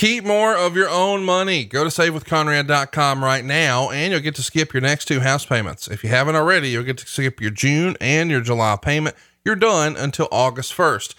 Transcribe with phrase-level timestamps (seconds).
[0.00, 1.62] Keep more of your own money.
[1.62, 5.88] Go to savewithconrad.com right now and you'll get to skip your next two house payments.
[5.88, 9.14] If you haven't already, you'll get to skip your June and your July payment.
[9.44, 11.16] You're done until August 1st.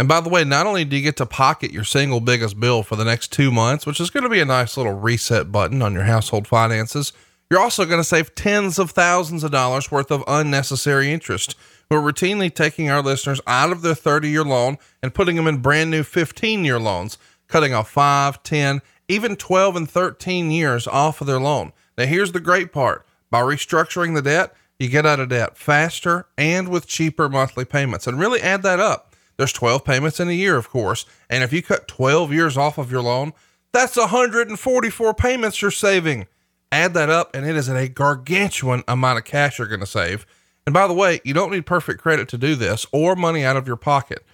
[0.00, 2.82] And by the way, not only do you get to pocket your single biggest bill
[2.82, 5.80] for the next two months, which is going to be a nice little reset button
[5.80, 7.12] on your household finances,
[7.48, 11.54] you're also going to save tens of thousands of dollars worth of unnecessary interest.
[11.88, 15.58] We're routinely taking our listeners out of their 30 year loan and putting them in
[15.58, 17.16] brand new 15 year loans
[17.54, 21.72] cutting off 5, 10, even 12 and 13 years off of their loan.
[21.96, 26.26] Now, here's the great part by restructuring the debt, you get out of debt faster
[26.36, 28.08] and with cheaper monthly payments.
[28.08, 29.14] And really add that up.
[29.36, 31.06] There's 12 payments in a year, of course.
[31.30, 33.32] And if you cut 12 years off of your loan,
[33.72, 36.26] that's 144 payments you're saving.
[36.72, 40.26] Add that up, and it is a gargantuan amount of cash you're going to save.
[40.66, 43.56] And by the way, you don't need perfect credit to do this or money out
[43.56, 44.24] of your pocket.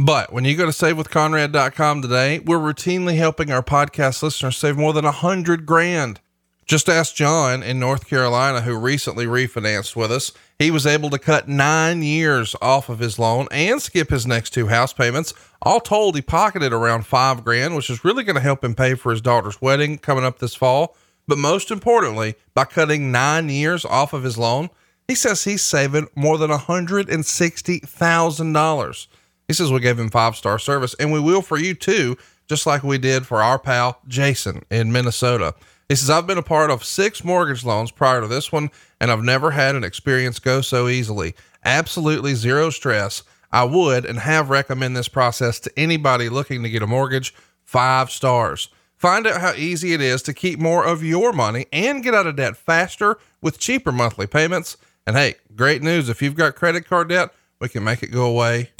[0.00, 4.92] But when you go to savewithconrad.com today, we're routinely helping our podcast listeners save more
[4.92, 6.20] than a hundred grand.
[6.66, 10.30] Just ask John in North Carolina, who recently refinanced with us.
[10.56, 14.50] He was able to cut nine years off of his loan and skip his next
[14.50, 15.34] two house payments.
[15.62, 18.94] All told, he pocketed around five grand, which is really going to help him pay
[18.94, 20.94] for his daughter's wedding coming up this fall.
[21.26, 24.70] But most importantly, by cutting nine years off of his loan,
[25.08, 29.06] he says he's saving more than $160,000.
[29.48, 32.66] He says we gave him five star service and we will for you too, just
[32.66, 35.54] like we did for our pal Jason in Minnesota.
[35.88, 39.10] He says, I've been a part of six mortgage loans prior to this one, and
[39.10, 41.34] I've never had an experience go so easily.
[41.64, 43.22] Absolutely zero stress.
[43.50, 47.34] I would and have recommend this process to anybody looking to get a mortgage.
[47.64, 48.68] Five stars.
[48.96, 52.26] Find out how easy it is to keep more of your money and get out
[52.26, 54.76] of debt faster with cheaper monthly payments.
[55.06, 56.10] And hey, great news.
[56.10, 58.72] If you've got credit card debt, we can make it go away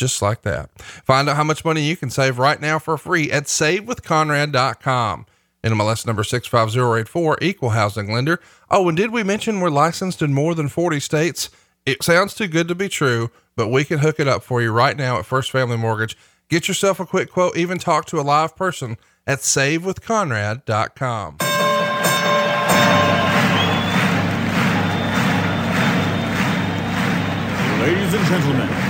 [0.00, 0.70] just like that.
[0.80, 5.26] Find out how much money you can save right now for free at savewithconrad.com.
[5.62, 8.40] NMLS number 65084, equal housing lender.
[8.70, 11.50] Oh, and did we mention we're licensed in more than 40 states?
[11.84, 14.72] It sounds too good to be true, but we can hook it up for you
[14.72, 16.16] right now at First Family Mortgage.
[16.48, 18.96] Get yourself a quick quote, even talk to a live person
[19.26, 21.36] at savewithconrad.com.
[27.80, 28.89] Ladies and gentlemen,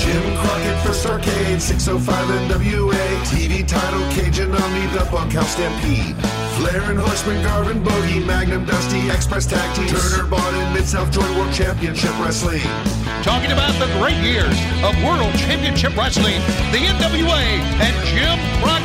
[0.00, 3.04] Jim Crockett First Arcade, 605 NWA.
[3.24, 6.16] TV title, Cajun Omni, the Bunkhouse Stampede.
[6.56, 9.88] Flair and Horseman, Garvin, Bogey, Magnum, Dusty, Express Tag Team.
[9.88, 12.62] Turner, Bonnet, Mid-South Joint World Championship Wrestling.
[13.22, 16.40] Talking about the great years of World Championship Wrestling,
[16.72, 17.42] the NWA,
[17.78, 17.97] and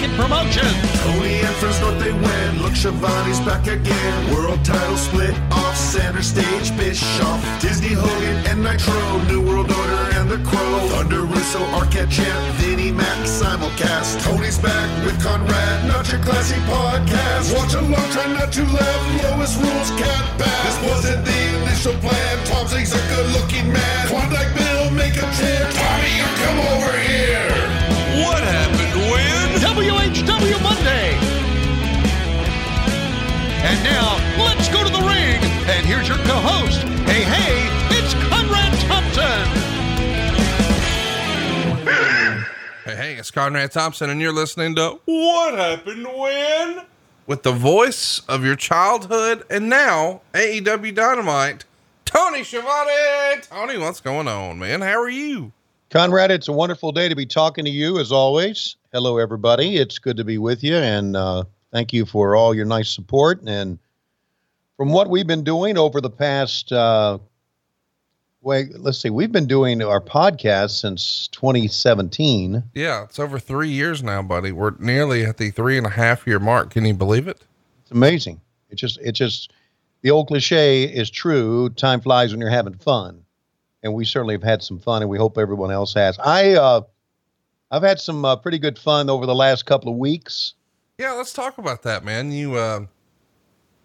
[0.04, 1.02] Jim Crockett Promotions.
[1.04, 2.62] Tony and Friends North they win.
[2.62, 4.34] Look, Schiavone's back again.
[4.34, 6.76] World title split off center stage.
[6.78, 8.94] Bischoff, Disney, Hogan, and Nitro.
[9.28, 10.80] New World Order and the Crow.
[10.90, 14.22] Thunder, Russo, Arquette, Champ, Vinnie Mac, simulcast.
[14.24, 17.56] Tony's back with Conrad, not your classy podcast.
[17.56, 19.24] Watch along, try not to laugh.
[19.24, 20.64] Lowest rules, cat back.
[20.66, 22.46] This wasn't the initial plan.
[22.48, 24.08] Tom Zig's a good looking man.
[24.08, 25.64] Klondike Bill, make a chair.
[25.72, 28.26] Tommy, you come over here.
[28.26, 28.93] What happened?
[30.26, 31.18] WHW Monday.
[33.66, 35.40] And now, let's go to the ring.
[35.70, 36.82] And here's your co host.
[37.08, 37.68] Hey, hey,
[37.98, 39.74] it's Conrad Thompson.
[42.86, 46.86] Hey, hey, it's Conrad Thompson, and you're listening to What Happened When?
[47.26, 51.66] With the voice of your childhood and now AEW Dynamite,
[52.06, 53.42] Tony Schiavone.
[53.50, 54.82] Tony, what's going on, man?
[54.82, 55.54] How are you?
[55.94, 58.78] Conrad, it's a wonderful day to be talking to you as always.
[58.92, 59.78] Hello, everybody.
[59.78, 63.44] It's good to be with you, and uh, thank you for all your nice support.
[63.46, 63.78] And
[64.76, 67.20] from what we've been doing over the past, uh,
[68.42, 72.64] wait, let's see, we've been doing our podcast since 2017.
[72.74, 74.52] Yeah, it's over three years now, buddy.
[74.52, 76.72] We're nearly at the three and a half year mark.
[76.72, 77.40] Can you believe it?
[77.84, 78.42] It's amazing.
[78.72, 79.54] It just, it just,
[80.02, 81.70] the old cliche is true.
[81.70, 83.23] Time flies when you're having fun,
[83.84, 86.18] and we certainly have had some fun, and we hope everyone else has.
[86.20, 86.82] I, uh,
[87.70, 90.54] I've had some uh, pretty good fun over the last couple of weeks.
[90.98, 92.32] Yeah, let's talk about that, man.
[92.32, 92.86] You, uh,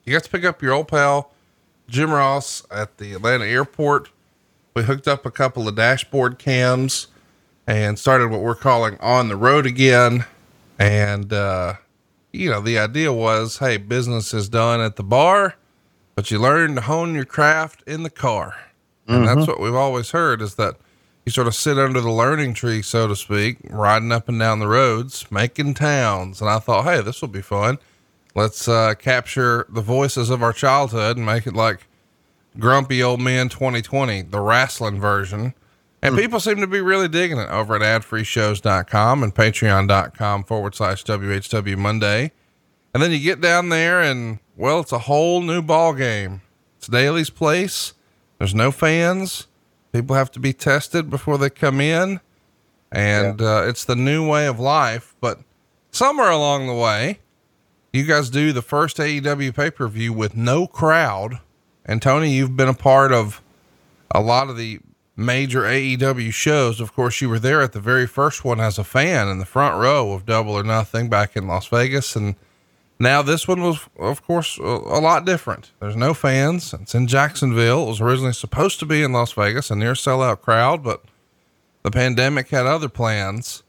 [0.04, 1.32] you got to pick up your old pal
[1.88, 4.10] Jim Ross at the Atlanta airport.
[4.74, 7.08] We hooked up a couple of dashboard cams
[7.66, 10.24] and started what we're calling on the road again.
[10.78, 11.74] And, uh,
[12.32, 15.56] you know, the idea was, hey, business is done at the bar,
[16.14, 18.54] but you learn to hone your craft in the car.
[19.08, 20.76] And that's what we've always heard is that
[21.24, 24.58] you sort of sit under the learning tree, so to speak, riding up and down
[24.58, 26.40] the roads, making towns.
[26.40, 27.78] And I thought, hey, this will be fun.
[28.34, 31.86] Let's uh, capture the voices of our childhood and make it like
[32.58, 35.54] Grumpy Old Man 2020, the wrestling version.
[36.00, 41.04] And people seem to be really digging it over at adfreeshows.com and patreon.com forward slash
[41.04, 42.32] WHW Monday.
[42.94, 46.42] And then you get down there and, well, it's a whole new ball game.
[46.76, 47.94] It's Daily's place.
[48.38, 49.46] There's no fans.
[49.92, 52.20] People have to be tested before they come in.
[52.90, 55.14] And uh, it's the new way of life.
[55.20, 55.40] But
[55.90, 57.20] somewhere along the way,
[57.92, 61.40] you guys do the first AEW pay per view with no crowd.
[61.84, 63.42] And Tony, you've been a part of
[64.10, 64.80] a lot of the
[65.16, 66.80] major AEW shows.
[66.80, 69.44] Of course, you were there at the very first one as a fan in the
[69.44, 72.14] front row of Double or Nothing back in Las Vegas.
[72.14, 72.36] And
[72.98, 75.70] now this one was, of course, a, lot different.
[75.80, 76.74] There's no fans.
[76.74, 77.84] It's in Jacksonville.
[77.84, 81.04] It was originally supposed to be in Las Vegas, a near sellout crowd, but
[81.82, 83.62] the pandemic had other plans.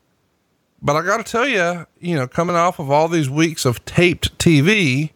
[0.81, 3.86] But I got to tell you, you know, coming off of all these weeks of
[3.86, 5.12] taped TV,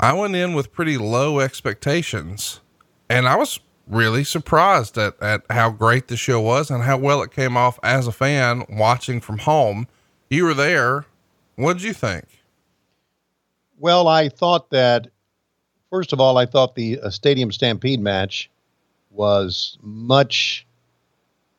[0.00, 2.60] I went in with pretty low expectations.
[3.08, 7.22] And I was really surprised at, at how great the show was and how well
[7.22, 9.86] it came off as a fan watching from home.
[10.28, 11.06] You were there.
[11.54, 12.24] What did you think?
[13.78, 15.08] Well, I thought that,
[15.90, 18.50] first of all, I thought the uh, Stadium Stampede match
[19.10, 20.66] was much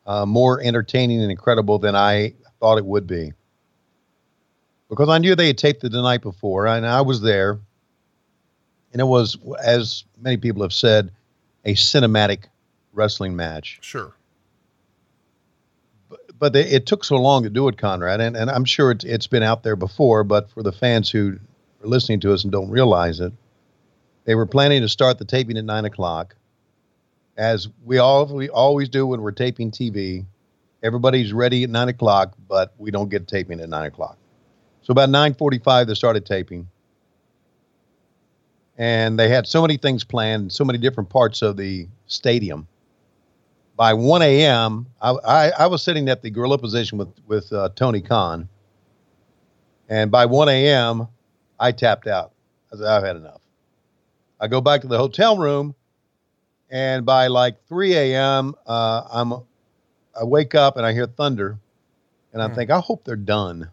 [0.06, 3.33] uh, more entertaining and incredible than I thought it would be.
[4.89, 7.59] Because I knew they had taped it the night before, and I was there.
[8.94, 11.12] And it was, as many people have said,
[11.65, 12.45] a cinematic
[12.94, 13.79] wrestling match.
[13.81, 14.13] Sure.
[16.09, 18.91] But, but they, it took so long to do it, Conrad, and, and I'm sure
[18.91, 21.39] it's, it's been out there before, but for the fans who
[21.85, 23.31] are listening to us and don't realize it,
[24.25, 26.35] they were planning to start the taping at nine o'clock,
[27.37, 30.25] as we all we always do when we're taping TV.
[30.83, 34.17] Everybody's ready at nine o'clock, but we don't get taping at nine o'clock.
[34.81, 36.67] So about nine forty-five, they started taping,
[38.77, 42.67] and they had so many things planned, so many different parts of the stadium.
[43.77, 47.69] By 1 a.m., I, I, I was sitting at the gorilla position with with uh,
[47.75, 48.47] Tony Khan,
[49.89, 51.09] and by 1 a.m.,
[51.59, 52.31] I tapped out.
[52.73, 53.41] I said, I've had enough.
[54.39, 55.75] I go back to the hotel room,
[56.69, 59.33] and by like 3 a.m., uh, I'm
[60.19, 61.57] I wake up and I hear thunder,
[62.33, 62.55] and I Hmm.
[62.55, 63.69] think I hope they're done.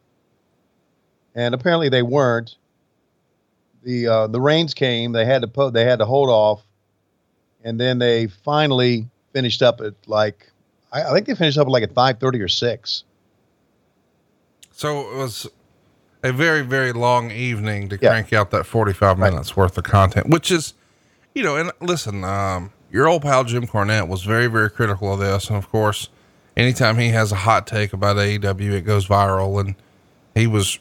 [1.35, 2.57] And apparently they weren't.
[3.83, 5.13] The uh, the rains came.
[5.13, 6.63] They had to put they had to hold off,
[7.65, 10.51] and then they finally finished up at like
[10.93, 13.03] I, I think they finished up like at 5:30 or six.
[14.73, 15.47] So it was
[16.23, 18.11] a very, very long evening to Yeah.
[18.11, 19.31] crank out that 45 Right.
[19.33, 20.75] minutes worth of content, which is,
[21.35, 25.21] you know, and listen, um, your old pal Jim Cornette was very, very critical of
[25.21, 25.49] this.
[25.49, 26.09] And of course,
[26.57, 29.59] anytime he has a hot take about AEW, it goes viral.
[29.61, 29.75] And
[30.35, 30.79] he was,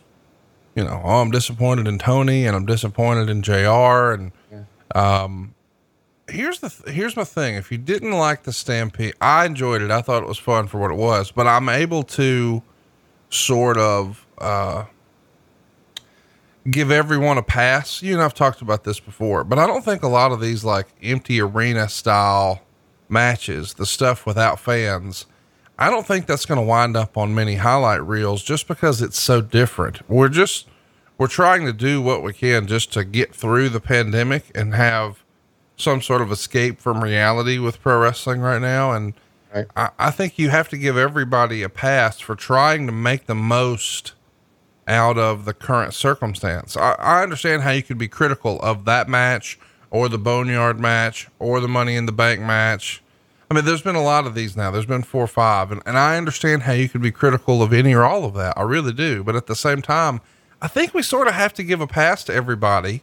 [0.75, 4.11] you know, oh, I'm disappointed in Tony and I'm disappointed in JR.
[4.11, 4.31] And,
[4.93, 5.53] um,
[6.27, 7.55] here's the, th- here's my thing.
[7.55, 9.89] If you didn't like the Stampede, I enjoyed it.
[9.89, 12.61] I thought it was fun for what it was, but I'm able to
[13.29, 14.83] sort of, uh,
[16.69, 18.01] give everyone a pass.
[18.01, 20.63] You and I've talked about this before, but I don't think a lot of these
[20.63, 22.61] like empty arena style
[23.09, 25.25] matches, the stuff without fans,
[25.79, 29.19] I don't think that's going to wind up on many highlight reels just because it's
[29.19, 30.07] so different.
[30.09, 30.67] We're just
[31.17, 35.23] we're trying to do what we can just to get through the pandemic and have
[35.77, 39.13] some sort of escape from reality with pro wrestling right now and
[39.53, 39.67] Right.
[39.75, 43.35] I, I think you have to give everybody a pass for trying to make the
[43.35, 44.13] most
[44.91, 46.75] out of the current circumstance.
[46.75, 49.57] I, I understand how you could be critical of that match
[49.89, 53.01] or the Boneyard match or the Money in the Bank match.
[53.49, 54.71] I mean, there's been a lot of these now.
[54.71, 57.73] There's been four or five, and, and I understand how you could be critical of
[57.73, 58.57] any or all of that.
[58.57, 59.23] I really do.
[59.23, 60.21] But at the same time,
[60.61, 63.01] I think we sort of have to give a pass to everybody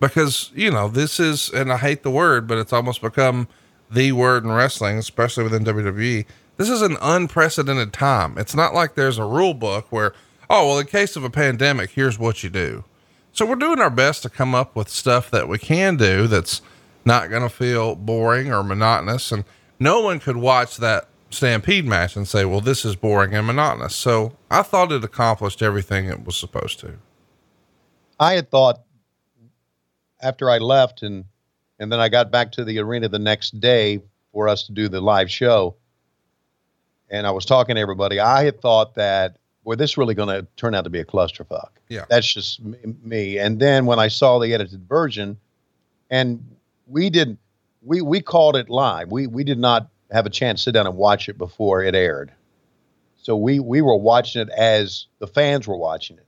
[0.00, 3.46] because, you know, this is, and I hate the word, but it's almost become
[3.90, 6.26] the word in wrestling, especially within WWE.
[6.56, 8.38] This is an unprecedented time.
[8.38, 10.14] It's not like there's a rule book where,
[10.48, 12.84] oh, well, in case of a pandemic, here's what you do.
[13.32, 16.62] So we're doing our best to come up with stuff that we can do that's
[17.04, 19.32] not going to feel boring or monotonous.
[19.32, 19.44] And
[19.78, 23.94] no one could watch that Stampede match and say, well, this is boring and monotonous.
[23.94, 26.94] So I thought it accomplished everything it was supposed to.
[28.20, 28.80] I had thought
[30.22, 31.24] after I left and
[31.78, 34.00] and then I got back to the arena the next day
[34.32, 35.76] for us to do the live show.
[37.10, 38.20] And I was talking to everybody.
[38.20, 41.04] I had thought that, boy, this is really going to turn out to be a
[41.04, 41.70] clusterfuck.
[41.88, 42.04] Yeah.
[42.08, 43.38] That's just me.
[43.38, 45.38] And then when I saw the edited version,
[46.10, 46.44] and
[46.86, 47.38] we didn't,
[47.82, 49.10] we we called it live.
[49.10, 51.94] We we did not have a chance to sit down and watch it before it
[51.94, 52.32] aired.
[53.16, 56.26] So we we were watching it as the fans were watching it.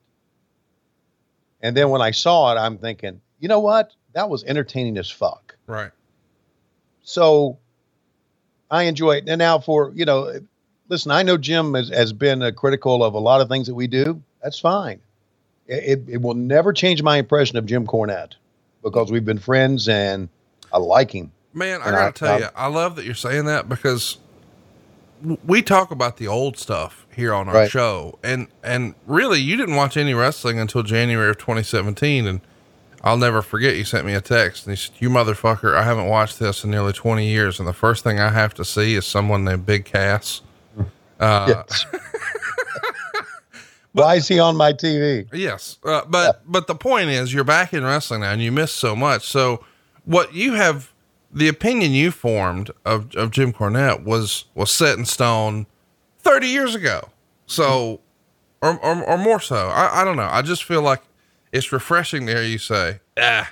[1.60, 3.92] And then when I saw it, I'm thinking, you know what?
[4.12, 5.56] That was entertaining as fuck.
[5.66, 5.90] Right.
[7.02, 7.58] So
[8.70, 9.28] I enjoy it.
[9.28, 10.40] And now for, you know,
[10.88, 13.74] listen, I know Jim has, has been uh, critical of a lot of things that
[13.74, 14.22] we do.
[14.42, 15.00] That's fine.
[15.66, 18.34] It, it, it will never change my impression of Jim Cornette
[18.82, 20.28] because we've been friends and
[20.72, 21.32] I like him.
[21.54, 24.18] Man, I gotta I- tell I- you, I love that you're saying that because
[25.44, 27.70] we talk about the old stuff here on our Right.
[27.70, 32.40] show, and and really, you didn't watch any wrestling until January of 2017, and
[33.02, 33.76] I'll never forget.
[33.76, 36.70] You sent me a text, and you said, "You motherfucker, I haven't watched this in
[36.70, 39.86] nearly 20 years, and the first thing I have to see is someone named Big
[39.86, 40.42] Cass."
[41.20, 41.86] Uh, Yes.
[43.92, 45.26] Why is he on my TV?
[45.32, 48.76] Yes, uh, but but the point is, you're back in wrestling now, and you missed
[48.76, 49.26] so much.
[49.26, 49.64] So,
[50.04, 50.92] what you have,
[51.32, 55.64] the opinion you formed of of Jim Cornette was was set in stone
[56.18, 57.08] thirty years ago.
[57.46, 58.00] So,
[58.60, 59.68] or or, or more so.
[59.68, 60.28] I, I don't know.
[60.30, 61.00] I just feel like
[61.50, 63.50] it's refreshing to hear you say, "Ah,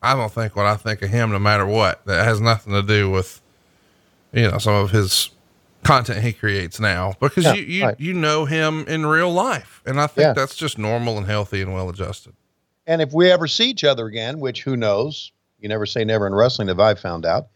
[0.00, 2.06] I don't think what I think of him, no matter what.
[2.06, 3.40] That has nothing to do with,
[4.32, 5.30] you know, some of his."
[5.82, 8.00] Content he creates now because Yeah, you you, right.
[8.00, 10.32] you know him in real life and i think Yeah.
[10.34, 12.34] that's just normal and healthy and well adjusted
[12.86, 16.26] And if we ever see each other again, which who knows, you never say never
[16.26, 17.48] in wrestling, if I found out,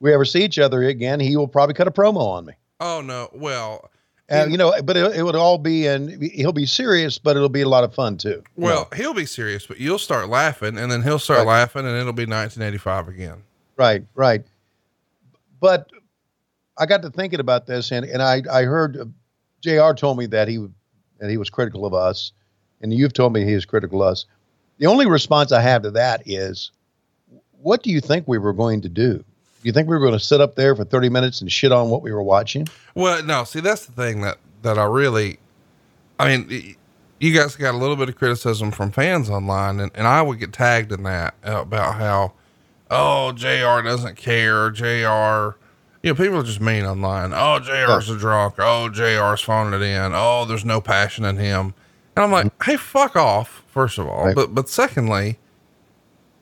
[0.00, 2.54] we ever see each other again, he will probably cut a promo on me.
[2.80, 3.90] oh no well
[4.28, 7.50] And you know, but it, it would all be, and he'll be serious, but it'll
[7.50, 8.42] be a lot of fun too.
[8.56, 8.96] you well know.
[8.96, 11.58] he'll be serious but you'll start laughing and then he'll start Right.
[11.60, 13.42] laughing and it'll be 1985 again
[13.76, 14.44] right, right.
[15.60, 15.90] But
[16.76, 19.04] I got to thinking about this, and and I I heard uh,
[19.60, 19.94] Jr.
[19.94, 20.66] told me that he
[21.18, 22.32] that he was critical of us,
[22.80, 24.26] and you've told me he is critical of us.
[24.78, 26.72] The only response I have to that is,
[27.62, 29.18] what do you think we were going to do?
[29.18, 29.24] Do
[29.68, 31.88] you think we were going to sit up there for 30 minutes and shit on
[31.88, 32.66] what we were watching?
[32.94, 35.38] well no see that's the thing that that i really
[36.20, 36.76] i mean
[37.18, 40.38] you guys got a little bit of criticism from fans online and, and i would
[40.38, 42.32] get tagged in that about how
[42.90, 45.56] oh jr doesn't care jr
[46.04, 47.32] you know, people are just mean online.
[47.32, 48.56] Oh, JR's a drunk.
[48.58, 50.12] Oh, JR's phoning it in.
[50.14, 51.72] Oh, there's no passion in him.
[52.14, 54.26] And I'm like, hey, fuck off, first of all.
[54.26, 54.34] Right.
[54.34, 55.38] But but secondly,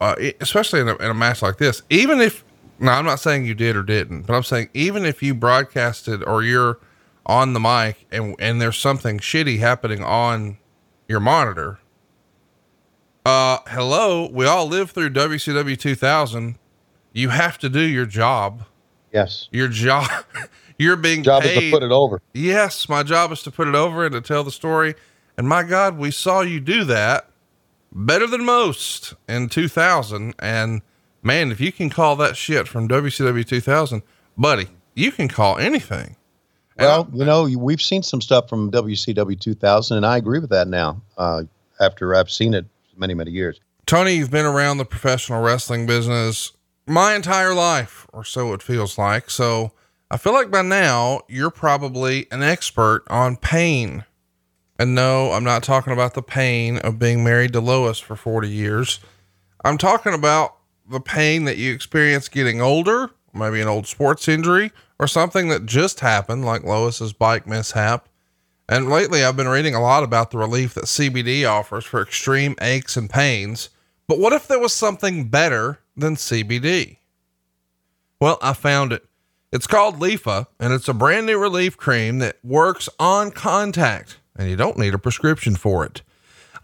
[0.00, 2.44] uh, especially in a, in a match like this, even if,
[2.80, 6.24] now I'm not saying you did or didn't, but I'm saying even if you broadcasted
[6.24, 6.80] or you're
[7.24, 10.58] on the mic and, and there's something shitty happening on
[11.06, 11.78] your monitor,
[13.24, 16.58] uh, hello, we all lived through WCW 2000.
[17.12, 18.64] You have to do your job.
[19.12, 19.48] Yes.
[19.52, 20.08] Your job,
[20.78, 21.56] you're being Job paid.
[21.56, 22.22] is to put it over.
[22.32, 24.94] Yes, my job is to put it over and to tell the story.
[25.36, 27.28] And my God, we saw you do that
[27.92, 30.34] better than most in 2000.
[30.38, 30.82] And
[31.22, 34.02] man, if you can call that shit from WCW 2000,
[34.36, 36.16] buddy, you can call anything.
[36.78, 40.68] Well, you know, we've seen some stuff from WCW 2000, and I agree with that
[40.68, 41.00] now.
[41.16, 41.44] Uh,
[41.80, 42.66] after I've seen it
[42.96, 43.60] many, many years.
[43.86, 46.52] Tony, you've been around the professional wrestling business
[46.86, 49.30] my entire life, or so it feels like.
[49.30, 49.72] So
[50.10, 54.04] I feel like by now you're probably an expert on pain.
[54.78, 58.48] And no, I'm not talking about the pain of being married to Lois for 40
[58.48, 59.00] years.
[59.64, 60.56] I'm talking about
[60.88, 65.66] the pain that you experience getting older, maybe an old sports injury or something that
[65.66, 68.08] just happened, like Lois's bike mishap.
[68.68, 72.56] And lately, I've been reading a lot about the relief that CBD offers for extreme
[72.60, 73.70] aches and pains.
[74.08, 76.98] But what if there was something better than CBD?
[78.20, 79.04] Well, I found it.
[79.52, 84.48] It's called Lefa, and it's a brand new relief cream that works on contact, and
[84.48, 86.02] you don't need a prescription for it.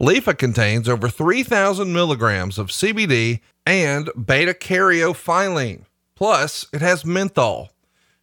[0.01, 5.85] Lefa contains over 3,000 milligrams of CBD and beta caryophyllene.
[6.15, 7.71] Plus, it has menthol.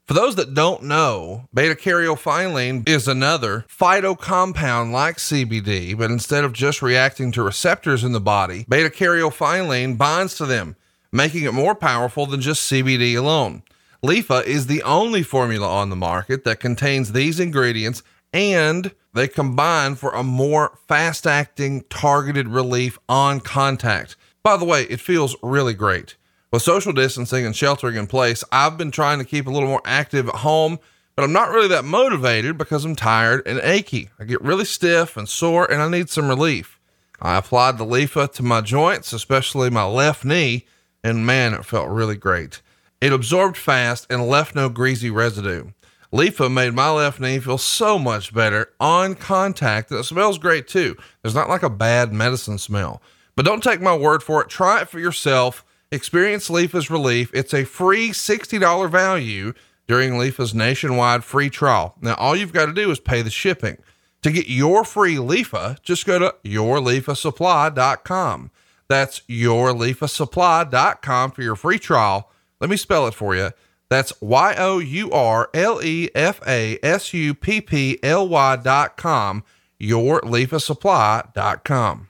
[0.06, 6.54] For those that don't know, beta caryophyllene is another phytocompound like CBD, but instead of
[6.54, 10.76] just reacting to receptors in the body, beta caryophyllene binds to them,
[11.16, 13.64] making it more powerful than just CBD alone.
[14.04, 18.04] Lefa is the only formula on the market that contains these ingredients
[18.34, 24.18] and they combine for a more fast acting targeted relief on contact.
[24.44, 26.18] By the way, it feels really great.
[26.52, 29.82] With social distancing and sheltering in place, I've been trying to keep a little more
[29.86, 30.80] active at home,
[31.16, 34.10] but I'm not really that motivated because I'm tired and achy.
[34.20, 36.78] I get really stiff and sore and I need some relief.
[37.22, 40.66] I applied the Lefa to my joints, especially my left knee,
[41.06, 42.62] and man, it felt really great.
[43.00, 45.68] It absorbed fast and left no greasy residue.
[46.12, 50.68] Lefa made my left knee feel so much better on contact, and it smells great
[50.68, 50.98] too.
[51.22, 53.04] There's not like a bad medicine smell.
[53.36, 54.50] But don't take my word for it.
[54.50, 55.64] Try it for yourself.
[55.92, 57.30] Experience Lefa's relief.
[57.36, 59.54] It's a free $60 value
[59.88, 61.94] during Lefa's nationwide free trial.
[62.02, 63.78] Now, all you've got to do is pay the shipping.
[64.24, 68.50] To get your free Lefa, just go to yourlefasupply.com.
[68.88, 72.30] That's yourlefasupply.com for your free trial.
[72.60, 73.52] Let me spell it for you.
[73.90, 78.56] That's Y O U R L E F A S U P P L Y
[78.58, 79.44] dot com,
[79.80, 82.08] yourlefasupply.com.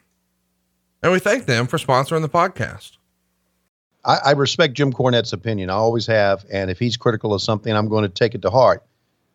[1.03, 2.97] And we thank them for sponsoring the podcast.
[4.03, 5.69] I, I respect Jim Cornette's opinion.
[5.69, 6.45] I always have.
[6.51, 8.83] And if he's critical of something, I'm going to take it to heart.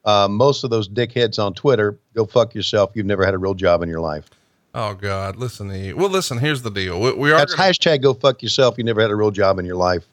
[0.04, 2.92] Uh, most of those dickheads on Twitter, go fuck yourself.
[2.94, 4.30] You've never had a real job in your life.
[4.74, 5.96] Oh God, listen to you.
[5.96, 7.00] Well, listen, here's the deal.
[7.00, 8.76] We, we are That's gonna- hashtag go fuck yourself.
[8.78, 10.04] You never had a real job in your life.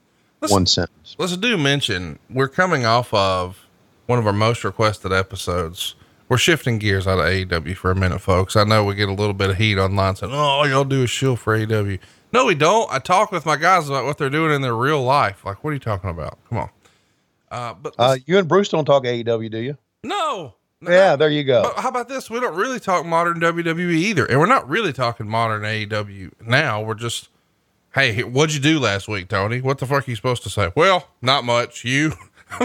[0.49, 1.15] One sentence.
[1.17, 3.65] Let's do mention we're coming off of
[4.05, 5.95] one of our most requested episodes.
[6.29, 8.55] We're shifting gears out of AEW for a minute, folks.
[8.55, 11.03] I know we get a little bit of heat online saying, "Oh, all y'all do
[11.03, 11.99] is shill for AEW."
[12.33, 12.91] No, we don't.
[12.91, 15.45] I talk with my guys about what they're doing in their real life.
[15.45, 16.37] Like, what are you talking about?
[16.49, 16.69] Come on.
[17.49, 19.77] Uh, but Uh, you and Bruce don't talk AEW, do you?
[20.03, 20.53] no.
[20.81, 21.63] Yeah, there you go.
[21.63, 22.29] But how about this?
[22.29, 26.81] We don't really talk modern WWE either, and we're not really talking modern AEW now.
[26.83, 27.29] We're just,
[27.95, 29.59] hey, what'd you do last week, Tony?
[29.59, 30.71] What the fuck are you supposed to say?
[30.75, 31.83] Well, not much.
[31.83, 32.13] You,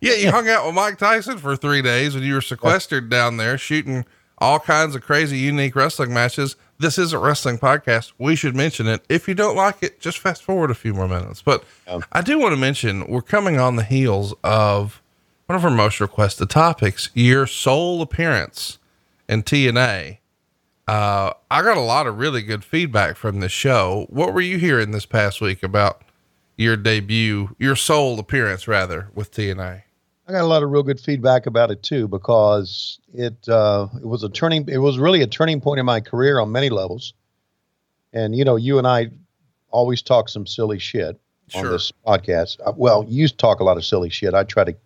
[0.00, 3.36] yeah, you hung out with Mike Tyson for three days when you were sequestered down
[3.36, 4.04] there shooting
[4.38, 6.56] all kinds of crazy, unique wrestling matches.
[6.78, 8.12] This is a wrestling podcast.
[8.18, 9.04] We should mention it.
[9.08, 11.42] If you don't like it, just fast forward a few more minutes.
[11.42, 11.62] But
[12.10, 14.99] I do want to mention we're coming on the heels of
[15.50, 18.78] one of our most requested topics, your sole appearance
[19.28, 20.18] in TNA.
[20.86, 24.06] Uh, I got a lot of really good feedback from this show.
[24.10, 26.02] What were you hearing this past week about
[26.56, 29.82] your debut, your sole appearance rather with TNA?
[30.28, 34.06] I got a lot of real good feedback about it too because it uh, it
[34.06, 37.12] was a turning it was really a turning point in my career on many levels.
[38.12, 39.10] And you know, you and I
[39.72, 41.20] always talk some silly shit
[41.56, 41.72] on Sure.
[41.72, 42.58] this podcast.
[42.64, 44.32] Uh, well, you talk a lot of silly shit.
[44.32, 44.76] I try to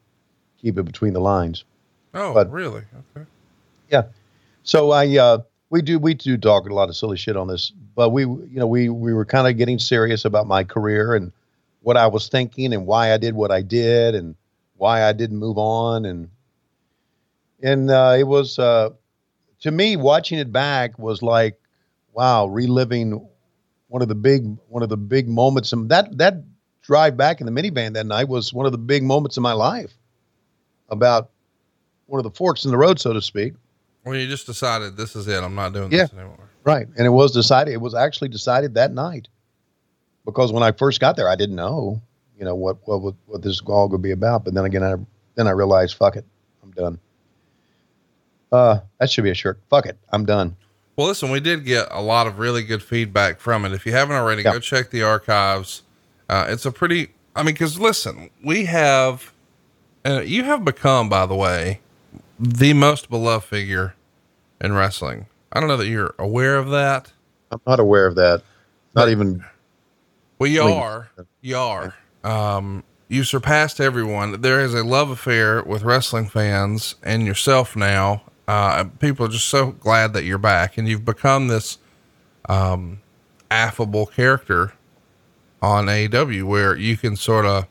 [0.65, 1.65] keep it between the lines.
[2.15, 2.83] Oh, But- really?
[3.15, 3.27] Okay.
[3.91, 4.05] Yeah.
[4.63, 7.71] So I uh, we do we do talk a lot of silly shit on this,
[7.95, 11.33] but we you know we we were kind of getting serious about my career and
[11.83, 14.35] what I was thinking and why I did what I did and
[14.77, 16.31] why I didn't move on and
[17.63, 18.91] and uh, it was uh,
[19.61, 21.61] to me watching it back was like
[22.15, 23.29] wow reliving
[23.89, 26.43] one of the big one of the big moments and that that
[26.81, 29.53] drive back in the minivan that night was one of the big moments of my
[29.53, 29.93] life
[30.95, 31.31] about
[32.07, 33.53] one of the forks in the road so to speak
[34.05, 35.43] Well, you just decided this is it.
[35.43, 36.05] I'm not doing Yeah.
[36.05, 36.49] this anymore.
[36.65, 36.87] Right.
[36.97, 39.29] And it was decided, it was actually decided that night.
[40.25, 42.01] Because when I first got there, I didn't know,
[42.39, 44.45] you know, what, what, what, this all would be about.
[44.45, 44.95] But then again, I,
[45.35, 46.25] then I realized, fuck it,
[46.63, 46.99] I'm done.
[48.53, 49.59] Uh, that should be a shirt.
[49.69, 50.57] Fuck it, I'm done.
[50.97, 53.73] Well, listen, we did get a lot of really good feedback from it.
[53.73, 54.53] If you haven't already, Yeah.
[54.53, 55.83] go check the archives.
[56.29, 59.33] Uh, it's a pretty, I mean, because listen, we have,
[60.07, 61.81] uh, you have become, by the way,
[62.39, 63.95] the most beloved figure
[64.61, 65.27] in wrestling.
[65.53, 67.13] I don't know that you're aware of that.
[67.51, 68.43] I'm not aware of that.
[68.95, 69.45] Not even,
[70.39, 70.73] Well, you Please.
[70.75, 71.11] are.
[71.41, 71.95] You are.
[72.25, 74.41] Um, you surpassed everyone.
[74.41, 78.23] There is a love affair with wrestling fans and yourself now.
[78.49, 81.79] Uh, people are just so glad that you're back, and you've become this
[82.49, 83.01] um,
[83.51, 84.73] affable character
[85.63, 87.67] on AEW where you can sort of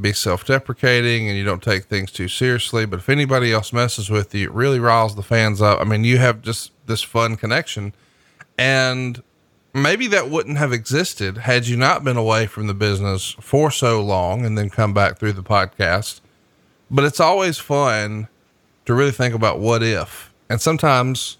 [0.00, 2.86] be self-deprecating and you don't take things too seriously.
[2.86, 5.80] But if anybody else messes with you, it really riles the fans up.
[5.80, 7.94] I mean, you have just this fun connection,
[8.58, 9.22] and
[9.72, 14.00] maybe that wouldn't have existed had you not been away from the business for so
[14.00, 16.20] long and then come back through the podcast.
[16.90, 18.28] But it's always fun
[18.84, 20.32] to really think about what if.
[20.48, 21.38] And sometimes,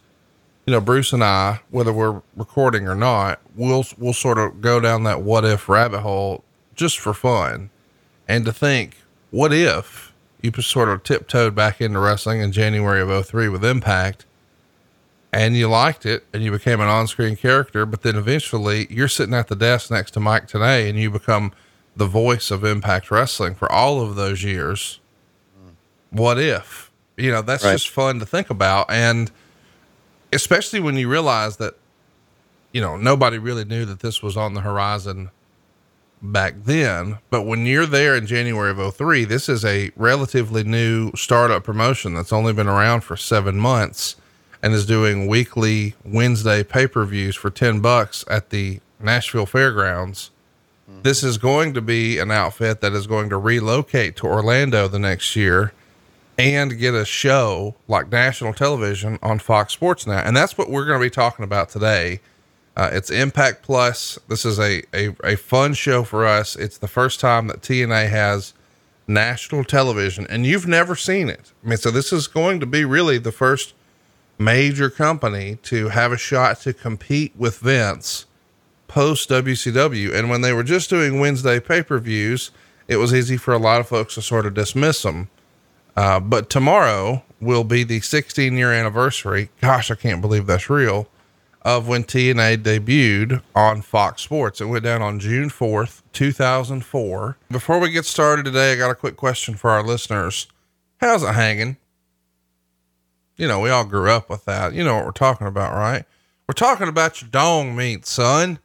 [0.67, 4.81] you know, Bruce and I, whether we're recording or not, we'll we'll sort of go
[4.81, 6.43] down that what if rabbit hole
[6.75, 7.71] just for fun.
[8.29, 8.97] And to think,
[9.31, 13.65] what if you just sort of tiptoed back into wrestling in January of 03 with
[13.65, 14.25] Impact
[15.33, 19.35] and you liked it and you became an on-screen character, but then eventually you're sitting
[19.35, 21.53] at the desk next to Mike today and you become
[21.97, 25.01] the voice of Impact Wrestling for all of those years.
[25.59, 25.73] Mm.
[26.11, 26.91] What if?
[27.17, 27.73] You know, that's Right.
[27.73, 29.31] just fun to think about and
[30.33, 31.75] especially when you realize that
[32.73, 35.31] you know, nobody really knew that this was on the horizon
[36.33, 41.13] back then, but when you're there in January of 03, this is a relatively new
[41.15, 44.17] startup promotion that's only been around for 7 months
[44.63, 50.31] and is doing weekly Wednesday pay-per-views for 10 bucks at the Nashville Fairgrounds.
[50.91, 51.03] Mm-hmm.
[51.03, 54.99] This is going to be an outfit that is going to relocate to Orlando the
[54.99, 55.73] next year
[56.39, 60.19] and get a show like national television on Fox Sports now.
[60.19, 62.21] And that's what we're going to be talking about today.
[62.77, 64.19] Uh, it's Impact Plus.
[64.29, 66.57] This is a, a, a fun show for us.
[66.57, 68.53] It's the first time that TNA has
[69.07, 71.53] national television, and you've never seen it.
[71.65, 73.75] I mean, so this is going to be really the first
[74.39, 78.27] major company to have a shot to compete with Vince
[78.89, 80.13] post WCW.
[80.13, 82.51] And when they were just doing Wednesday pay per views,
[82.89, 85.29] it was easy for a lot of folks to sort of dismiss them.
[85.97, 89.51] Uh, but tomorrow will be the 16 year anniversary.
[89.61, 91.09] Gosh, I can't believe that's real
[91.65, 94.61] of when TNA debuted on Fox Sports.
[94.61, 97.39] It went down on June 4th, 2004.
[97.51, 100.47] Before we get started today, I got a quick question for our listeners.
[100.99, 101.79] How's it hanging?
[103.37, 104.75] You know, we all grew up with that.
[104.75, 106.05] You know what we're talking about, right?
[106.47, 108.59] We're talking about your dong meat, son.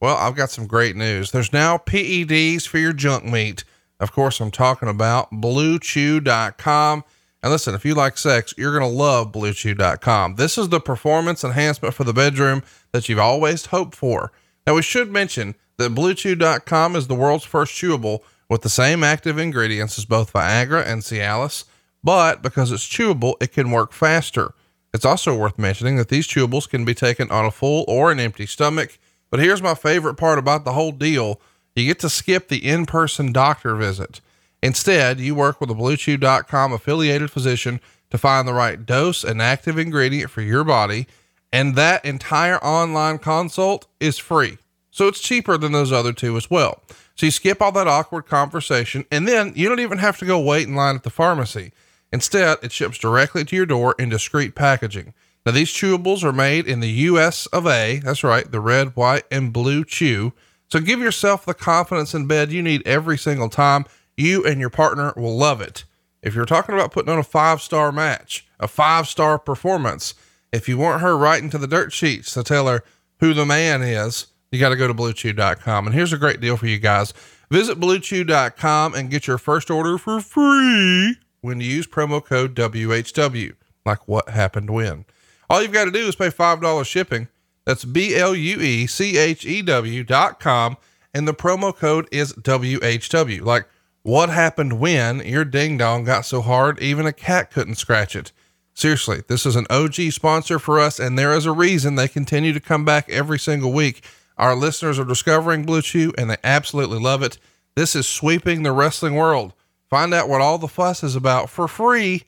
[0.00, 1.30] Well, I've got some great news.
[1.30, 3.64] There's now PEDs for your junk meat.
[4.00, 7.04] Of course, I'm talking about bluechew.com.
[7.42, 10.34] And listen, if you like sex, you're going to love bluechew.com.
[10.34, 14.30] This is the performance enhancement for the bedroom that you've always hoped for.
[14.66, 19.38] Now, we should mention that bluechew.com is the world's first chewable with the same active
[19.38, 21.64] ingredients as both Viagra and Cialis,
[22.04, 24.52] but because it's chewable, it can work faster.
[24.92, 28.20] It's also worth mentioning that these chewables can be taken on a full or an
[28.20, 28.98] empty stomach.
[29.30, 31.40] But here's my favorite part about the whole deal
[31.76, 34.20] you get to skip the in person doctor visit.
[34.62, 39.78] Instead, you work with a BlueChew.com affiliated physician to find the right dose and active
[39.78, 41.06] ingredient for your body,
[41.52, 44.58] and that entire online consult is free.
[44.90, 46.82] So it's cheaper than those other two as well.
[47.14, 50.38] So you skip all that awkward conversation, and then you don't even have to go
[50.38, 51.72] wait in line at the pharmacy.
[52.12, 55.14] Instead, it ships directly to your door in discreet packaging.
[55.46, 58.00] Now, these chewables are made in the US of A.
[58.04, 60.32] That's right, the red, white, and blue chew.
[60.70, 64.70] So give yourself the confidence in bed you need every single time you and your
[64.70, 65.84] partner will love it.
[66.22, 70.14] If you're talking about putting on a five star match, a five star performance,
[70.52, 72.82] if you want her writing to the dirt sheets to tell her
[73.20, 75.86] who the man is, you got to go to bluechew.com.
[75.86, 77.14] And here's a great deal for you guys.
[77.50, 83.54] Visit bluechew.com and get your first order for free when you use promo code WHW.
[83.86, 85.04] Like what happened when.
[85.48, 87.28] All you've got to do is pay $5 shipping.
[87.64, 90.76] That's B L U E C H E W dot com.
[91.12, 93.42] And the promo code is WHW.
[93.42, 93.66] Like,
[94.02, 98.32] what happened when your ding dong got so hard even a cat couldn't scratch it?
[98.72, 102.52] Seriously, this is an OG sponsor for us, and there is a reason they continue
[102.52, 104.02] to come back every single week.
[104.40, 107.36] Our listeners are discovering Blue Chew and they absolutely love it.
[107.76, 109.52] This is sweeping the wrestling world.
[109.90, 112.24] Find out what all the fuss is about for free.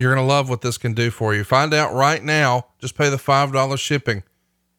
[0.00, 1.44] You're going to love what this can do for you.
[1.44, 2.66] Find out right now.
[2.80, 4.24] Just pay the $5 shipping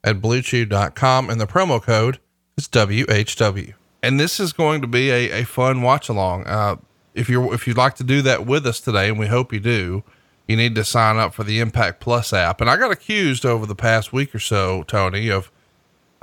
[0.04, 2.20] at bluechew.com and the promo code
[2.58, 6.46] is WHW and this is going to be a, a fun watch along.
[6.46, 6.78] Uh,
[7.14, 9.60] if you're if you'd like to do that with us today, and we hope you
[9.60, 10.04] do,
[10.48, 12.62] you need to sign up for the Impact Plus app.
[12.62, 15.52] And I got accused over the past week or so, Tony, of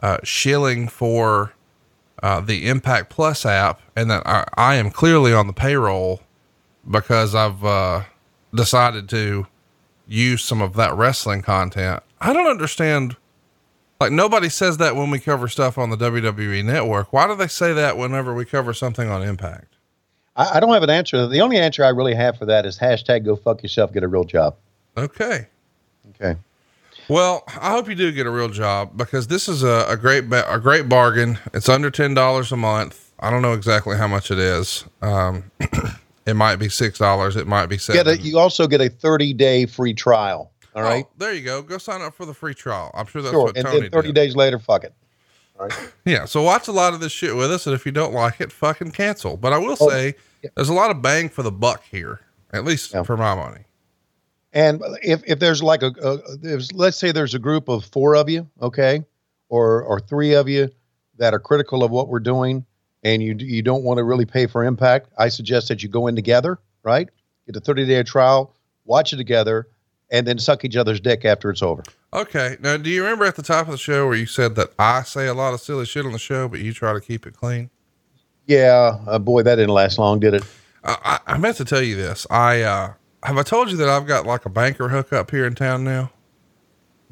[0.03, 1.53] uh, shilling for
[2.23, 6.23] uh, the Impact Plus app, and that I, I, am clearly on the payroll
[6.89, 8.05] because I've uh,
[8.55, 9.47] decided to
[10.07, 12.03] use some of that wrestling content.
[12.21, 13.17] I don't understand
[14.05, 17.11] like nobody says that when we cover stuff on the WWE network.
[17.11, 19.77] Why do they say that whenever we cover something on Impact?
[20.37, 21.27] I, I don't have an answer.
[21.27, 24.09] The only answer I really have for that is hashtag go fuck yourself, get a
[24.09, 24.57] real job.
[24.99, 25.47] Okay.
[26.11, 26.39] Okay.
[27.09, 30.29] Well, I hope you do get a real job because this is a, a great
[30.29, 31.39] ba- a great bargain.
[31.55, 33.11] It's under ten dollars a month.
[33.21, 34.85] I don't know exactly how much it is.
[35.01, 35.51] Um,
[36.27, 37.37] it might be six dollars.
[37.37, 38.07] It might be seven.
[38.07, 40.51] A, you also get a thirty day free trial.
[40.75, 41.07] All oh, right.
[41.19, 41.63] there you go.
[41.63, 42.91] Go sign up for the free trial.
[42.95, 43.45] I'm sure that's sure.
[43.45, 44.15] what and Tony then 30 did.
[44.15, 44.93] days later, fuck it.
[45.59, 45.93] All right.
[46.05, 46.25] yeah.
[46.25, 47.67] So watch a lot of this shit with us.
[47.67, 49.37] And if you don't like it, fucking cancel.
[49.37, 50.51] But I will oh, say yeah.
[50.57, 52.21] there's a lot of bang for the buck here,
[52.53, 53.05] at least yeah.
[53.05, 53.65] for my money.
[54.53, 58.17] And if, if there's like a, a there's, let's say there's a group of four
[58.17, 59.05] of you, okay,
[59.49, 60.71] or, or three of you
[61.19, 62.65] that are critical of what we're doing
[63.05, 66.07] and you, you don't want to really pay for impact, I suggest that you go
[66.07, 67.09] in together, right?
[67.47, 69.69] Get a 30 day trial, watch it together
[70.11, 71.83] and then suck each other's dick after it's over.
[72.13, 72.57] Okay.
[72.61, 75.03] Now, do you remember at the top of the show where you said that I
[75.03, 77.35] say a lot of silly shit on the show, but you try to keep it
[77.35, 77.71] clean?
[78.47, 78.99] Yeah.
[79.07, 80.45] Uh, boy, that didn't last long, did it?
[80.85, 82.27] I, I meant to tell you this.
[82.31, 85.55] I, uh, have I told you that I've got like a banker hookup here in
[85.55, 86.11] town now?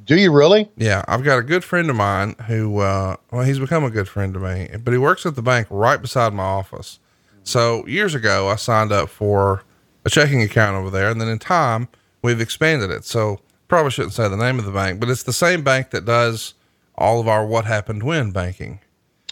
[0.04, 0.70] Do you really?
[0.76, 4.08] Yeah, I've got a good friend of mine who, uh, well, he's become a good
[4.08, 6.98] friend to me, but he works at the bank right beside my office.
[7.44, 9.62] So years ago, I signed up for
[10.04, 11.88] a checking account over there, and then in time,
[12.22, 13.04] we've expanded it.
[13.04, 16.04] So probably shouldn't say the name of the bank, but it's the same bank that
[16.04, 16.54] does
[16.96, 18.80] all of our what happened when banking.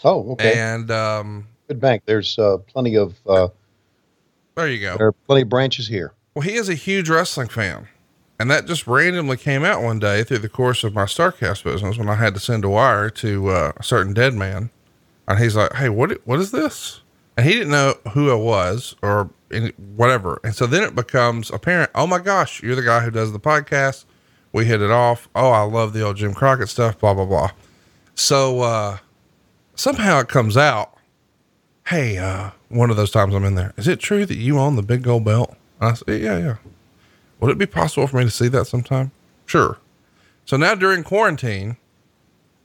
[0.03, 0.53] Oh, okay.
[0.57, 2.03] And um, good bank.
[2.05, 3.15] There's uh, plenty of.
[3.27, 3.49] Uh,
[4.55, 4.97] there you go.
[4.97, 6.13] There are plenty of branches here.
[6.33, 7.87] Well, he is a huge wrestling fan.
[8.39, 11.99] And that just randomly came out one day through the course of my Starcast business
[11.99, 14.71] when I had to send a wire to uh, a certain dead man.
[15.27, 17.01] And he's like, Hey, what, what is this?
[17.37, 19.29] And he didn't know who I was or
[19.95, 20.39] whatever.
[20.43, 23.39] And so then it becomes apparent, oh my gosh, you're the guy who does the
[23.39, 24.05] podcast.
[24.53, 25.29] We hit it off.
[25.35, 27.51] Oh, I love the old Jim Crockett stuff, blah, blah, blah.
[28.15, 28.97] So, uh,
[29.75, 30.97] somehow it comes out.
[31.87, 33.73] Hey, uh, one of those times I'm in there.
[33.77, 35.55] Is it true that you own the big gold belt?
[35.79, 36.55] And I said, yeah, yeah.
[37.39, 39.11] Would it be possible for me to see that sometime?
[39.45, 39.77] Sure.
[40.45, 41.77] So now during quarantine,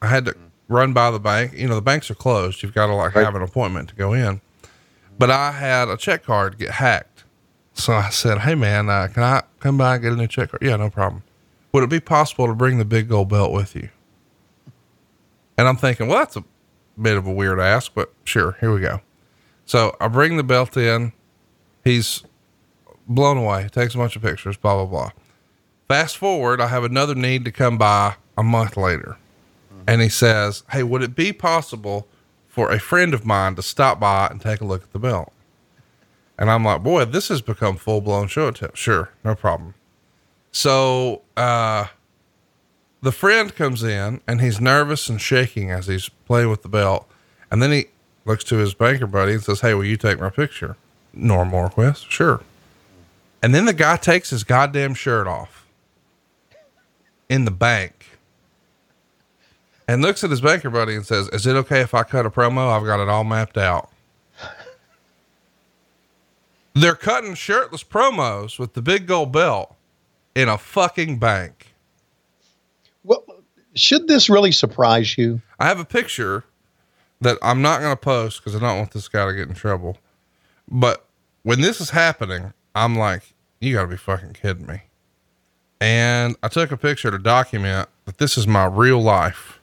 [0.01, 0.35] I had to
[0.67, 1.53] run by the bank.
[1.53, 2.61] You know, the banks are closed.
[2.61, 4.41] You've got to like have an appointment to go in.
[5.17, 7.23] But I had a check card get hacked.
[7.73, 10.51] So I said, Hey man, uh, can I come by and get a new check
[10.51, 10.61] card?
[10.61, 11.23] Yeah, no problem.
[11.71, 13.89] Would it be possible to bring the big gold belt with you?
[15.57, 16.43] And I'm thinking, well, that's a
[16.99, 19.01] bit of a weird ask, but sure, here we go.
[19.65, 21.13] So I bring the belt in.
[21.83, 22.23] He's
[23.07, 25.11] blown away, takes a bunch of pictures, blah, blah, blah.
[25.87, 29.17] Fast forward, I have another need to come by a month later.
[29.87, 32.07] And he says, Hey, would it be possible
[32.57, 35.31] for a friend of mine to stop by and take a look at the belt?
[36.39, 38.71] And I'm like, Boy, this has become full blown show tell.
[38.73, 39.75] Sure, no problem.
[40.51, 41.85] So, uh,
[43.03, 47.07] the friend comes in and he's nervous and shaking as he's playing with the belt.
[47.51, 47.85] And then he
[48.25, 50.77] looks to his banker buddy and says, Hey, will you take my picture?
[51.13, 52.41] Norm Morquist, sure.
[53.43, 55.67] And then the guy takes his goddamn shirt off
[57.29, 57.96] in the bank
[59.87, 62.29] and looks at his banker buddy and says, Is it okay if I cut a
[62.29, 62.69] promo?
[62.69, 63.89] I've got it all mapped out.
[66.73, 69.75] They're cutting shirtless promos with the big gold belt
[70.35, 71.73] in a fucking bank.
[73.03, 73.23] Well,
[73.73, 75.41] should this really surprise you?
[75.59, 76.43] I have a picture
[77.21, 79.55] that I'm not going to post because I don't want this guy to get in
[79.55, 79.97] trouble.
[80.67, 81.05] But
[81.43, 84.83] when this is happening, I'm like, you got to be fucking kidding me.
[85.79, 89.56] And I took a picture to document that this is my real life.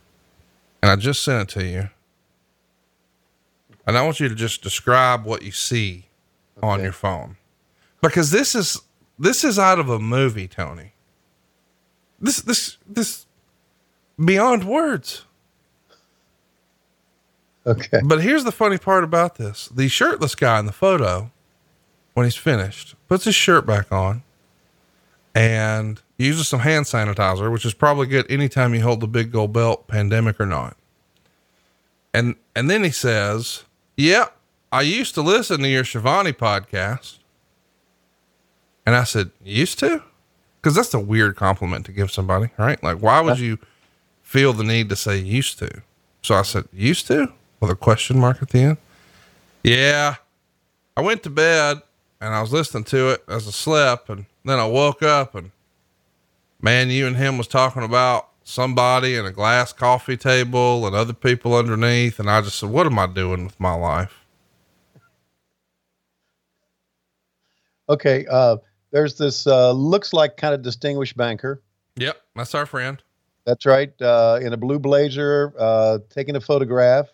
[0.85, 1.89] And I just sent it to you.
[3.87, 6.09] And I want you to just describe what you see
[6.63, 7.39] on your phone.
[8.03, 8.83] Because this is
[9.19, 10.93] this is out of a movie, Tony.
[12.21, 13.25] This this this
[14.23, 15.25] beyond words.
[17.67, 18.01] Okay.
[18.05, 21.31] But here's the funny part about this the shirtless guy in the photo,
[22.13, 24.23] when he's finished, puts his shirt back on
[25.35, 29.53] and uses some hand sanitizer, which is probably good anytime you hold the big gold
[29.53, 30.77] belt, pandemic or not.
[32.13, 33.65] And and then he says,
[33.97, 34.37] Yep,
[34.73, 37.19] I used to listen to your Schiavone podcast.
[38.87, 40.03] And I said, Used to?
[40.61, 42.83] Because that's a weird compliment to give somebody, right?
[42.83, 43.59] Like, why would you
[44.23, 45.83] feel the need to say used to?
[46.23, 47.33] So I said, Used to?
[47.61, 48.77] With a question mark at the end.
[49.63, 50.17] Yeah.
[50.97, 51.83] I went to bed
[52.21, 54.09] and I was listening to it as I slept.
[54.09, 55.51] And then I woke up and
[56.65, 61.13] man, you and him was talking about somebody and a glass coffee table and other
[61.13, 62.19] people underneath.
[62.19, 64.25] And I just said, What am I doing with my life?
[67.89, 68.25] Okay.
[68.31, 68.57] Uh,
[68.93, 71.61] there's this uh, looks like kind of distinguished banker.
[71.97, 72.17] Yep.
[72.35, 73.03] That's our friend.
[73.45, 73.93] That's right.
[74.01, 77.09] Uh, in a blue blazer, uh, taking a photograph.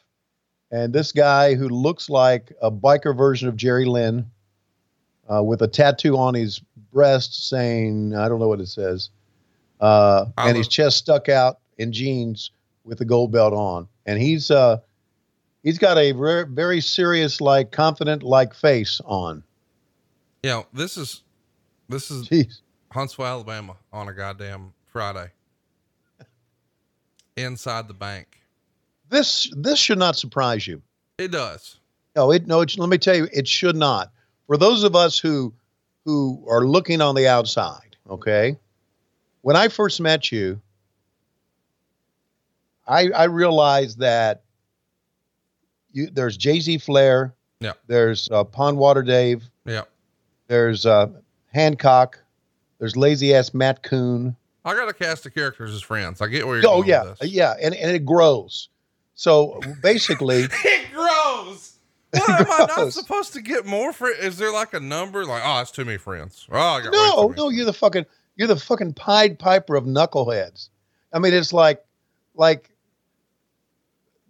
[0.71, 4.31] And this guy who looks like a biker version of Jerry Lynn
[5.29, 6.61] uh, with a tattoo on his
[6.93, 9.11] breast saying, I don't know what it says,
[9.81, 12.51] uh, and his chest stuck out in jeans
[12.85, 13.89] with the gold belt on.
[14.07, 14.79] And he's, uh,
[15.63, 19.43] he's got a very, very serious, like confident, like face on.
[20.43, 21.23] You know, this is,
[21.89, 22.61] this is Jeez.
[22.93, 25.31] Huntsville, Alabama on a goddamn Friday
[27.37, 28.41] inside the bank.
[29.09, 30.83] This, this should not surprise you.
[31.19, 31.79] It does.
[32.17, 32.61] No, it no.
[32.61, 34.11] It, let me tell you, it should not.
[34.47, 35.53] For those of us who
[36.05, 38.57] who are looking on the outside, okay.
[39.43, 40.61] When I first met you,
[42.87, 44.43] I I realized that
[45.93, 47.73] you there's Jay Z Flair, Yeah.
[47.87, 49.83] there's uh, Pondwater Dave, Yeah.
[50.49, 51.09] there's uh,
[51.53, 52.19] Hancock,
[52.79, 54.37] there's lazy ass Matt Coon.
[54.65, 56.21] I got a cast of characters as friends.
[56.21, 57.31] I get where you're Oh going yeah, with this.
[57.31, 58.69] yeah, and and it grows.
[59.15, 61.77] So basically, It grows.
[62.13, 64.09] What am I not supposed to get more for?
[64.11, 65.25] Is there like a number?
[65.25, 66.47] Like, oh, it's too many friends.
[66.51, 68.05] Oh, I got No, no, you're the fucking
[68.41, 70.71] you're the fucking Pied Piper of knuckleheads.
[71.13, 71.85] I mean, it's like
[72.35, 72.71] like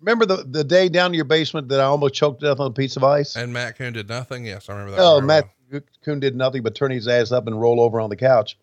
[0.01, 2.73] remember the the day down to your basement that I almost choked to death on
[2.73, 3.37] a piece of ice?
[3.37, 4.45] And Matt Coon did nothing.
[4.45, 5.01] Yes, I remember that.
[5.01, 5.83] Oh, Matt well.
[6.05, 8.59] Coon did nothing but turn his ass up and roll over on the couch.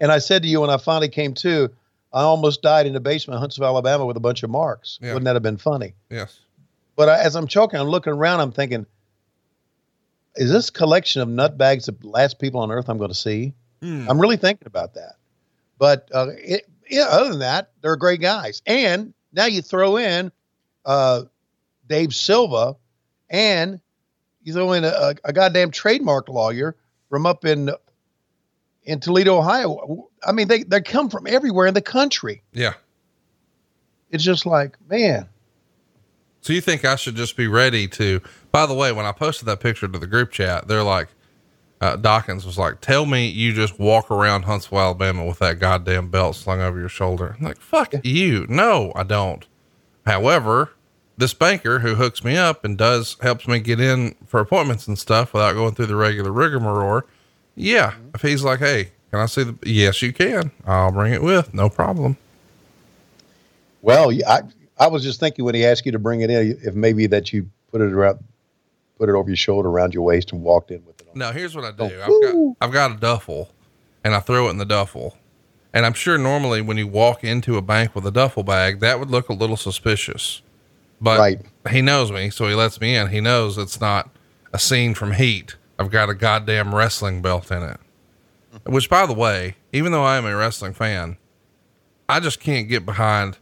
[0.00, 1.70] And I said to you when I finally came to,
[2.12, 4.98] I almost died in the basement of Huntsville, Alabama with a bunch of marks.
[5.00, 5.10] Yeah.
[5.10, 5.94] Wouldn't that have been funny?
[6.10, 6.40] Yes.
[6.96, 8.84] But I, as I'm choking, I'm looking around, I'm thinking,
[10.34, 13.54] is this collection of nutbags the last people on earth I'm going to see?
[13.82, 14.08] Hmm.
[14.08, 15.16] I'm really thinking about that.
[15.78, 18.62] But uh, it, yeah, other than that, they're great guys.
[18.64, 20.30] And now you throw in
[20.84, 21.22] uh,
[21.88, 22.76] Dave Silva,
[23.28, 23.80] and
[24.44, 26.76] you throw in a, a, a goddamn trademark lawyer
[27.10, 27.70] from up in
[28.84, 30.08] in Toledo, Ohio.
[30.24, 32.42] I mean, they, they come from everywhere in the country.
[32.52, 32.74] Yeah.
[34.10, 35.28] It's just like, man,
[36.42, 39.46] So you think I should just be ready to, by the way, when I posted
[39.46, 41.08] that picture to the group chat, they're like,
[41.82, 46.10] uh, Dawkins was like, tell me you just walk around Huntsville, Alabama with that goddamn
[46.10, 47.34] belt slung over your shoulder.
[47.38, 48.46] I'm like, fuck you.
[48.48, 49.44] No, I don't.
[50.06, 50.70] However,
[51.18, 54.98] this banker who hooks me up and does helps me get in for appointments and
[54.98, 57.02] stuff without going through the regular rigmarole.
[57.56, 57.94] Yeah.
[58.14, 60.52] If he's like, Hey, can I see the, yes, you can.
[60.66, 62.16] I'll bring it with no problem.
[63.82, 64.42] well, I,
[64.78, 67.32] I was just thinking when he asked you to bring it in, if maybe that
[67.32, 68.20] you put it around,
[69.02, 71.18] put it over your shoulder around your waist and walked in with it on.
[71.18, 71.90] No, here's what I do.
[72.00, 72.66] Oh, I've got.
[72.68, 73.50] I've got a duffel,
[74.04, 75.16] and I throw it in the duffel.
[75.74, 79.00] And I'm sure normally when you walk into a bank with a duffel bag, that
[79.00, 80.40] would look a little suspicious.
[81.00, 81.40] But Right.
[81.70, 83.08] he knows me, so he lets me in.
[83.08, 84.08] He knows it's not
[84.52, 85.56] a scene from Heat.
[85.80, 87.80] I've got a goddamn wrestling belt in it.
[88.66, 91.16] Which, by the way, even though I am a wrestling fan,
[92.08, 93.38] I just can't get behind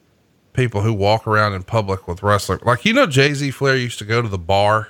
[0.53, 2.61] people who walk around in public with wrestling.
[2.64, 4.88] Like, you know, Jay Z Flair used to go to the bar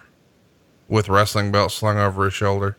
[0.90, 2.76] with wrestling belt slung over his shoulder.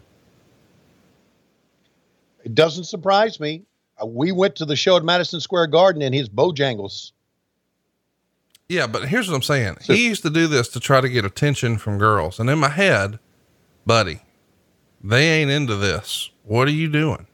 [2.44, 3.64] It doesn't surprise me.
[4.02, 7.14] Uh, we went to the show at Madison Square Garden in his Bojangles.
[8.68, 9.78] Yeah, but here's what I'm saying.
[9.82, 12.40] he used to do this to try to get attention from girls.
[12.40, 13.20] And in my head,
[13.86, 14.22] buddy,
[15.04, 16.30] they ain't into this.
[16.44, 17.28] What are you doing?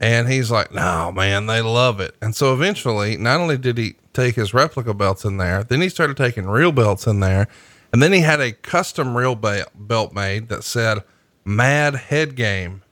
[0.00, 2.16] And he's like, no, man, they love it.
[2.20, 5.88] And so eventually, not only did he take his replica belts in there, then he
[5.88, 7.48] started taking real belts in there.
[7.92, 11.02] And then he had a custom real be- belt made that said
[11.44, 12.82] Mad Head Game.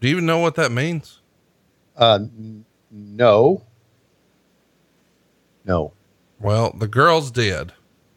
[0.00, 1.20] Do you even know what that means?
[1.96, 2.20] Uh,
[2.90, 3.62] no.
[5.64, 5.92] No.
[6.38, 7.72] Well, the girls did,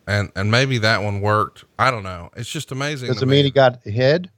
[0.08, 1.66] and and maybe that one worked.
[1.78, 2.30] I don't know.
[2.38, 3.10] It's just amazing.
[3.10, 3.32] Does it me.
[3.38, 4.30] mean he got head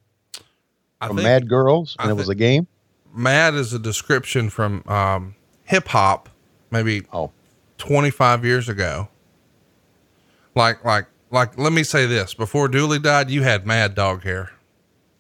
[1.00, 2.68] I from think Mad Girls and I it was a game?
[3.14, 6.30] mad is a description from um, hip hop,
[6.72, 7.32] maybe Oh,
[7.78, 9.08] 25 years ago.
[10.56, 11.58] Like like like.
[11.58, 14.52] Let me say this: before Dooley died, you had mad dog hair.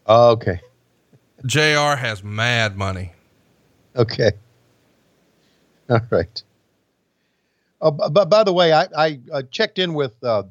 [0.07, 0.61] okay.
[1.45, 1.95] Jr.
[1.97, 3.11] has mad money.
[3.95, 4.31] Okay.
[5.89, 6.41] All right.
[7.81, 10.43] Uh, but by the way, I, I uh, checked in with, uh,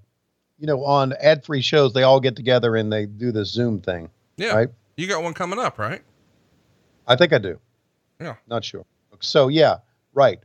[0.59, 3.81] you know, on ad free shows, they all get together and they do this Zoom
[3.81, 4.09] thing.
[4.37, 4.69] Yeah, Right.
[4.97, 6.03] you got one coming up, right?
[7.09, 7.59] I think I do.
[8.21, 8.37] Yeah.
[8.47, 8.85] Not sure.
[9.19, 9.79] So, yeah,
[10.13, 10.39] right.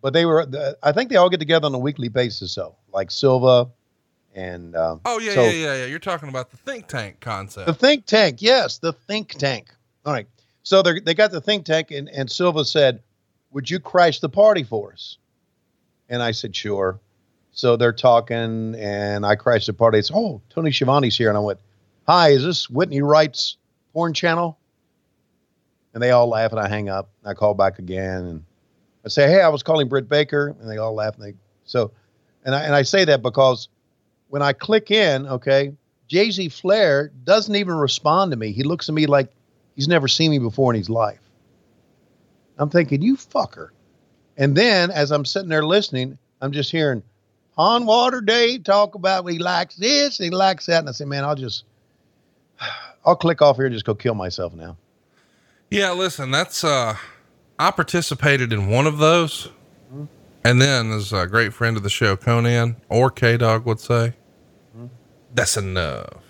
[0.00, 2.74] But they were, the, I think they all get together on a weekly basis, though,
[2.92, 3.70] like Silva
[4.34, 5.86] and um, Oh yeah, So- yeah, yeah, yeah.
[5.86, 7.66] You're talking about the think tank concept.
[7.66, 9.68] The think tank, yes, the think tank.
[10.04, 10.26] All right.
[10.62, 13.02] So they they got the think tank, and, and Silva said,
[13.50, 15.18] Would you crash the party for us?
[16.08, 17.00] And I said, Sure.
[17.52, 19.98] So they're talking, and I crashed the party.
[19.98, 21.28] It's, Oh, Tony Schiavone's here.
[21.28, 21.58] And I went,
[22.06, 23.56] Hi, is this Whitney Wright's
[23.92, 24.58] porn channel?
[25.94, 27.10] And they all laugh, and I hang up.
[27.22, 28.44] And I call back again, and
[29.04, 30.54] I say, Hey, I was calling Britt Baker.
[30.60, 31.16] And they all laugh.
[31.16, 31.90] And they, so,
[32.44, 33.68] and I, and I say that because
[34.32, 35.74] when I click in, okay,
[36.08, 38.52] Jay Z Flair doesn't even respond to me.
[38.52, 39.30] He looks at me like
[39.76, 41.20] he's never seen me before in his life.
[42.56, 43.68] I'm thinking, you fucker.
[44.38, 47.02] And then as I'm sitting there listening, I'm just hearing
[47.58, 50.78] on water day talk about he likes this, he likes that.
[50.78, 51.64] And I say, man, I'll just,
[53.04, 54.78] I'll click off here and just go kill myself now.
[55.70, 56.96] Yeah, listen, that's uh
[57.58, 59.50] I participated in one of those.
[60.42, 64.14] And then as a great friend of the show, Conan or K Dog would say,
[65.34, 66.22] that's enough.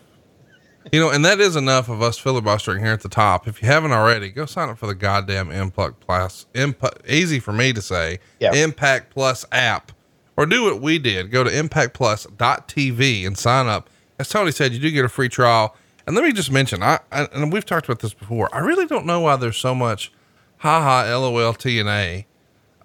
[0.91, 3.47] You know, and that is enough of us filibustering here at the top.
[3.47, 6.47] If you haven't already, go sign up for the goddamn Impact Plus.
[6.55, 8.19] Impact, easy for me to say.
[8.41, 8.53] Yeah.
[8.55, 9.93] Impact Plus app.
[10.37, 11.31] Or do what we did.
[11.31, 13.91] Go to impactplus.tv and sign up.
[14.19, 15.77] As Tony said, you do get a free trial.
[16.07, 18.53] And let me just mention, I, I and we've talked about this before.
[18.53, 20.13] I really don't know why there's so much
[20.59, 22.25] haha lol TNA.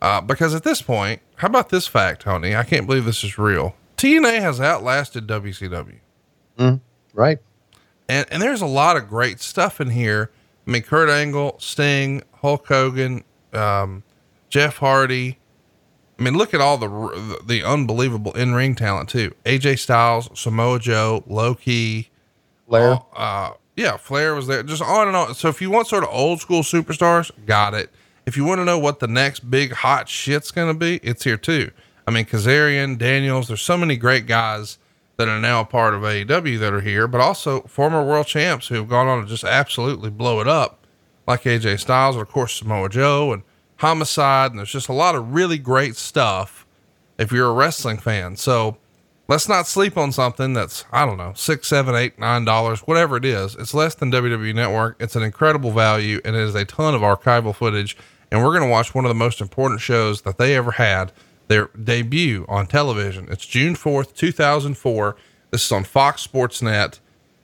[0.01, 2.55] Uh, because at this point, how about this fact, Tony?
[2.55, 3.75] I can't believe this is real.
[3.97, 5.99] TNA has outlasted WCW.
[7.13, 7.39] Right.
[8.09, 10.31] And, and there's a lot of great stuff in here.
[10.65, 14.03] I mean, Kurt Angle, Sting, Hulk Hogan, um,
[14.49, 15.39] Jeff Hardy.
[16.19, 19.33] I mean, look at all the the unbelievable in ring talent too.
[19.45, 22.09] AJ Styles, Samoa Joe, Low Ki,
[22.67, 22.99] Flair.
[23.15, 24.63] uh, yeah, Flair was there.
[24.63, 25.35] Just on and on.
[25.35, 27.91] So if you want sort of old school superstars, got it.
[28.25, 31.23] If you want to know what the next big hot shit's going to be, it's
[31.23, 31.71] here too.
[32.07, 34.79] I mean, Kazarian, Daniels, there's so many great guys
[35.17, 38.67] that are now a part of AEW that are here, but also former world champs
[38.67, 40.85] who have gone on to just absolutely blow it up,
[41.27, 43.43] like AJ Styles, and of course Samoa Joe and
[43.77, 44.51] Homicide.
[44.51, 46.65] And there's just a lot of really great stuff
[47.17, 48.35] if you're a wrestling fan.
[48.35, 48.77] So
[49.27, 53.17] let's not sleep on something that's, I don't know, six, seven, eight, nine dollars, whatever
[53.17, 53.55] it is.
[53.55, 54.97] It's less than WWE Network.
[54.99, 57.97] It's an incredible value and it is a ton of archival footage.
[58.31, 61.11] And we're going to watch one of the most important shows that they ever had,
[61.47, 63.27] their debut on television.
[63.29, 65.15] It's June 4th, 2004.
[65.51, 66.99] This is on Fox Sports Net.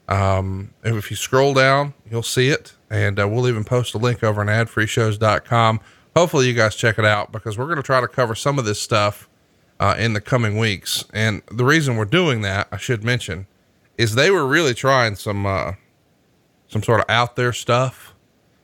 [0.08, 2.74] Um, if you scroll down, you'll see it.
[2.90, 5.80] And uh, we'll even post a link over on adfreeshows.com.
[6.16, 8.66] Hopefully, you guys check it out because we're going to try to cover some of
[8.66, 9.28] this stuff
[9.80, 11.06] uh, in the coming weeks.
[11.14, 13.48] And the reason we're doing that, I should mention,
[13.98, 15.74] is they were really trying some uh,
[16.68, 18.14] some sort of out there stuff.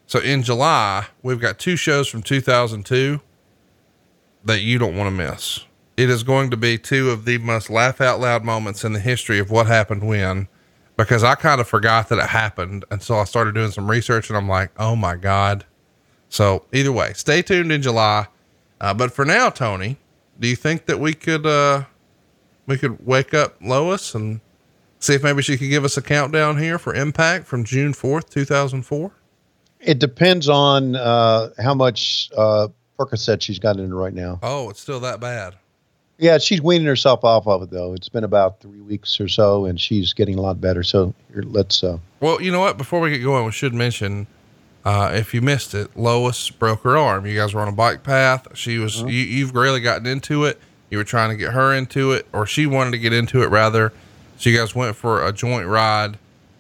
[0.06, 3.22] So in July, we've got two shows from 2002
[4.46, 5.66] that you don't want to miss.
[5.98, 9.00] It is going to be two of the most laugh out loud moments in the
[9.00, 10.48] history of what happened when,
[10.96, 12.86] because I kind of forgot that it happened.
[12.90, 15.66] And so I started doing some research and I'm like, oh my God.
[16.30, 18.28] So either way, stay tuned in July.
[18.80, 19.98] Uh, but for now, Tony,
[20.40, 21.84] do you think that we could, uh,
[22.66, 24.40] we could wake up Lois and
[25.00, 28.30] see if maybe she could give us a countdown here for impact from June 4th,
[28.30, 29.12] 2004?
[29.82, 32.68] It depends on uh, how much uh,
[33.00, 34.40] Percocet she's got in right now.
[34.44, 35.56] Oh, it's still that bad.
[36.18, 37.94] Yeah, she's weaning herself off of it though.
[37.94, 40.84] It's been about three weeks or so, and she's getting a lot better.
[40.84, 41.82] So here, let's.
[41.84, 42.78] Uh, Well, you know what?
[42.78, 44.28] Before we get going, we should mention,
[44.84, 47.26] uh, if you missed it, Lois broke her arm.
[47.26, 48.48] You guys were on a bike path.
[48.58, 50.60] She was, you, you've really gotten into it.
[50.90, 53.48] You were trying to get her into it, or she wanted to get into it
[53.48, 53.94] rather.
[54.38, 56.18] So you guys went for a joint ride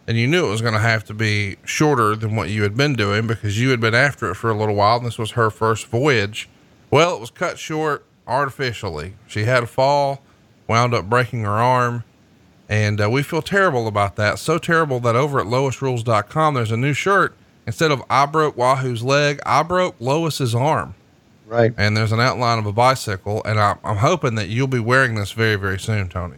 [0.09, 2.75] and you knew it was going to have to be shorter than what you had
[2.75, 5.31] been doing because you had been after it for a little while and this was
[5.31, 6.49] her first voyage.
[6.89, 9.13] Well, it was cut short artificially.
[9.27, 10.23] She had a fall,
[10.67, 12.03] wound up breaking her arm,
[12.67, 14.39] and uh, we feel terrible about that.
[14.39, 17.35] So terrible that over at loisrules.com, there's a new shirt.
[17.67, 20.95] Instead of I broke Wahoo's leg, I broke Lois's arm.
[21.45, 21.71] right.
[21.77, 23.43] And there's an outline of a bicycle.
[23.45, 26.37] And I, I'm hoping that you'll be wearing this very, very soon, Tony.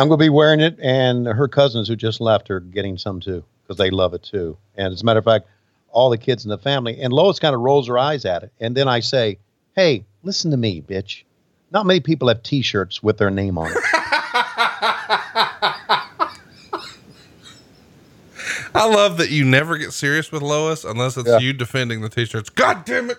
[0.00, 3.20] I'm going to be wearing it, and her cousins who just left are getting some
[3.20, 4.56] too because they love it too.
[4.74, 5.46] And as a matter of fact,
[5.90, 6.98] all the kids in the family.
[7.02, 9.38] And Lois kind of rolls her eyes at it, and then I say,
[9.76, 11.24] "Hey, listen to me, bitch.
[11.70, 13.76] Not many people have T-shirts with their name on it."
[18.74, 21.38] I love that you never get serious with Lois unless it's Yeah.
[21.38, 22.48] you defending the t-shirts.
[22.48, 23.18] God damn it.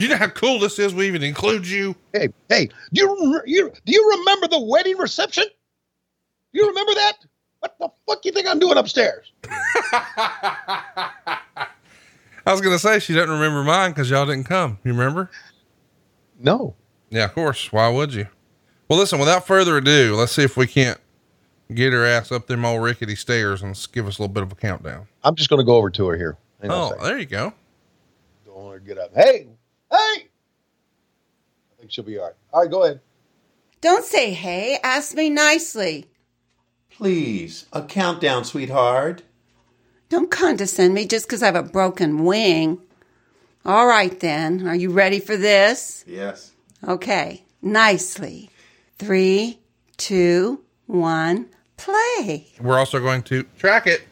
[0.00, 0.92] You know how cool this is?
[0.94, 1.94] We even include you.
[2.12, 5.44] hey, hey, do you, you do you remember the wedding reception?
[6.52, 7.14] You remember that?
[7.60, 9.32] What the fuck you think I'm doing upstairs?
[9.44, 11.38] I
[12.46, 14.78] was going to say she doesn't remember mine because y'all didn't come.
[14.84, 15.30] You remember?
[16.38, 16.74] No.
[17.10, 17.72] Yeah, of course.
[17.72, 18.26] Why would you?
[18.88, 20.98] Well, listen, without further ado, let's see if we can't
[21.72, 24.50] get her ass up them old rickety stairs and give us a little bit of
[24.52, 25.06] a countdown.
[25.22, 26.36] I'm just going to go over to her here.
[26.60, 27.52] Hang Oh, there you go.
[28.44, 29.14] Don't want her to get up.
[29.14, 29.46] Hey,
[29.90, 29.96] hey.
[30.28, 30.28] I
[31.78, 32.34] think she'll be all right.
[32.52, 33.00] All right, go ahead.
[33.80, 36.06] Don't say hey, ask me nicely.
[37.02, 39.22] Please, a countdown, sweetheart.
[40.08, 42.80] Don't condescend me just because I have a broken wing.
[43.64, 46.04] All right then, are you ready for this?
[46.06, 46.52] Yes.
[46.86, 48.50] Okay, nicely.
[49.00, 49.58] Three,
[49.96, 52.46] two, one, play.
[52.60, 54.02] We're also going to track it.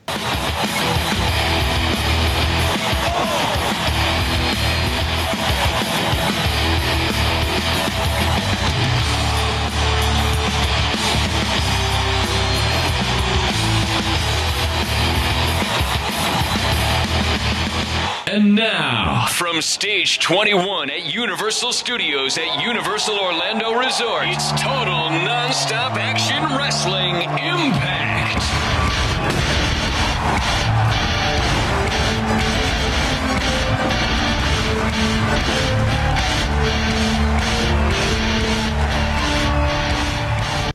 [18.33, 25.97] And now, from stage 21 at Universal Studios at Universal Orlando Resort, it's total nonstop
[25.97, 28.41] action wrestling impact.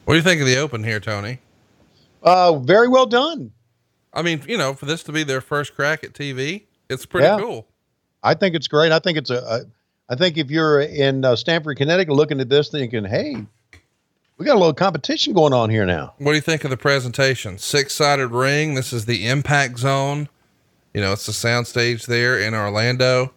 [0.04, 1.40] What do you think of the open here, Tony?
[2.22, 3.54] Uh, very well done.
[4.14, 7.26] I mean, you know, for this to be their first crack at TV, it's pretty
[7.28, 7.38] Yeah.
[7.40, 7.68] cool.
[8.24, 8.92] I think it's great.
[8.92, 9.38] I think it's a.
[9.38, 9.62] a
[10.08, 13.38] I think if you're in uh, Stamford, Connecticut, looking at this, thinking, "Hey,
[14.38, 16.78] we got a little competition going on here now." What do you think of the
[16.78, 17.58] presentation?
[17.58, 18.76] Six sided ring.
[18.76, 20.30] This is the impact zone.
[20.94, 23.34] You know, it's the soundstage there in Orlando.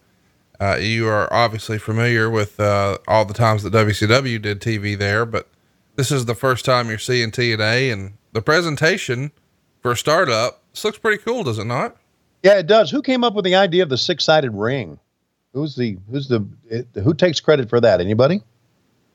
[0.60, 5.24] Uh, you are obviously familiar with uh, all the times that WCW did TV there,
[5.24, 5.48] but
[5.96, 9.32] this is the first time you're seeing TNA, and the presentation
[9.80, 11.96] for a startup this looks pretty cool, does it not?
[12.42, 12.90] Yeah, it does.
[12.90, 14.98] Who came up with the idea of the six-sided ring?
[15.54, 16.46] Who's the who's the
[16.94, 18.00] who takes credit for that?
[18.00, 18.42] Anybody?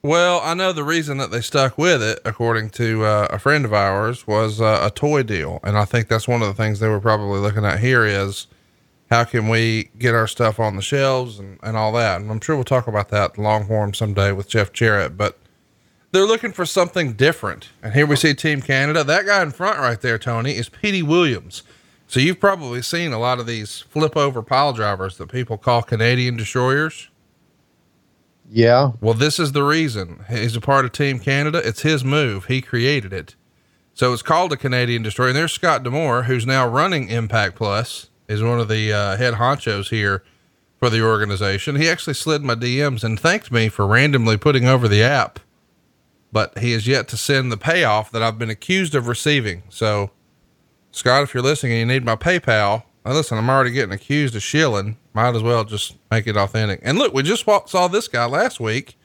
[0.01, 3.63] Well, I know the reason that they stuck with it, according to uh, a friend
[3.63, 6.79] of ours, was uh, a toy deal, and I think that's one of the things
[6.79, 8.47] they were probably looking at here is
[9.09, 12.19] how can we get our stuff on the shelves and, and all that.
[12.19, 15.15] And I'm sure we'll talk about that Longhorn someday with Jeff Jarrett.
[15.15, 15.37] But
[16.11, 17.69] they're looking for something different.
[17.83, 19.03] And here we see Team Canada.
[19.03, 21.61] That guy in front right there, Tony, is Petey Williams.
[22.13, 25.81] So you've probably seen a lot of these flip over pile drivers that people call
[25.81, 27.09] Canadian destroyers.
[28.47, 28.91] Yeah.
[29.01, 30.23] Well, this is the reason.
[30.29, 31.59] He's a part of Team Canada.
[31.65, 32.45] It's his move.
[32.45, 33.33] He created it.
[33.95, 35.29] So it's called a Canadian destroyer.
[35.29, 39.33] And there's Scott D'Amore, who's now running Impact Plus, is one of the uh, head
[39.33, 40.23] honchos here
[40.77, 41.77] for the organization.
[41.77, 45.39] He actually slid my DMs and thanked me for randomly putting over the app,
[46.31, 49.63] but he has yet to send the payoff that I've been accused of receiving.
[49.69, 50.11] So,
[50.93, 54.35] Scott, if you're listening and you need my PayPal, now listen, I'm already getting accused
[54.35, 54.97] of shilling.
[55.13, 56.81] Might as well just make it authentic.
[56.83, 58.95] And look, we just saw this guy last week,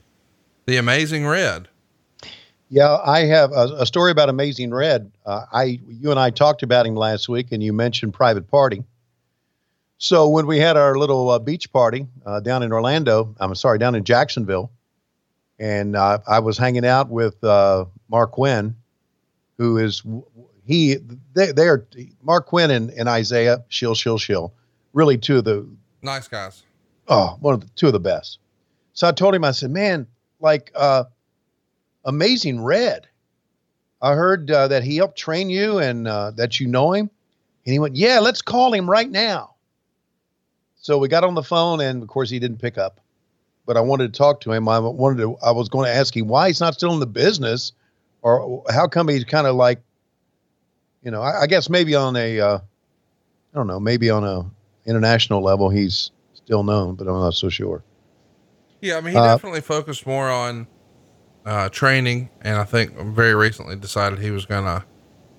[0.66, 1.68] the Amazing Red.
[2.68, 5.10] Yeah, I have a, a story about Amazing Red.
[5.24, 8.84] Uh, I, you and I talked about him last week, and you mentioned Private Party.
[9.96, 13.78] So when we had our little uh, beach party uh, down in Orlando, I'm sorry,
[13.78, 14.70] down in Jacksonville,
[15.58, 18.76] and uh, I was hanging out with uh, Marq Quen,
[19.56, 20.02] who is
[20.68, 20.96] he
[21.32, 21.84] they, they are
[22.24, 24.52] Marq Quen and, and Isaiah Shill Shill Shill,
[24.92, 25.66] really two of the
[26.02, 26.62] Nice guys.
[27.08, 28.38] oh one of the two of the best.
[28.92, 30.06] So I told him I said, man,
[30.40, 31.04] like uh,
[32.04, 33.08] Amazing Red.
[34.00, 37.10] I heard uh, that he helped train you and uh, that you know him.
[37.64, 39.54] And he went, yeah, let's call him right now.
[40.76, 43.00] So we got on the phone, and of course he didn't pick up.
[43.66, 44.68] But I wanted to talk to him.
[44.68, 45.36] I wanted to.
[45.38, 47.72] I was going to ask him why he's not still in the business,
[48.22, 49.80] or how come he's kind of like,
[51.08, 54.44] you know, I, I guess maybe on a, uh, I don't know, maybe on a
[54.84, 57.82] international level he's still known, but I'm not so sure.
[58.82, 60.66] Yeah, I mean, he Uh, definitely focused more on
[61.46, 64.84] uh, training, and I think very recently decided he was gonna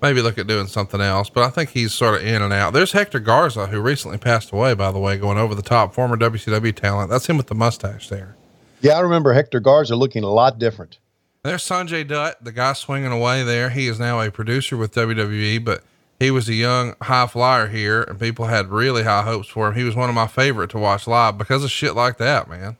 [0.02, 1.30] maybe look at doing something else.
[1.30, 2.72] But I think he's sort of in and out.
[2.72, 6.16] There's Hector Garza, who recently passed away, by the way, going over the top, former
[6.16, 7.10] WCW talent.
[7.10, 8.34] That's him with the mustache there.
[8.80, 10.98] Yeah, I remember Hector Garza looking a lot different.
[11.42, 13.70] There's Sanjay Dutt, the guy swinging away there.
[13.70, 15.82] He is now a producer with WWE, but
[16.18, 19.74] he was a young high flyer here, and people had really high hopes for him.
[19.74, 22.76] He was one of my favorite to watch live because of shit like that, man.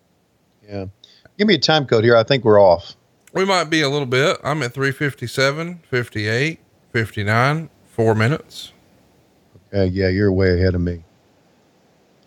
[0.68, 0.86] Yeah.
[1.38, 2.18] Give me a time code here.
[2.18, 2.96] I think we're off.
[3.32, 4.36] We might be a little bit.
[4.44, 6.61] I'm at 357, 58,
[6.92, 8.74] 59, four minutes.
[9.72, 11.02] Uh, yeah, you're way ahead of me.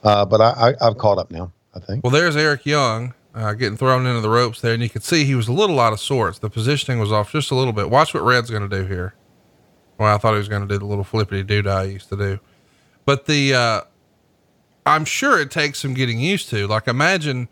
[0.02, 2.04] Uh, but I, I, I've caught up now, I think.
[2.04, 5.24] Well, there's Eric Young uh, getting thrown into the ropes there, and you could see
[5.24, 6.40] he was a little out of sorts.
[6.40, 7.90] The positioning was off just a little bit.
[7.90, 9.16] Watch what Red's going to do here.
[9.98, 12.18] Well, I thought he was going to do the little flippity doo I used to
[12.18, 12.40] do,
[13.06, 13.82] but the uh,
[14.86, 16.68] I'm sure it takes some getting used to.
[16.68, 17.48] Like, imagine.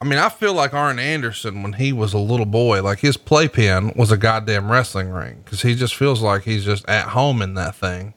[0.00, 3.16] I mean, I feel like Arn Anderson when he was a little boy, like his
[3.16, 7.40] playpen was a goddamn wrestling ring because he just feels like he's just at home
[7.40, 8.14] in that thing.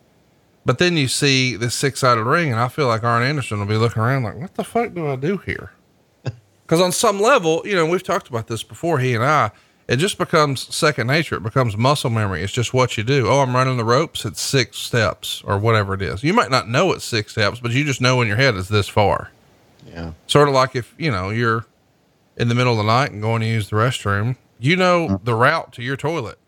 [0.66, 3.68] But then you see this six sided ring, and I feel like Arn Anderson will
[3.68, 5.74] be looking around like, what the fuck do I do here?
[6.66, 9.51] Because on some level, you know, we've talked about this before, he and I,
[9.88, 11.36] it just becomes second nature.
[11.36, 12.41] It becomes muscle memory.
[12.41, 13.28] It's just what you do.
[13.28, 14.26] Oh, I'm running the ropes.
[14.26, 16.24] It's six steps or whatever it is.
[16.24, 18.68] You might not know it's six steps, but you just know in your head it's
[18.68, 19.30] this far.
[19.86, 20.13] Yeah.
[20.26, 21.66] Sort of like if, you know, you're
[22.38, 25.36] in the middle of the night and going to use the restroom, you know the
[25.36, 26.39] route to your toilet.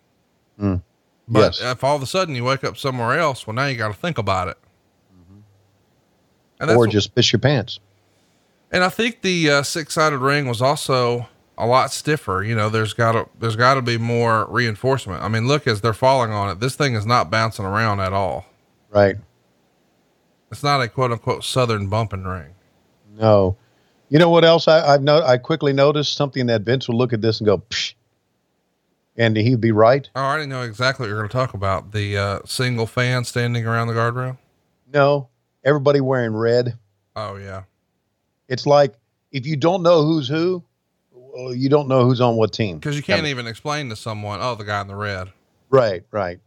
[0.59, 0.81] Mm.
[1.27, 1.61] But Yes.
[1.61, 3.93] if all of a sudden you wake up somewhere else, well, now you got to
[3.93, 4.57] think about it.
[6.59, 7.79] That's Or what- just piss your pants.
[8.71, 12.43] And I think the uh, six sided ring was also a lot stiffer.
[12.43, 15.23] You know, there's got to there's got to be more reinforcement.
[15.23, 18.13] I mean, look as they're falling on it, this thing is not bouncing around at
[18.13, 18.45] all.
[18.89, 19.15] Right.
[20.51, 22.53] It's not a quote unquote southern bumping ring.
[23.17, 23.57] No.
[24.09, 27.11] You know what else I, I've no, I quickly noticed something that Vince would look
[27.11, 27.93] at this and go, Psh,
[29.17, 30.09] and he'd be right.
[30.15, 31.91] Oh, I didn't know exactly what you're going to talk about.
[31.91, 34.37] The uh, single fan standing around the guardrail.
[34.93, 35.27] No,
[35.65, 36.77] everybody wearing red.
[37.17, 37.63] Oh yeah,
[38.49, 38.93] It's like
[39.31, 40.63] if you don't know who's who,
[41.11, 42.77] well, you don't know who's on what team.
[42.79, 45.31] because you can't even explain to someone, oh, the guy in the red.
[45.69, 46.39] Right, right.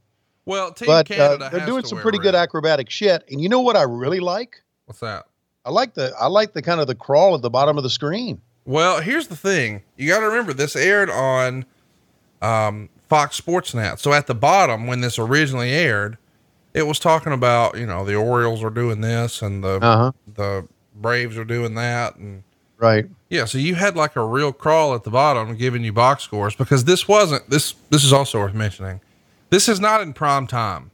[0.46, 3.24] Well, Team But uh, they're has doing to some pretty good acrobatic shit.
[3.30, 4.62] And you know what I really like?
[4.86, 5.26] What's that?
[5.64, 7.90] I like the I like the kind of the crawl at the bottom of the
[7.90, 8.40] screen.
[8.64, 9.82] Well, here's the thing.
[9.96, 11.66] You got to remember this aired on
[12.42, 14.00] um, Fox Sports Net.
[14.00, 16.16] So at the bottom, when this originally aired,
[16.72, 20.12] it was talking about, you know, the Orioles are doing this and the, Uh-huh.
[20.34, 20.66] the
[21.00, 22.16] Braves are doing that.
[22.16, 22.42] And
[22.78, 23.06] Right.
[23.28, 26.54] yeah, so you had like a real crawl at the bottom giving you box scores
[26.54, 29.00] because this wasn't, this, this is also worth mentioning.
[29.50, 30.90] This is not in prime time.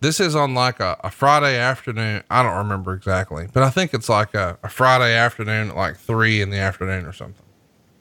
[0.00, 2.24] This is on like a, a Friday afternoon.
[2.28, 5.96] I don't remember exactly, but I think it's like a, a Friday afternoon at like
[5.96, 7.44] three in the afternoon or something.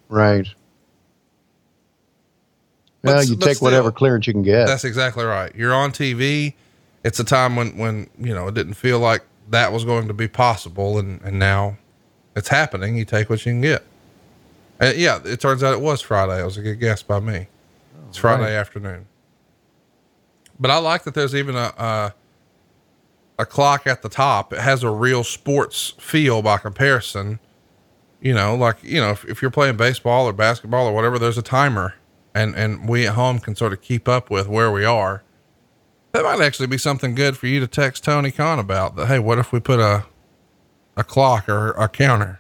[0.10, 0.48] Right.
[3.04, 4.66] Well, s- you but take whatever clearance you can get.
[4.68, 5.54] That's exactly right.
[5.56, 6.54] You're on TV.
[7.04, 9.22] It's a time when, when, you know, it didn't feel like
[9.52, 10.98] that was going to be possible.
[10.98, 11.78] And, and now
[12.36, 12.98] it's happening.
[12.98, 13.84] You take what you can get.
[14.82, 16.42] Uh, yeah, it turns out it was Friday.
[16.42, 17.48] It was a good guess by me.
[18.10, 18.52] It's Friday right.
[18.54, 19.06] afternoon.
[20.60, 22.14] But I like that there's even a, a
[23.40, 24.54] a clock at the top.
[24.54, 27.40] It has a real sports feel by comparison.
[28.22, 31.38] You know, like you know, if, if you're playing baseball or basketball or whatever, there's
[31.38, 31.96] a timer,
[32.36, 35.24] and and we at home can sort of keep up with where we are.
[36.12, 38.96] That might actually be something good for you to text Tony Khan about.
[38.96, 40.06] That hey, what if we put a
[40.98, 42.40] a clock or a counter?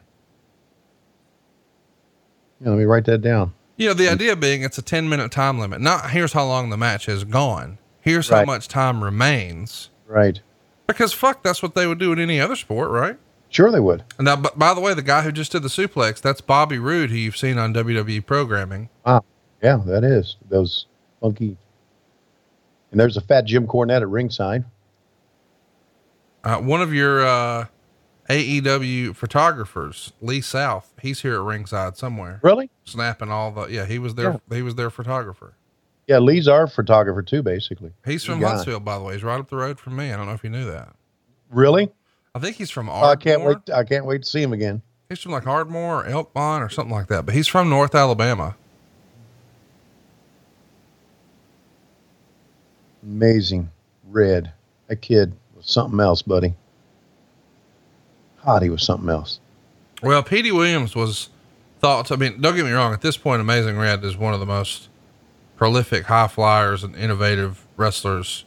[2.60, 3.54] Yeah, let me write that down.
[3.78, 5.82] You know, the idea being it's a 10 minute time limit.
[5.82, 7.80] Not here's how long the match has gone.
[8.02, 9.90] Here's how much time remains.
[10.06, 10.42] Right.
[10.88, 13.18] Because fuck, that's what they would do in any other sport, right?
[13.50, 14.04] Sure, they would.
[14.20, 17.10] Now, but by the way, the guy who just did the suplex, that's Bobby Roode,
[17.10, 18.90] who you've seen on WWE programming.
[19.06, 19.24] Wow.
[19.62, 20.86] Yeah, that is those
[21.20, 21.58] funky.
[22.92, 24.66] And there's a fat Jim Cornette at ringside.
[26.44, 27.66] Uh, one of your uh,
[28.30, 32.70] AEW photographers, Lee South, he's here at ringside somewhere, Really?
[32.84, 33.68] snapping all the.
[33.68, 35.54] Yeah, he was their he was their photographer.
[36.08, 37.92] Yeah, Lee's our photographer too, basically.
[38.06, 38.42] He's from.
[38.42, 39.14] Huntsville, by the way.
[39.14, 40.12] He's right up the road from me.
[40.12, 40.96] I don't know if you knew that.
[41.50, 41.90] Really?
[42.34, 43.12] I think he's from Ardmore.
[43.12, 43.58] I can't wait.
[43.74, 44.82] I can't wait to see him again.
[45.10, 48.56] He's from like Ardmore or Elkmont or something like that, but he's from North Alabama.
[53.04, 53.70] Amazing.
[54.10, 54.52] Red.
[54.88, 56.54] That kid was something else, buddy.
[58.38, 59.40] Hot, he was something else.
[60.02, 61.30] Well, Petey Williams was
[61.80, 62.12] thought.
[62.12, 62.94] I mean, don't get me wrong.
[62.94, 64.90] At this point, Amazing Red is one of the most
[65.58, 68.46] prolific high flyers and innovative wrestlers.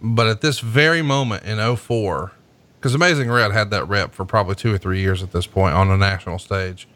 [0.00, 2.32] But at this very moment in 04,
[2.78, 5.74] because Amazing Red had that rep for probably two or three years at this point
[5.74, 6.86] on the national stage.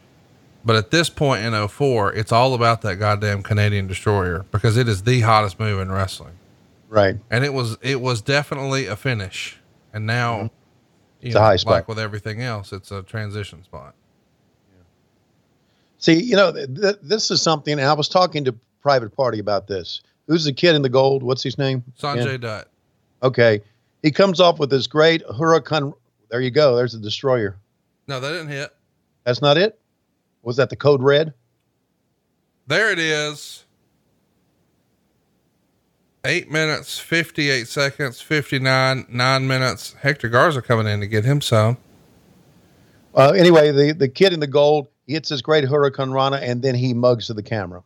[0.63, 4.87] But at this point in 04, it's all about that goddamn Canadian destroyer because it
[4.87, 6.38] is the hottest move in wrestling.
[6.89, 7.15] Right.
[7.29, 9.57] And it was, it was definitely a finish.
[9.93, 11.27] And now, Mm-hmm.
[11.27, 11.73] It's a high spot.
[11.73, 13.93] like with everything else, it's a transition spot.
[15.97, 17.73] See, you know, th- th- this is something.
[17.73, 20.01] And I was talking to Private Party about this.
[20.27, 21.21] Who's the kid in the gold?
[21.21, 21.83] What's his name?
[21.99, 22.37] Sanjay Yeah.
[22.37, 22.67] Dutt.
[23.21, 23.61] Okay.
[24.01, 25.93] He comes off with this great hurricane.
[26.29, 26.77] There you go.
[26.77, 27.57] There's the destroyer.
[28.07, 28.73] No, they didn't hit.
[29.25, 29.77] That's not it.
[30.41, 31.33] Was that the code red?
[32.67, 33.65] There it is.
[36.25, 39.93] Eight minutes, 58 seconds, 59, nine minutes.
[40.01, 41.77] Hector Garza coming in to get him some.
[43.15, 46.93] Uh, anyway, the, the kid in the gold, hits his great Hurricanrana and then he
[46.93, 47.83] mugs to the camera.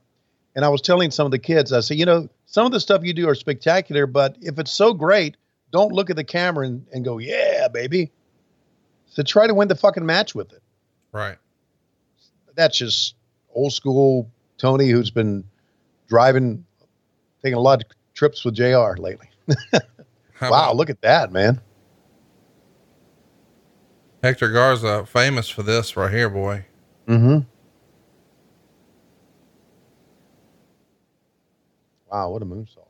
[0.55, 2.79] And I was telling some of the kids, I said, you know, some of the
[2.79, 5.37] stuff you do are spectacular, but if it's so great,
[5.71, 8.11] don't look at the camera and, and go, yeah, baby.
[9.07, 10.61] So try to win the fucking match with it.
[11.11, 11.37] Right.
[12.55, 13.15] That's just
[13.53, 15.43] old school Tony who's been
[16.07, 16.65] driving,
[17.41, 19.29] taking a lot of trips with JR lately.
[20.41, 21.61] Wow, look at that, man.
[24.21, 26.65] Hector Garza, famous for this right here, boy.
[27.07, 27.39] Mm-hmm.
[32.11, 32.87] Wow, what a moonsault.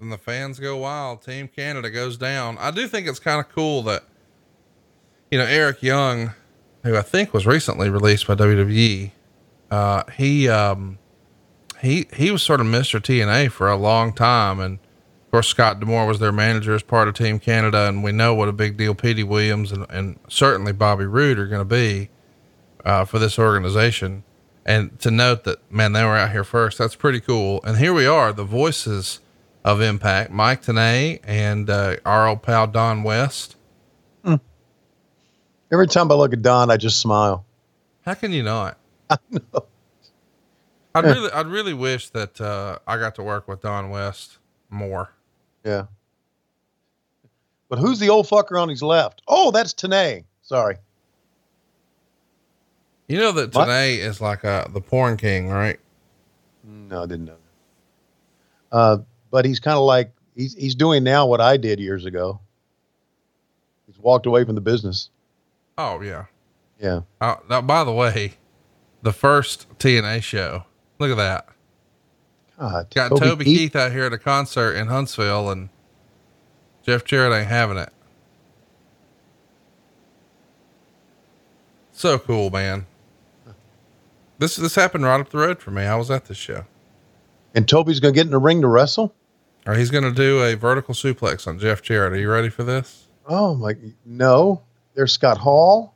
[0.00, 1.22] And the fans go wild.
[1.22, 2.56] Team Canada goes down.
[2.58, 4.04] I do think it's kind of cool that,
[5.30, 6.32] you know, Eric Young,
[6.88, 9.10] who I think was recently released by WWE,
[9.70, 10.98] uh, he, um,
[11.80, 13.00] he, he was sort of Mr.
[13.00, 14.58] TNA for a long time.
[14.60, 17.86] And of course, Scott D'Amore was their manager as part of Team Canada.
[17.88, 21.46] And we know what a big deal Petey Williams and, and certainly Bobby Roode are
[21.46, 22.08] going to be,
[22.84, 24.24] uh, for this organization.
[24.64, 26.78] And to note that, man, they were out here first.
[26.78, 27.60] That's pretty cool.
[27.64, 29.20] And here we are, the voices
[29.64, 33.56] of Impact, Mike Tenay and uh, our old pal Don West.
[35.70, 37.44] Every time I look at Don, I just smile.
[38.02, 38.78] How can you not?
[39.10, 39.64] I know.
[40.94, 44.38] I'd really, I'd really wish that uh, I got to work with Don West
[44.70, 45.12] more.
[45.64, 45.86] Yeah.
[47.68, 49.22] But who's the old fucker on his left?
[49.28, 50.24] Oh, that's Tenay.
[50.42, 50.76] Sorry.
[53.08, 53.50] You know that?
[53.50, 55.78] Tenay is like uh, the porn king, right?
[56.64, 57.36] No, I didn't know
[58.70, 58.76] that.
[58.76, 58.98] Uh,
[59.30, 62.40] but he's kind of like he's he's doing now what I did years ago.
[63.86, 65.10] He's walked away from the business.
[65.78, 66.26] Oh yeah.
[66.78, 67.00] Yeah.
[67.20, 68.34] Uh, now, by the way,
[69.02, 70.64] the first TNA show.
[70.98, 71.48] Look at that.
[72.58, 73.58] God, Got Toby Toby, Keith?
[73.58, 75.68] Keith out here at a concert in Huntsville, and
[76.82, 77.92] Jeff Jarrett ain't having it.
[81.92, 82.86] So cool, man.
[84.38, 85.82] This this happened right up the road for me.
[85.82, 86.64] I was at this show.
[87.54, 89.14] And Toby's gonna get in the ring to wrestle.
[89.66, 92.14] Or he's going to do a vertical suplex on Jeff Jarrett.
[92.14, 93.08] Are you ready for this?
[93.26, 93.74] Oh my!
[94.06, 94.62] No,
[94.98, 95.94] there's Scott Hall.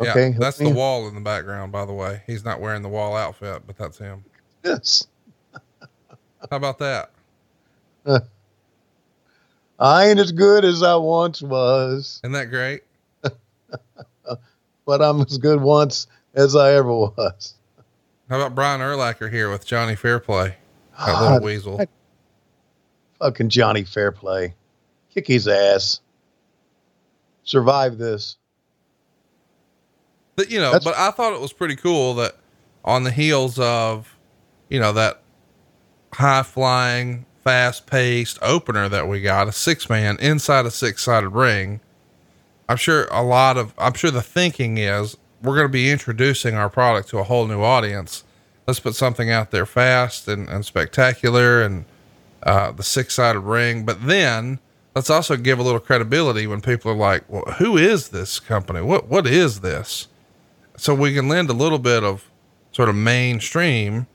[0.00, 1.70] Okay, yeah, that's the wall in the background.
[1.70, 4.24] By the way, he's not wearing the wall outfit, but that's him.
[4.64, 5.06] Yes.
[6.50, 7.10] How about that?
[9.78, 12.82] I ain't as good as I once was, Isn't that great?
[13.22, 17.54] but I'm as good once as I ever was.
[18.28, 20.56] How about Brian Urlacher here with Johnny Fairplay?
[20.98, 21.80] That little weasel.
[21.80, 21.86] I-
[23.20, 24.54] Fucking Johnny Fairplay.
[25.14, 26.00] Kick his ass.
[27.44, 28.36] Survive this.
[30.36, 32.36] But you know, That's- but I thought it was pretty cool that
[32.84, 34.14] on the heels of,
[34.68, 35.20] you know, that
[36.12, 41.28] high flying, fast paced opener that we got, a six man inside a six sided
[41.30, 41.80] ring.
[42.68, 46.54] I'm sure a lot of, I'm sure the thinking is we're going to be introducing
[46.54, 48.24] our product to a whole new audience.
[48.66, 51.84] Let's put something out there fast and, and spectacular and,
[52.42, 53.84] uh, the six sided ring.
[53.84, 54.58] But then
[54.94, 58.80] let's also give a little credibility when people are like, well, who is this company?
[58.80, 60.08] What, what is this?
[60.76, 62.28] so we can lend a little bit of
[62.72, 64.06] sort of mainstream.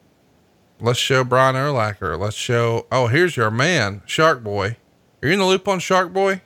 [0.82, 2.20] Let's show Brian Urlacher.
[2.20, 4.78] Let's show, oh, here's your man, Shark Boy.
[5.22, 6.42] Are you in the loop on Shark Boy?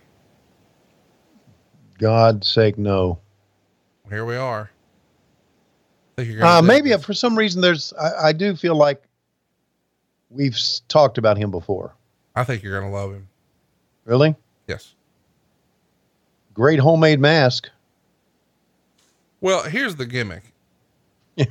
[1.99, 3.19] God's sake, no.
[4.09, 4.69] Here we are.
[6.17, 7.03] Think you're gonna Uh, maybe this.
[7.03, 9.01] for some reason, there's, I, I do feel like
[10.29, 10.57] we've
[10.87, 11.95] talked about him before.
[12.35, 13.29] I think you're going to love him.
[14.05, 14.35] Really?
[14.67, 14.93] Yes.
[16.53, 17.69] Great homemade mask.
[19.41, 20.53] Well, here's the gimmick.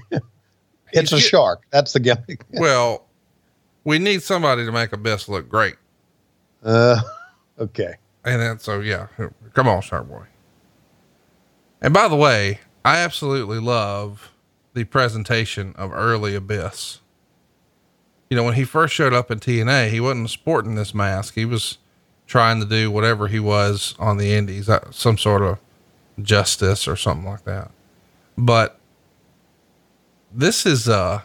[0.95, 1.63] It's a He's- shark.
[1.71, 2.45] That's the gimmick.
[2.53, 3.07] Well,
[3.85, 5.77] we need somebody to make Abyss look great.
[6.63, 7.01] Uh,
[7.59, 7.95] okay.
[8.27, 9.07] And then, so yeah,
[9.55, 10.27] come on, Shark Boy.
[11.81, 14.33] And by the way, I absolutely love
[14.75, 17.01] the presentation of early Abyss.
[18.29, 21.35] You know, when he first showed up in TNA, he wasn't sporting this mask.
[21.35, 21.79] He was
[22.27, 25.59] trying to do whatever he was on the Indies, some sort of
[26.21, 27.71] justice or something like that.
[28.37, 28.79] But
[30.35, 31.21] this is uh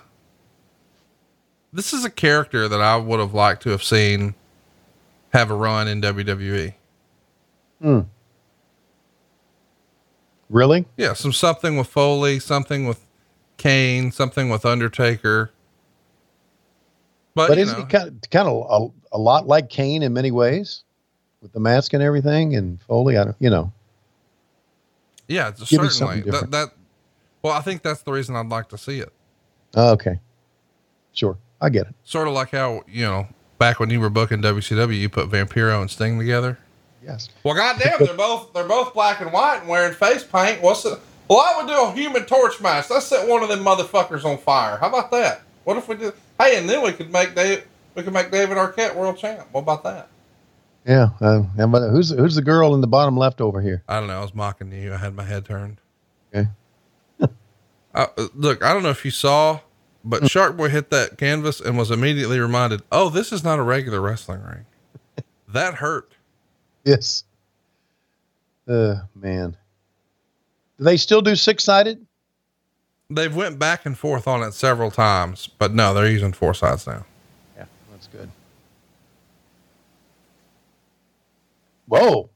[1.71, 4.35] this is a character that I would have liked to have seen
[5.33, 6.01] have a run in.
[6.01, 6.73] WWE.
[10.49, 10.85] Really?
[10.95, 13.05] Yeah, some something with Foley, something with
[13.57, 15.51] Kane, something with Undertaker.
[17.35, 18.65] But, But isn't know, he kind of, kind of
[19.11, 20.83] a, a lot like Kane in many ways
[21.41, 23.17] with the mask and everything and Foley?
[23.17, 23.71] I don't, you know,
[25.27, 26.69] yeah, it's give me certainly that, that.
[27.41, 29.11] Well, I think that's the reason I'd like to see it.
[29.75, 30.19] Oh, okay.
[31.13, 31.37] Sure.
[31.59, 31.95] I get it.
[32.03, 33.27] Sort of like how you know
[33.57, 36.57] back when you were booking WCW, you put Vampiro and Sting together.
[37.03, 37.29] Yes.
[37.43, 40.61] Well, goddamn, they're both they're both black and white and wearing face paint.
[40.61, 40.99] What's the?
[41.27, 42.89] Well, I would do a Human Torch mask.
[42.89, 44.77] Let's set one of them motherfuckers on fire.
[44.77, 45.41] How about that?
[45.65, 46.13] What if we did?
[46.39, 47.65] Hey, and then we could make Dave.
[47.95, 49.47] We could make David Arquette world champ.
[49.51, 50.09] What about that?
[50.87, 51.09] Yeah.
[51.19, 53.83] Uh, and but who's, who's the girl in the bottom left over here?
[53.89, 54.19] I don't know.
[54.19, 54.93] I was mocking you.
[54.93, 55.81] I had my head turned.
[56.33, 56.47] Okay.
[57.95, 59.59] Uh, look, I don't know if you saw,
[60.05, 63.63] but Shark Boy hit that canvas and was immediately reminded, "Oh, this is not a
[63.63, 64.65] regular wrestling ring."
[65.47, 66.11] that hurt.
[66.83, 67.23] Yes.
[68.67, 69.57] Uh, man.
[70.77, 72.05] Do they still do six sided?
[73.09, 76.85] They've went back and forth on it several times, but no, they're using four sides
[76.85, 77.03] now.
[77.57, 78.29] Yeah, that's good.
[81.87, 82.29] Whoa.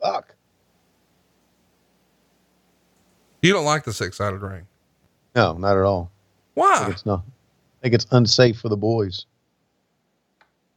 [0.00, 0.34] Fuck.
[3.42, 4.66] You don't like the six-sided ring.
[5.34, 6.10] No, not at all.
[6.56, 6.78] I Why?
[6.80, 7.20] think it's not.
[7.20, 9.26] I think it's unsafe for the boys.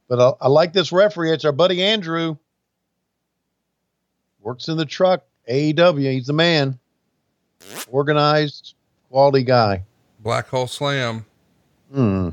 [0.08, 1.32] But I, I like this referee.
[1.32, 2.36] It's our buddy Andrew.
[4.40, 5.24] Works in the truck.
[5.50, 6.12] AEW.
[6.12, 6.78] He's the man.
[7.90, 8.74] Organized,
[9.10, 9.84] quality guy.
[10.20, 11.24] Black Hole Slam.
[11.92, 12.30] Hmm.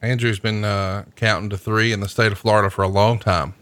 [0.00, 3.54] Andrew's been uh, counting to three in the state of Florida for a long time.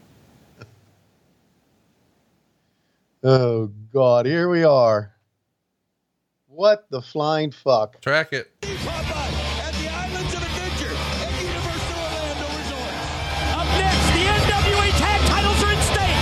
[3.24, 5.14] Oh God, here we are.
[6.47, 8.01] What the flying fuck?
[8.01, 8.53] Track it.
[8.62, 12.95] at the Islands of Adventure at Universal Orlando Resort.
[13.57, 16.16] Up next, the NWA tag titles are at stake.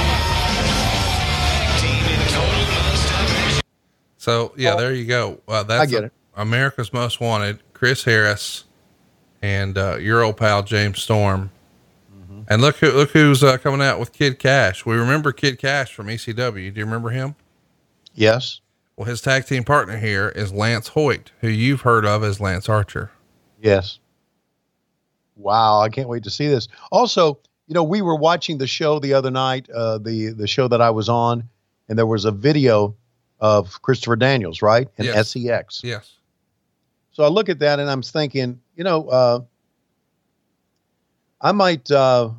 [1.83, 3.63] Team in total nonstop action.
[4.17, 5.41] So yeah, there you go.
[5.47, 6.13] Uh, that's I get it.
[6.37, 8.65] America's Most Wanted, Chris Harris,
[9.45, 11.51] and uh, your old pal James Storm.
[12.11, 12.43] Mm-hmm.
[12.49, 14.87] And look who look who's uh, coming out with Kid Cash.
[14.87, 16.73] We remember Kid Cash from ECW.
[16.73, 17.35] Do you remember him?
[18.15, 18.61] Yes.
[18.97, 22.69] Well, his tag team partner here is Lance Hoyt, who you've heard of as Lance
[22.71, 23.11] Archer.
[23.61, 23.99] Yes.
[25.37, 26.69] Wow, I can't wait to see this.
[26.91, 30.69] Also, you know, we were watching the show the other night, uh, the the show
[30.69, 31.47] that I was on,
[31.91, 32.97] and there was a video
[33.41, 34.89] of Christopher Daniels, right?
[34.97, 35.33] And Yes.
[35.33, 35.83] SEX.
[35.85, 36.13] Yes.
[37.13, 39.41] So I look at that and I'm thinking, you know, uh,
[41.41, 42.31] I might, uh,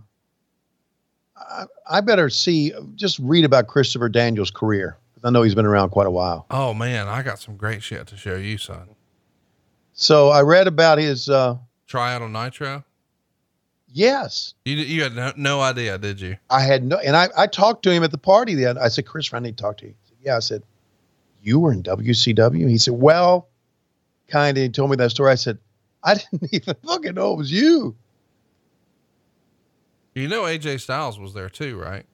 [1.38, 4.98] I, I better see, just read about Christopher Daniels' career.
[5.24, 6.46] I know he's been around quite a while.
[6.52, 8.90] Oh man, I got some great shit to show you, son.
[9.94, 11.58] So I read about his, uh,
[11.88, 12.84] Try out on Nitro.
[13.88, 14.56] Yes.
[14.66, 16.36] You you had no, no idea, did you?
[16.50, 18.54] I had no, and I, I talked to him at the party.
[18.56, 19.94] Then I said, Chris, I need to talk to you.
[20.04, 20.36] Said, yeah.
[20.36, 20.64] I said,
[21.42, 22.68] you were in WCW.
[22.68, 23.48] He said, well,
[24.28, 24.62] kind of.
[24.64, 25.32] He told me that story.
[25.32, 25.60] I said,
[26.06, 27.96] I didn't even fucking know it was you.
[30.14, 32.06] You know, AJ Styles was there too, right?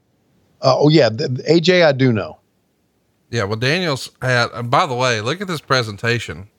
[0.61, 2.39] Uh, oh yeah, the, the AJ, I do know.
[3.29, 3.43] Yeah.
[3.43, 4.49] Well, Daniels had.
[4.53, 6.49] And by the way, look at this presentation.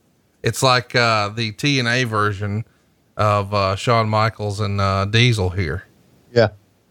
[0.43, 2.65] It's like uh, the TNA version
[3.17, 5.85] of uh, Shawn Michaels and uh, Diesel here.
[6.33, 6.49] Yeah.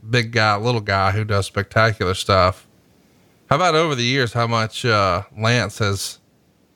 [0.09, 2.67] Big guy, little guy who does spectacular stuff.
[3.49, 6.19] How about over the years, how much uh, Lance has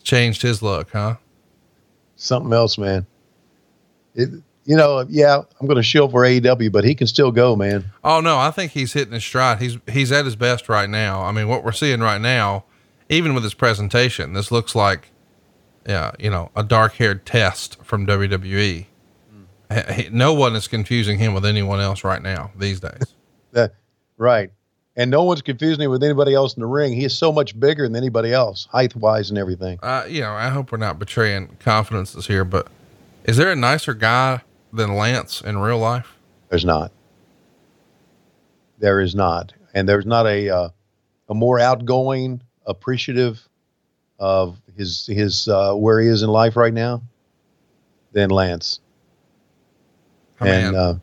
[0.04, 1.16] changed his look, huh?
[2.18, 3.06] Something else, man.
[4.16, 4.30] It,
[4.66, 7.86] you know, yeah, I'm going to shield for AEW, but he can still go, man.
[8.04, 9.60] Oh no, I think he's hitting his stride.
[9.62, 11.22] He's he's at his best right now.
[11.22, 12.64] I mean, what we're seeing right now,
[13.10, 15.12] even with his presentation, this looks like,
[15.88, 18.88] yeah, you know, a dark-haired test from WWE.
[19.72, 23.14] H- he- No one is confusing him with anyone else right now these days.
[23.52, 23.74] That,
[24.18, 24.52] right.
[24.98, 26.92] And no one's confusing him with anybody else in the ring.
[26.92, 29.80] He is so much bigger than anybody else, height wise and everything.
[29.82, 32.68] uh, you know, I hope we're not betraying confidences here, but
[33.26, 36.16] is there a nicer guy than Lance in real life?
[36.50, 36.92] There's not.
[38.80, 40.70] There is not, and there's not a uh,
[41.30, 43.42] a more outgoing, appreciative
[44.20, 47.02] of his his uh, where he is in life right now
[48.12, 48.80] than Lance.
[50.42, 50.96] And uh,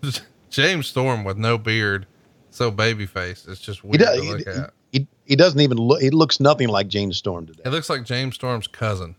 [0.50, 2.06] James Storm with no beard,
[2.50, 3.46] so baby face.
[3.46, 4.20] It's just weird does.
[4.20, 4.70] to look He, at.
[4.92, 6.00] he, he doesn't even look.
[6.00, 7.62] He looks nothing like James Storm today.
[7.66, 9.16] It looks like James Storm's cousin.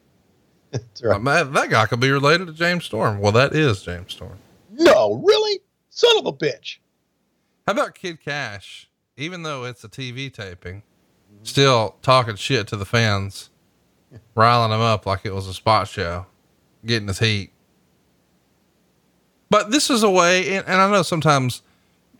[1.01, 1.15] Right.
[1.15, 3.19] Uh, man, that guy could be related to James Storm.
[3.19, 4.37] Well, that is James Storm.
[4.71, 5.59] No, really,
[5.89, 6.77] son of a bitch.
[7.65, 8.89] How about Kid Cash?
[9.17, 10.83] Even though it's a TV taping,
[11.43, 13.49] still talking shit to the fans,
[14.35, 16.25] riling them up like it was a spot show,
[16.85, 17.51] getting his heat.
[19.49, 21.61] But this is a way, and, and I know sometimes,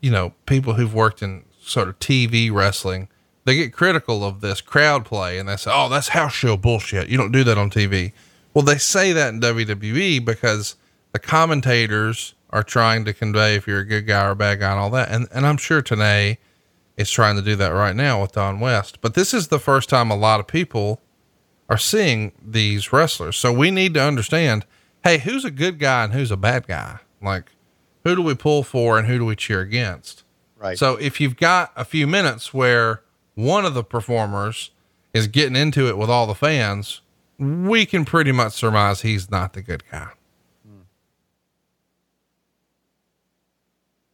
[0.02, 3.08] you know, people who've worked in sort of TV wrestling,
[3.46, 7.10] they get critical of this crowd play and they say, oh, that's house show bullshit.
[7.10, 8.14] You don't do that on TV.
[8.54, 10.76] Well, they say that in WWE because
[11.12, 14.72] the commentators are trying to convey if you're a good guy or a bad guy
[14.72, 15.10] and all that.
[15.10, 16.38] And, and I'm sure Tenay
[16.98, 19.00] is trying to do that right now with Don West.
[19.02, 21.02] But this is the first time a lot of people
[21.70, 23.38] are seeing these wrestlers.
[23.38, 24.66] So we need to understand,
[25.04, 27.00] hey, who's a good guy and who's a bad guy?
[27.22, 27.52] Like,
[28.04, 30.24] who do we pull for and who do we cheer against?
[30.58, 30.78] Right.
[30.78, 33.04] So if you've got a few minutes where
[33.36, 34.72] one of the performers
[35.14, 37.02] is getting into it with all the fans,
[37.40, 40.10] we can pretty much surmise he's not the good guy.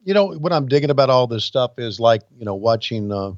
[0.06, 3.34] you know what I'm digging about all this stuff is like you know watching uh,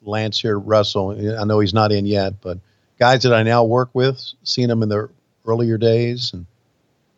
[0.00, 1.10] Lance here wrestle.
[1.38, 2.58] I know he's not in yet, but
[2.98, 5.10] guys that I now work with, seeing them in their
[5.46, 6.46] earlier days, and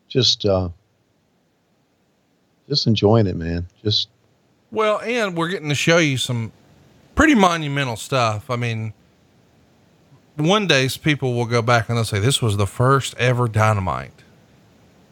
[0.08, 0.68] just uh,
[2.68, 3.66] just enjoying it, man.
[3.82, 4.08] Just
[4.72, 6.52] Well, and we're getting to show you some
[7.14, 8.50] pretty monumental stuff.
[8.50, 8.92] I mean,
[10.36, 14.12] one day people will go back and they'll say, this was the first ever dynamite.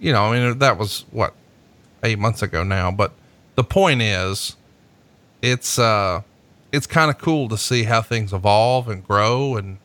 [0.01, 1.35] You know, I mean, that was what,
[2.03, 2.91] eight months ago now.
[2.91, 3.13] But
[3.55, 4.57] the point is,
[5.41, 6.23] it's, uh,
[6.73, 9.79] it's kind of cool to see how things evolve and grow and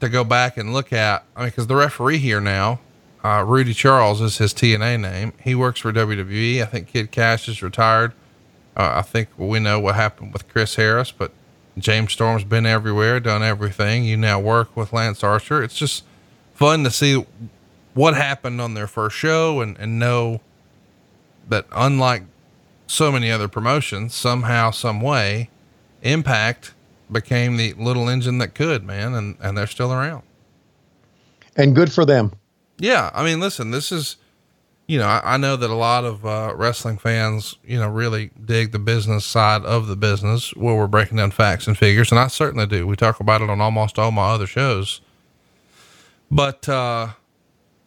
[0.00, 1.24] to go back and look at.
[1.34, 2.80] I mean, because the referee here now,
[3.24, 5.32] uh, Rudy Charles is his TNA name.
[5.42, 6.60] He works for WWE.
[6.60, 8.12] I think Kid Cash is retired.
[8.76, 11.32] Uh, I think we know what happened with Chris Harris, but
[11.78, 14.04] James Storm's been everywhere, done everything.
[14.04, 15.62] You now work with Lance Archer.
[15.62, 16.04] It's just
[16.54, 17.24] fun to see
[17.94, 20.40] what happened on their first show and, and know
[21.48, 22.22] that unlike
[22.86, 25.50] so many other promotions, somehow, some way,
[26.02, 26.74] Impact
[27.10, 30.22] became the little engine that could, man, and, and they're still around.
[31.56, 32.32] and good for them.
[32.78, 34.16] Yeah, I mean, listen, this is,
[34.86, 38.30] you know, I, I know that a lot of uh, wrestling fans, you know, really
[38.44, 42.18] dig the business side of the business where we're breaking down facts and figures, and
[42.18, 42.86] I certainly do.
[42.86, 45.00] We talk about it on almost all my other shows.
[46.30, 47.08] But uh,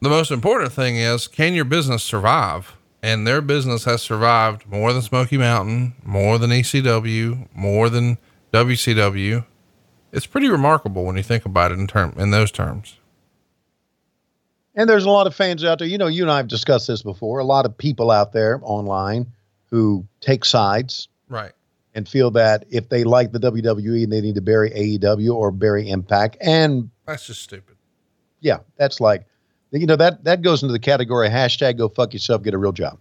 [0.02, 2.74] the most important thing is, can your business survive?
[3.04, 8.18] And their business has survived more than Smoky Mountain, more than ECW, more than
[8.52, 9.46] WCW.
[10.12, 12.98] It's pretty remarkable when you think about it in term in those terms.
[14.78, 15.88] And there's a lot of fans out there.
[15.88, 17.40] You know, you and I have discussed this before.
[17.40, 19.26] A lot of people out there online
[19.70, 21.52] who take sides Right.
[21.96, 25.90] and feel that if they like the WWE, they need to bury AEW or bury
[25.90, 26.38] Impact.
[26.40, 27.76] And That's just stupid.
[28.40, 29.26] yeah, that's like,
[29.72, 32.72] you know, that that goes into the category hashtag go fuck yourself, get a real
[32.72, 32.98] job.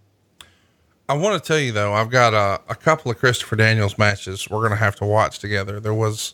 [1.07, 4.49] I want to tell you though, I've got a, a couple of Christopher Daniels matches
[4.49, 5.79] we're going to have to watch together.
[5.79, 6.33] There was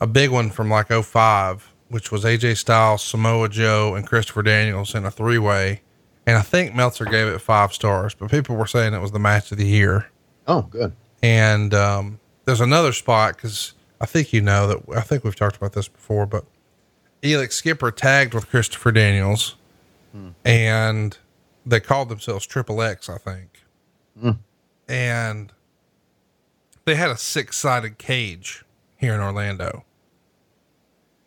[0.00, 4.94] a big one from like 05, which was AJ Styles, Samoa Joe, and Christopher Daniels
[4.94, 5.82] in a three way.
[6.26, 9.18] And I think Meltzer gave it five stars, but people were saying it was the
[9.18, 10.06] match of the year.
[10.46, 10.92] Oh, good.
[11.22, 15.56] And um, there's another spot because I think you know that I think we've talked
[15.56, 16.44] about this before, but
[17.22, 19.56] Elix Skipper tagged with Christopher Daniels,
[20.44, 21.16] and
[21.66, 23.62] they called themselves Triple X, I think.
[24.88, 25.52] And
[26.84, 28.64] they had a six sided cage
[28.96, 29.84] here in Orlando,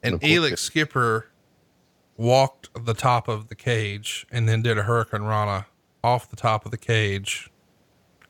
[0.04, 0.20] and.
[0.22, 1.28] Elix Skipper
[2.18, 5.66] walked the top of the cage and then did a Hurricanrana
[6.04, 7.50] off the top of the cage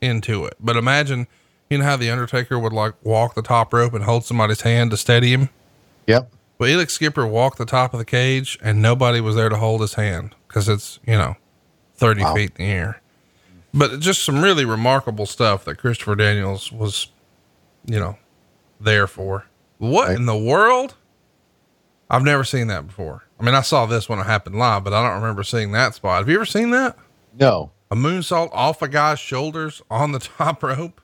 [0.02, 0.56] into it.
[0.60, 1.28] But imagine,
[1.70, 4.92] you know how the Undertaker would like walk the top rope and hold somebody's hand
[4.92, 5.50] to steady him?
[6.08, 6.32] Yep.
[6.60, 9.82] Well, Elix Skipper walked the top of the cage and nobody was there to hold
[9.82, 11.36] his hand because it's, you know,
[11.96, 12.34] 30 Wow.
[12.36, 13.02] feet in the air.
[13.74, 17.08] But just some really remarkable stuff that Christopher Daniels was,
[17.86, 18.18] you know,
[18.80, 19.46] there for.
[19.78, 20.16] What Right.
[20.16, 20.96] in the world?
[22.10, 23.24] I've never seen that before.
[23.40, 25.94] I mean, I saw this when it happened live, but I don't remember seeing that
[25.96, 26.20] spot.
[26.20, 26.98] Have you ever seen that?
[27.38, 27.72] No.
[27.92, 31.02] A moonsault off a guy's shoulders on the top rope?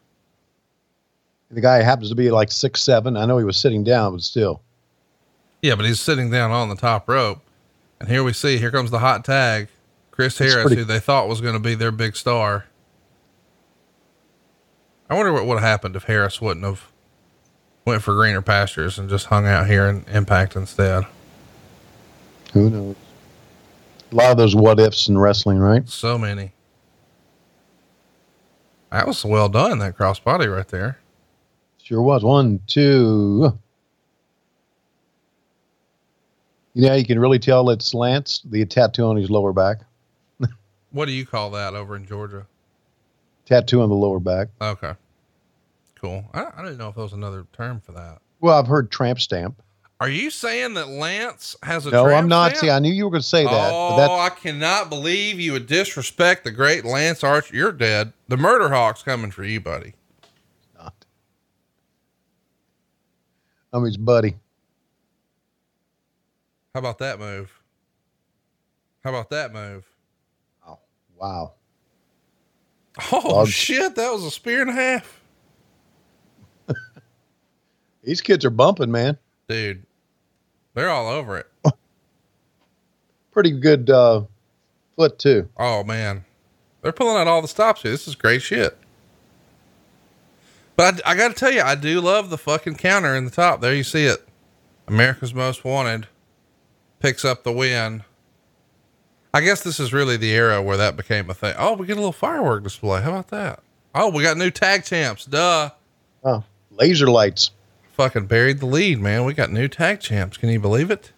[1.52, 3.16] The guy happens to be like six seven.
[3.16, 4.62] I know he was sitting down, but still.
[5.62, 7.40] Yeah, but he's sitting down on the top rope.
[8.00, 9.68] And here we see, here comes the hot tag.
[10.12, 12.66] Chris It's Harris, pretty- who they thought was going to be their big star.
[15.10, 16.88] I wonder what would have happened if Harris wouldn't have
[17.86, 21.04] went for greener pastures and just hung out here in Impact instead.
[22.54, 22.96] Who knows?
[24.12, 25.88] A lot of those what ifs in wrestling, right?
[25.90, 26.52] So many.
[28.92, 31.00] That was well done, that crossbody right there.
[31.82, 32.24] Sure was.
[32.24, 33.58] One, two.
[36.76, 39.80] You know, you can really tell it's Lance, the tattoo on his lower back.
[40.92, 42.46] What do you call that over in Georgia?
[43.48, 44.50] Tattoo on the lower back.
[44.62, 44.94] Okay.
[46.04, 46.26] Cool.
[46.34, 48.20] I, I didn't know if there was another term for that.
[48.42, 49.62] Well, I've heard tramp stamp.
[50.02, 52.50] Are you saying that Lance has a No, I'm not.
[52.58, 52.62] stamp?
[52.62, 53.72] See, I knew you were going to say that.
[53.74, 57.56] oh, I cannot believe you would disrespect the great Lance Archer.
[57.56, 58.12] You're dead.
[58.28, 59.94] The Murder Hawk's coming for you, buddy.
[60.78, 60.94] not.
[63.72, 64.36] I'm his buddy.
[66.74, 67.62] How about that move?
[69.06, 69.86] How about that move?
[70.68, 70.80] Oh,
[71.18, 71.54] wow.
[73.12, 73.48] Oh Dog.
[73.48, 75.22] shit, that was a spear and a half,
[78.04, 79.18] These kids are bumping, man.
[79.48, 79.84] dude.
[80.74, 81.48] They're all over it.
[83.32, 84.24] Pretty good uh,
[84.96, 85.48] foot, too.
[85.58, 86.26] Oh man,
[86.82, 87.92] they're pulling out all the stops here.
[87.92, 88.78] This is great shit.
[90.76, 93.32] But I, I got to tell you, I do love the fucking counter in the
[93.32, 93.62] top.
[93.62, 94.28] There you see it.
[94.88, 96.08] America's Most Wanted
[97.00, 98.04] picks up the win.
[99.34, 101.56] I guess this is really the era where that became a thing.
[101.58, 103.02] Oh, we get a little firework display.
[103.02, 103.62] How about that?
[103.96, 105.26] Oh, we got new tag champs.
[105.26, 105.70] Duh.
[106.24, 107.52] Oh, laser lights.
[107.94, 109.24] Fucking buried the lead, man.
[109.24, 110.38] We got new tag champs.
[110.38, 111.12] Can you believe it?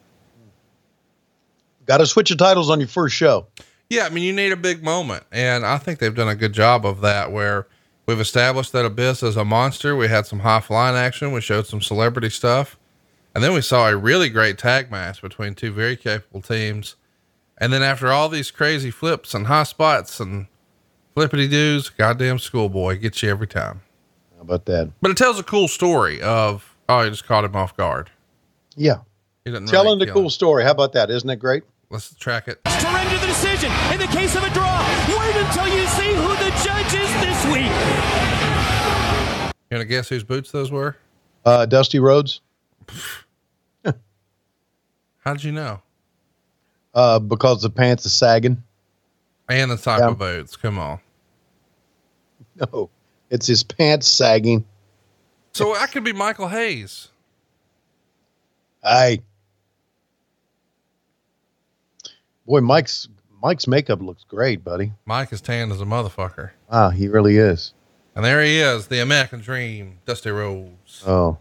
[1.86, 3.48] Got to switch the titles on your first show.
[3.90, 5.24] Yeah, I mean, you need a big moment.
[5.32, 7.68] And I think they've done a good job of that where
[8.06, 9.96] we've established that Abyss is a monster.
[9.96, 11.32] We had some high flying action.
[11.32, 12.78] We showed some celebrity stuff.
[13.34, 16.96] And then we saw a really great tag match between two very capable teams.
[17.58, 20.48] And then after all these crazy flips and high spots and
[21.14, 23.82] flippity doos, goddamn schoolboy gets you every time.
[24.48, 24.92] How about that?
[25.02, 28.12] But it tells a cool story of, oh, I just caught him off guard.
[28.76, 28.98] Yeah.
[29.44, 30.30] He didn't Telling really the cool him.
[30.30, 30.64] story.
[30.64, 31.10] How about that?
[31.10, 31.64] Isn't it great?
[31.90, 32.64] Let's track it.
[32.64, 34.78] To render the decision in the case of a draw.
[35.18, 37.72] Wait until you see who the judge is this week.
[39.72, 40.96] You want to guess whose boots those were?
[41.44, 42.42] Uh, Dusty Rhodes,
[45.20, 45.82] How'd you know?
[46.94, 48.62] uh, because the pants are sagging.
[49.50, 50.10] And the type Yeah.
[50.10, 50.56] of boots.
[50.56, 51.00] Come on.
[52.56, 52.90] No,
[53.36, 54.64] it's his pants sagging.
[55.54, 57.10] So I could be Michael Hayes.
[58.82, 59.22] Hey,
[62.46, 63.08] boy, Mike's
[63.42, 64.94] Mike's makeup looks great, buddy.
[65.06, 66.52] Mike is tanned as a motherfucker.
[66.72, 67.74] Wow, he really is.
[68.16, 71.04] And there he is, the American Dream, Dusty Rhodes.
[71.06, 71.38] Oh,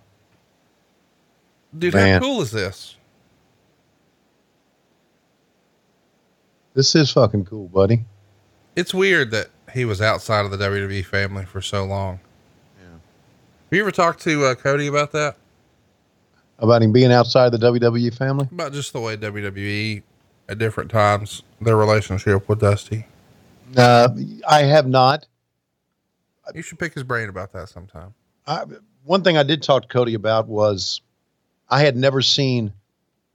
[1.77, 2.21] Dude, man.
[2.21, 2.97] how cool is this?
[6.75, 8.05] this is fucking cool, buddy.
[8.75, 12.21] It's weird that he was outside of the WWE family for so long.
[12.79, 12.87] Yeah.
[12.93, 15.37] Have you ever talked to uh, Cody about that?
[16.61, 18.49] About him being outside the WWE family.
[18.53, 20.03] About just the way WWE
[20.49, 23.07] at different times, their relationship with Dusty.
[23.77, 24.09] Uh,
[24.49, 25.27] I have not.
[26.55, 28.15] You should pick his brain about that sometime.
[28.47, 28.65] I,
[29.03, 31.01] one thing I did talk to Cody about was
[31.69, 32.73] I had never seen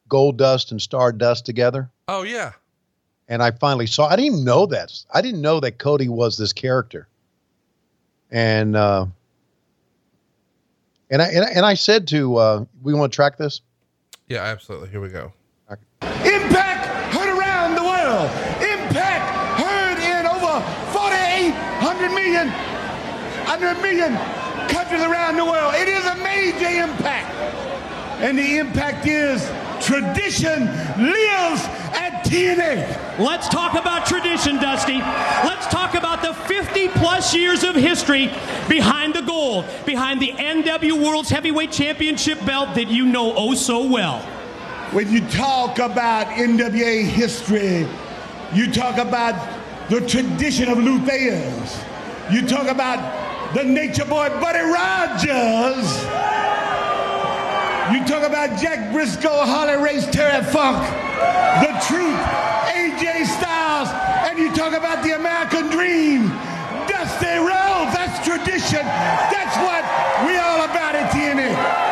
[0.08, 1.90] Gold Dust and Stardust together.
[2.08, 2.54] Oh, yeah
[3.30, 4.08] and I finally saw.
[4.08, 4.92] I didn't know that.
[5.14, 7.08] I didn't know that Cody was this character.
[8.32, 9.06] And uh,
[11.10, 13.62] and I and, and I said to uh, we want to track this.
[14.28, 14.90] Yeah, absolutely.
[14.90, 15.32] Here we go.
[16.02, 18.30] Impact heard around the world.
[18.62, 20.62] Impact heard in over
[20.92, 22.50] forty-eight hundred million,
[23.46, 24.16] hundred million
[24.70, 25.74] countries around the world.
[25.76, 27.34] It is a major impact,
[28.22, 29.50] and the impact is
[29.82, 31.64] tradition lives
[31.94, 33.20] at TNA.
[33.20, 35.00] Let's talk about tradition, Dusty.
[35.00, 38.32] Let's talk about the 50 plus years of history
[38.68, 43.86] behind the gold, behind the NW World's Heavyweight Championship belt that you know oh so
[43.86, 44.20] well.
[44.92, 47.88] When you talk about NWA history,
[48.54, 49.36] you talk about
[49.90, 51.00] the tradition of Lou
[52.32, 56.39] You talk about the Nature Boy Buddy Rogers.
[57.92, 60.78] You talk about Jack Brisco, Harley Race, Terry Funk,
[61.60, 62.20] The Truth,
[62.70, 63.90] AJ Styles,
[64.30, 66.30] and you talk about the American Dream,
[66.88, 67.92] Dusty Rhodes.
[67.92, 68.86] That's tradition.
[68.86, 69.84] That's what
[70.28, 71.90] we all about at TNA.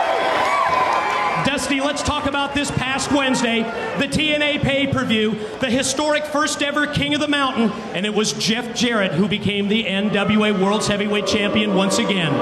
[1.47, 3.63] Dusty, let's talk about this past Wednesday,
[3.97, 8.13] the TNA pay per view, the historic first ever King of the Mountain, and it
[8.13, 12.33] was Jeff Jarrett who became the NWA World's Heavyweight Champion once again.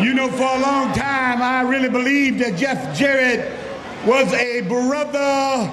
[0.00, 3.58] You know, for a long time, I really believed that Jeff Jarrett
[4.04, 5.72] was a brother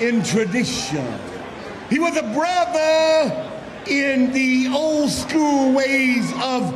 [0.00, 1.18] in tradition.
[1.88, 3.48] He was a brother
[3.86, 6.74] in the old school ways of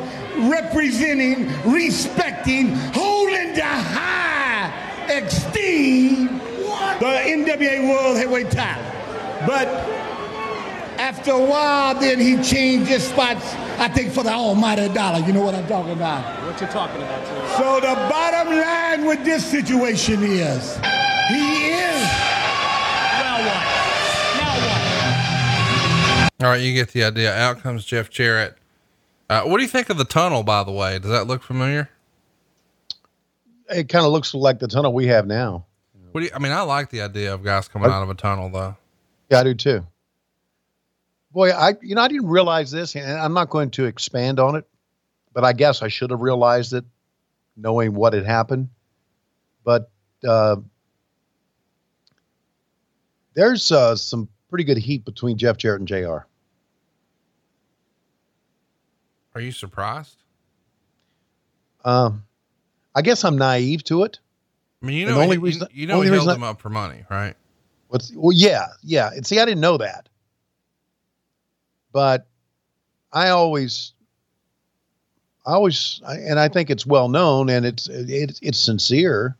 [0.49, 4.73] representing, respecting, holding to high
[5.11, 8.85] esteem the NWA World Heavyweight title.
[9.47, 9.69] But
[10.99, 15.21] after a while, then he changed his spots, I think, for the almighty dollar.
[15.21, 16.25] You know what I'm talking about?
[16.45, 17.47] What you're talking about, sir?
[17.59, 20.77] So the bottom line with this situation is
[21.29, 22.03] he is.
[23.19, 23.63] Well, what?
[24.39, 24.55] Now
[26.31, 26.45] what?
[26.45, 27.35] All right, you get the idea.
[27.35, 28.57] Out comes Jeff Jarrett.
[29.29, 30.99] Uh, what do you think of the tunnel, by the way?
[30.99, 31.91] Does that look familiar?
[33.69, 35.65] It kind of looks like the tunnel we have now.
[36.13, 38.15] What do you, I mean, I like the idea of guys coming out of a
[38.15, 38.77] tunnel, though.
[39.29, 39.87] Yeah, I do too.
[41.37, 44.57] Boy, I you know I didn't realize this, and I'm not going to expand on
[44.57, 44.67] it,
[45.35, 46.87] but I guess I should have realized it,
[47.59, 48.71] knowing what had happened.
[49.63, 49.91] But
[50.27, 50.57] uh,
[53.35, 56.25] there's uh, some pretty good heat between Jeff Jarrett and Jr.
[59.35, 60.17] Are you surprised?
[61.85, 62.25] Um,
[62.95, 64.21] I guess I'm naive to it.
[64.83, 66.41] I mean, you And know, the only he, reason- you know, only he held reason
[66.41, 67.35] them up for money, right?
[67.89, 69.11] What's well, yeah, yeah.
[69.15, 70.09] And see, I didn't know that,
[71.97, 72.27] but
[73.11, 73.95] I always,
[75.47, 79.35] I always, I, and I think it's well known, and it's it's it's sincere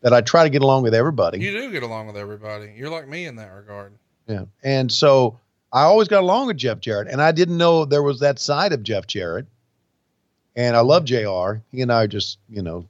[0.00, 1.38] that I try to get along with everybody.
[1.38, 2.74] You do get along with everybody.
[2.76, 3.92] You're like me in that regard.
[4.26, 5.38] Yeah, and so
[5.72, 8.72] I always got along with Jeff Jarrett, and I didn't know there was that side
[8.72, 9.46] of Jeff Jarrett.
[10.56, 11.62] And I love Jr.
[11.70, 12.86] He and I are just you know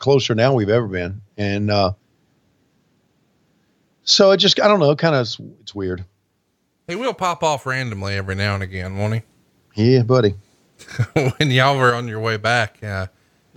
[0.00, 1.92] closer now we've ever been, and uh,
[4.02, 5.28] so it just I don't know, kind of
[5.60, 6.04] it's weird.
[6.88, 9.22] He will pop off randomly every now and again, won't he?
[9.74, 10.34] Yeah, buddy.
[11.12, 13.06] when y'all were on your way back, uh,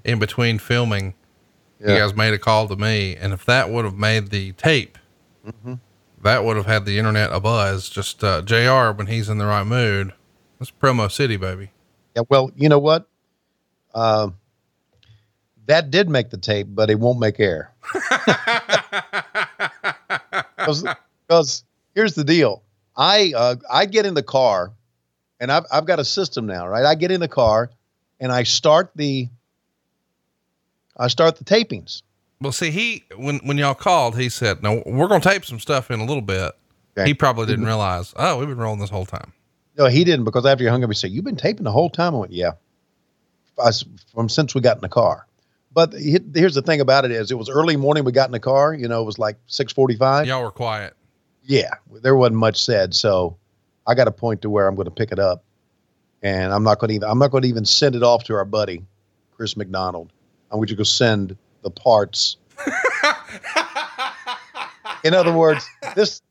[0.04, 1.14] in between filming,
[1.80, 1.94] Yeah.
[1.94, 4.98] you guys made a call to me, and if that would have made the tape,
[5.48, 5.80] Mhm.
[6.22, 7.90] that would have had the internet a buzz.
[7.90, 8.92] Just uh, Jr.
[8.96, 10.14] when he's in the right mood.
[10.60, 11.72] That's promo city, baby.
[12.16, 13.08] Yeah, well, you know what?
[13.96, 14.36] Um,
[15.68, 17.72] that did make the tape, but it won't make air.
[21.28, 21.64] Because
[21.96, 22.62] here's the deal:
[22.96, 24.72] I uh, I get in the car,
[25.40, 26.86] and I've I've got a system now, right?
[26.86, 27.70] I get in the car,
[28.20, 29.30] and I start the
[30.98, 32.02] I start the tapings.
[32.42, 35.92] Well, see, he when when y'all called, he said, "No, we're gonna tape some stuff
[35.92, 36.52] in a little bit."
[37.06, 38.14] He probably didn't realize.
[38.18, 39.32] Oh, we've been rolling this whole time.
[39.78, 41.90] No, he didn't because after you hung up, he said, "You've been taping the whole
[41.90, 42.52] time." I went, "Yeah."
[43.64, 43.72] I
[44.14, 45.26] from since we got in the car.
[45.74, 48.04] But he- here's the thing about it is, it was early morning.
[48.04, 48.74] We got in the car.
[48.74, 50.28] You know, it was like six forty-five.
[50.28, 50.94] Y'all were quiet.
[51.44, 52.94] Yeah, there wasn't much said.
[52.94, 53.38] So
[53.88, 55.44] I got a point to where I'm going to pick it up,
[56.22, 58.34] and I'm not going to even I'm not going to even send it off to
[58.36, 58.84] our buddy
[59.36, 60.12] Chris McDonald.
[60.52, 62.38] I'm going to go send the parts.
[65.04, 66.22] In other words, this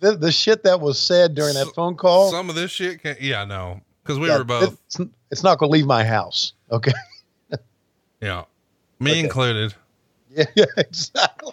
[0.00, 2.30] the, the shit that was said during that phone call.
[2.30, 3.80] Some of this shit can yeah, no.
[4.02, 5.00] Because we yeah, were both It's,
[5.30, 6.52] it's not going to leave my house.
[6.70, 6.92] Okay.
[8.20, 8.44] yeah.
[8.98, 9.74] Me included.
[10.34, 11.52] Yeah, yeah, exactly.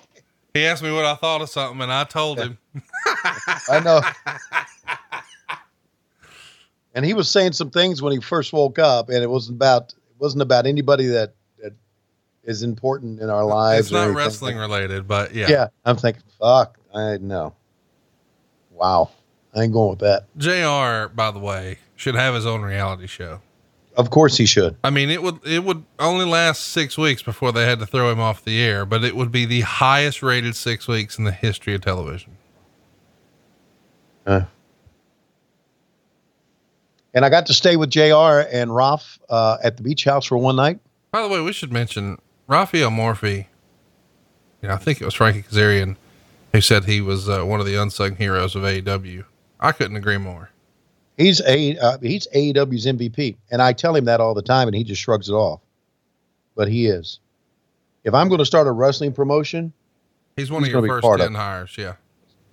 [0.53, 2.57] He asked me what I thought of something and I told him.
[3.69, 4.01] I know.
[6.93, 9.93] and he was saying some things when he first woke up, and it wasn't about
[9.93, 11.73] it wasn't about anybody that that
[12.43, 13.87] is important in our lives.
[13.87, 15.47] It's not wrestling related, but yeah.
[15.49, 15.67] Yeah.
[15.85, 17.53] I'm thinking, fuck, I know.
[18.71, 19.11] Wow,
[19.53, 20.25] I ain't going with that.
[20.37, 23.41] JR, by the way, should have his own reality show.
[23.99, 24.77] Of course he should.
[24.81, 28.09] I mean, it would it would only last six weeks before they had to throw
[28.09, 31.33] him off the air, but it would be the highest rated six weeks in the
[31.33, 32.37] history of television.
[34.25, 34.41] Uh,
[37.13, 40.37] And I got to stay with JR and Ralph uh, at the beach house for
[40.37, 40.79] one night.
[41.11, 43.47] By the way, we should mention Rafael Morffi.
[44.61, 45.97] You know, I think it was Frankie Kazarian
[46.53, 49.25] who said he was uh, one of the unsung heroes of AEW.
[49.59, 50.51] I couldn't agree more.
[51.19, 54.75] He's a uh, he's AEW's MVP, and I tell him that all the time, and
[54.75, 55.59] he just shrugs it off.
[56.55, 57.19] But he is.
[58.05, 59.73] If I'm going to start a wrestling promotion,
[60.37, 61.75] He's one He's of your first 10 hires.
[61.77, 61.95] Yeah.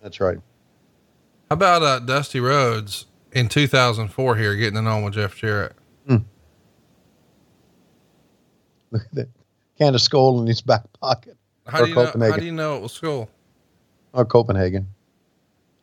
[0.03, 0.39] that's right.
[1.49, 5.77] How about uh, Dusty Rhodes in 2004 here getting it on with Jeff Jarrett?
[6.09, 6.23] Look
[8.93, 9.29] at that
[9.79, 11.37] can of Skoal in his back pocket.
[11.69, 13.29] How or do, you know, how do you know it was Skoal?
[14.13, 14.89] or Copenhagen.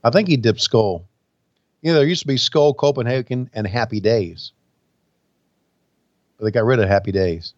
[0.03, 1.05] I think he dipped Skoal.
[1.83, 4.53] You know, there used to be Skoal, Copenhagen, and Happy Days.
[6.37, 7.53] But they got rid of Happy Days.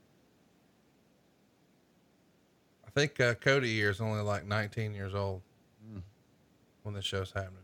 [2.88, 5.42] I think uh, Cody here is only like 19 years old
[6.82, 7.60] when this show's happening.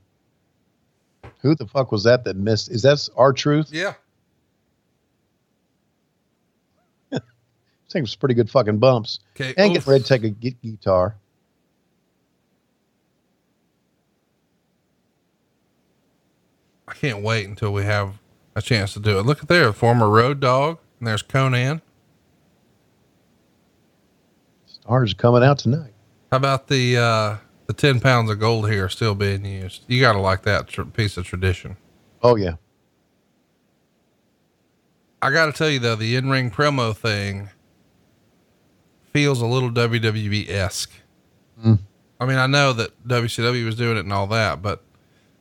[1.40, 2.70] Who the fuck was that that missed?
[2.70, 3.70] Is that our truth?
[3.72, 3.96] Yeah.
[7.12, 7.20] I
[7.90, 9.20] think pretty good fucking bumps.
[9.36, 9.56] Okay.
[9.58, 9.86] And oof.
[9.86, 11.16] get ready to take a gu- guitar.
[17.02, 18.20] Can't wait until we have
[18.56, 19.26] a chance to do it.
[19.26, 21.82] Look at there, former Road Dogg, and there's Konnan.
[24.68, 25.94] Stars coming out tonight.
[26.30, 29.84] How about the uh, the 10 pounds of gold here still being used?
[29.88, 31.76] You got to like that tr- piece of tradition.
[32.22, 32.58] Oh yeah.
[35.24, 37.50] I got to tell you though, the in ring promo thing
[39.12, 40.92] feels a little WWE esque.
[41.66, 41.80] Mm.
[42.20, 44.84] I mean, I know that WCW was doing it and all that, but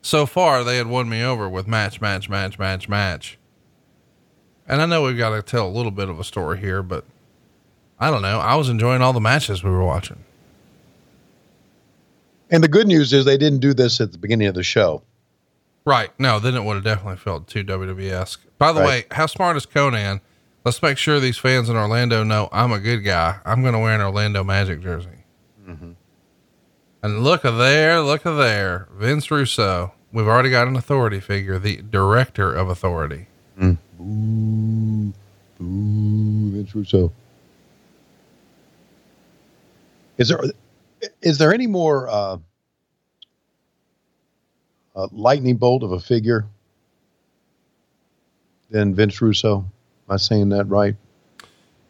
[0.03, 3.39] so far they had won me over with match, match, match, match, match.
[4.69, 7.05] And I know we've got to tell a little bit of a story here, but
[7.99, 8.39] I don't know.
[8.39, 10.25] I was enjoying all the matches we were watching.
[12.51, 15.03] And the good news is they didn't do this at the beginning of the show.
[15.85, 16.11] Right.
[16.19, 18.41] No, then it would have definitely felt too WWE esque.
[18.59, 18.87] By the Right.
[18.87, 20.21] way, how smart is Konnan?
[20.65, 23.39] Let's make sure these fans in Orlando know I'm a good guy.
[23.47, 25.25] I'm going to wear an Orlando Magic jersey.
[25.67, 25.93] Mm-hmm.
[27.03, 28.89] And look at there, look at there.
[28.93, 29.95] Vince Russo.
[30.13, 33.27] We've already got an authority figure, the director of authority.
[33.63, 35.13] Ooh,
[35.61, 37.13] ooh, Vince Russo.
[40.19, 40.41] Is there
[41.23, 42.37] is there any more uh,
[44.95, 46.47] uh, lightning bolt of a figure
[48.71, 49.59] than Vince Russo?
[49.59, 50.97] Am I saying that right?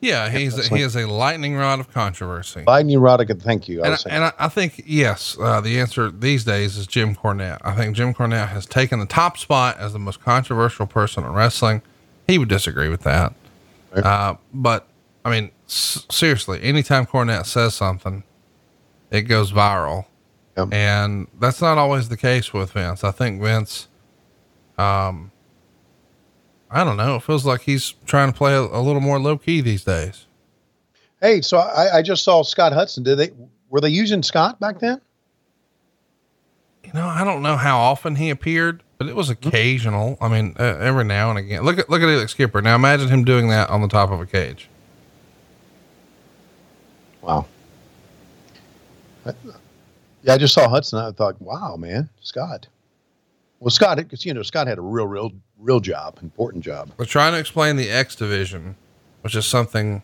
[0.01, 2.65] Yeah, he's that's he is a lightning rod of controversy.
[2.67, 3.83] Lightning Roddick, thank you.
[3.83, 7.15] I And, I, and I, I think yes, uh, the answer these days is Jim
[7.15, 7.59] Cornette.
[7.63, 11.33] I think Jim Cornette has taken the top spot as the most controversial person in
[11.33, 11.83] wrestling.
[12.27, 13.35] He would disagree with that,
[13.91, 14.05] Right.
[14.05, 14.87] uh, but
[15.25, 18.23] I mean, s- seriously, anytime Cornette says something,
[19.11, 20.07] it goes viral,
[20.57, 20.69] Yep.
[20.73, 23.05] and that's not always the case with Vince.
[23.05, 23.89] I think Vince,
[24.79, 25.31] um,
[26.71, 27.17] I don't know.
[27.17, 30.27] It feels like he's trying to play a, a little more low key these days.
[31.21, 33.03] hey, so I, I just saw Scott Hudson.
[33.03, 33.31] Did they
[33.69, 35.01] were they using Scott back then?
[36.85, 40.17] You know, I don't know how often he appeared, but it was occasional.
[40.21, 41.63] I mean, uh, every now and again.
[41.63, 42.63] Look at look at Elix Skipper.
[42.63, 44.69] Now imagine him doing that on the top of a cage.
[47.23, 47.47] Wow.
[49.27, 49.35] I-
[50.23, 50.99] yeah, I just saw Hudson.
[50.99, 52.67] I thought, wow, man, Scott.
[53.59, 56.91] Well, Scott, because you know Scott had a real, real, real job, important job.
[56.97, 58.77] We're trying to explain the X division,
[59.23, 60.03] which is something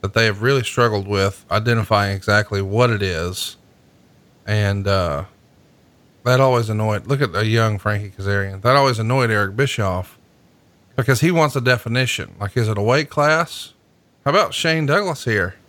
[0.00, 3.56] that they have really struggled with identifying exactly what it is,
[4.46, 5.24] and uh,
[6.24, 7.06] that always annoyed.
[7.06, 8.62] Look at a young Frankie Kazarian.
[8.62, 10.18] That always annoyed Eric Bischoff
[10.96, 12.34] because he wants a definition.
[12.40, 13.74] Like, is it a weight class?
[14.24, 15.54] How about Shane Douglas here?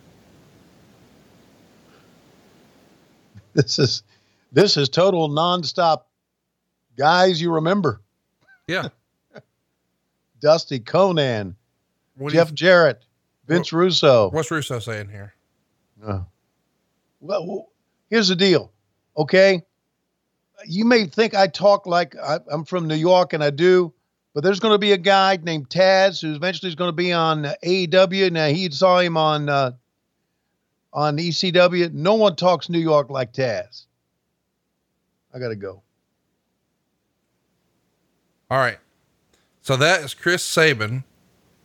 [3.52, 4.04] This is
[4.52, 6.02] this is total nonstop.
[6.96, 8.00] Guys, you remember
[8.68, 8.88] Yeah.
[10.40, 11.54] Dusty Konnan,
[12.16, 13.04] What do you- Jeff Jarrett,
[13.46, 14.30] Vince Russo.
[14.30, 15.34] What's Russo saying here?
[16.04, 16.20] Uh,
[17.20, 17.68] well, well,
[18.08, 18.72] here's the deal.
[19.16, 19.62] Okay.
[20.66, 23.92] You may think I talk like I, I'm from New York, and I do,
[24.34, 27.12] but there's going to be a guy named Taz who eventually is going to be
[27.12, 28.30] on AEW.
[28.30, 29.72] Now, he saw him on uh,
[30.92, 31.92] on ECW.
[31.92, 33.86] No one talks New York like Taz.
[35.34, 35.82] I got to go.
[38.50, 38.78] All right.
[39.62, 41.04] So that is Chris Sabin,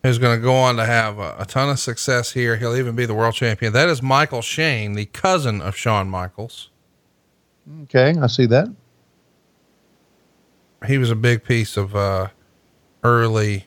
[0.03, 2.57] who's going to go on to have a, a ton of success here.
[2.57, 3.73] He'll even be the world champion.
[3.73, 6.69] That is Michael Shane, the cousin of Shawn Michaels.
[7.84, 8.15] Okay.
[8.22, 8.73] I see that.
[10.85, 12.27] He was a big piece of uh,
[13.03, 13.65] early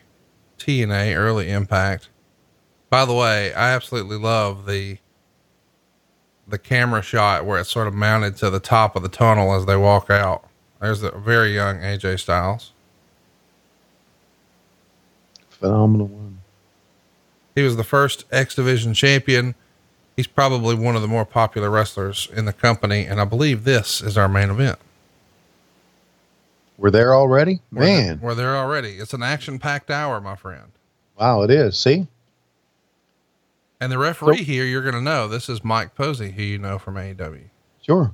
[0.57, 2.09] TNA, early Impact.
[2.89, 4.99] By the way, I absolutely love the
[6.47, 9.67] the camera shot where it's sort of mounted to the top of the tunnel as
[9.67, 10.47] they walk out.
[10.81, 12.71] There's the very young AJ Styles.
[15.59, 16.39] Phenomenal one.
[17.55, 19.55] He was the first X Division champion.
[20.15, 24.01] He's probably one of the more popular wrestlers in the company, and I believe this
[24.01, 24.79] is our main event.
[26.77, 28.07] We're there already, We're man.
[28.07, 28.91] there, we're there already.
[28.93, 30.71] It's an action-packed hour, my friend.
[31.17, 31.77] Wow, it is.
[31.77, 32.07] See,
[33.81, 36.77] And the referee here, you're going to know this is Mike Posey, who you know
[36.79, 37.43] from AEW.
[37.81, 38.13] sure.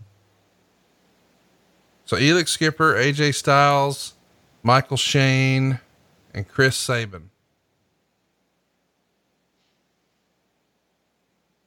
[2.06, 4.14] So Elix Skipper, AJ Styles,
[4.62, 5.80] Michael Shane,
[6.36, 7.30] and Chris Sabin.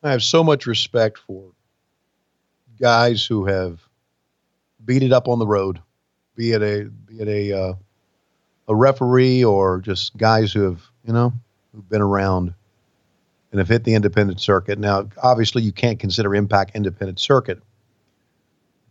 [0.02, 1.52] I have so much respect for
[2.80, 3.80] guys who have
[4.84, 5.80] beat it up on the road,
[6.36, 7.74] be it a be it a uh,
[8.68, 11.32] a referee or just guys who have you know
[11.74, 12.54] who've been around
[13.50, 14.78] and have hit the independent circuit.
[14.78, 17.62] Now, obviously, you can't consider Impact independent circuit,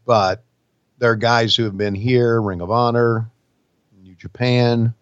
[0.06, 0.44] but
[0.98, 3.30] there are guys who have been here, Ring of Honor,
[4.02, 4.94] New Japan.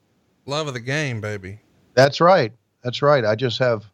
[0.45, 1.59] Love of the game, baby.
[1.93, 2.51] That's right.
[2.83, 3.23] That's right.
[3.23, 3.85] I just have,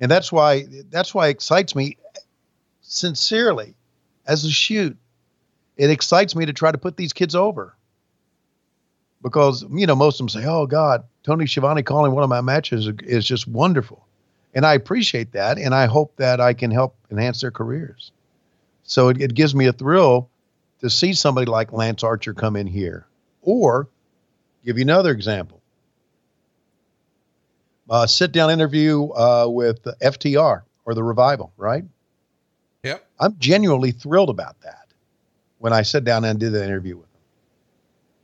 [0.00, 1.96] and that's why that's why it excites me
[2.82, 3.74] sincerely
[4.26, 4.96] as a shoot.
[5.76, 7.76] It excites me to try to put these kids over
[9.22, 12.40] because you know most of them say, "Oh God, Tony Schiavone calling one of my
[12.40, 14.06] matches is just wonderful,"
[14.54, 18.12] and I appreciate that, and I hope that I can help enhance their careers.
[18.84, 20.28] So it, it gives me a thrill
[20.80, 23.06] to see somebody like Lance Archer come in here,
[23.42, 23.88] or
[24.64, 25.55] give you another example
[27.88, 31.84] uh, sit down interview uh, with FTR or the Revival, right?
[32.82, 33.06] Yep.
[33.18, 34.86] I'm genuinely thrilled about that
[35.58, 37.20] when I sat down and did the interview with them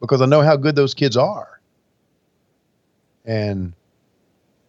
[0.01, 1.61] because I know how good those kids are.
[3.25, 3.73] And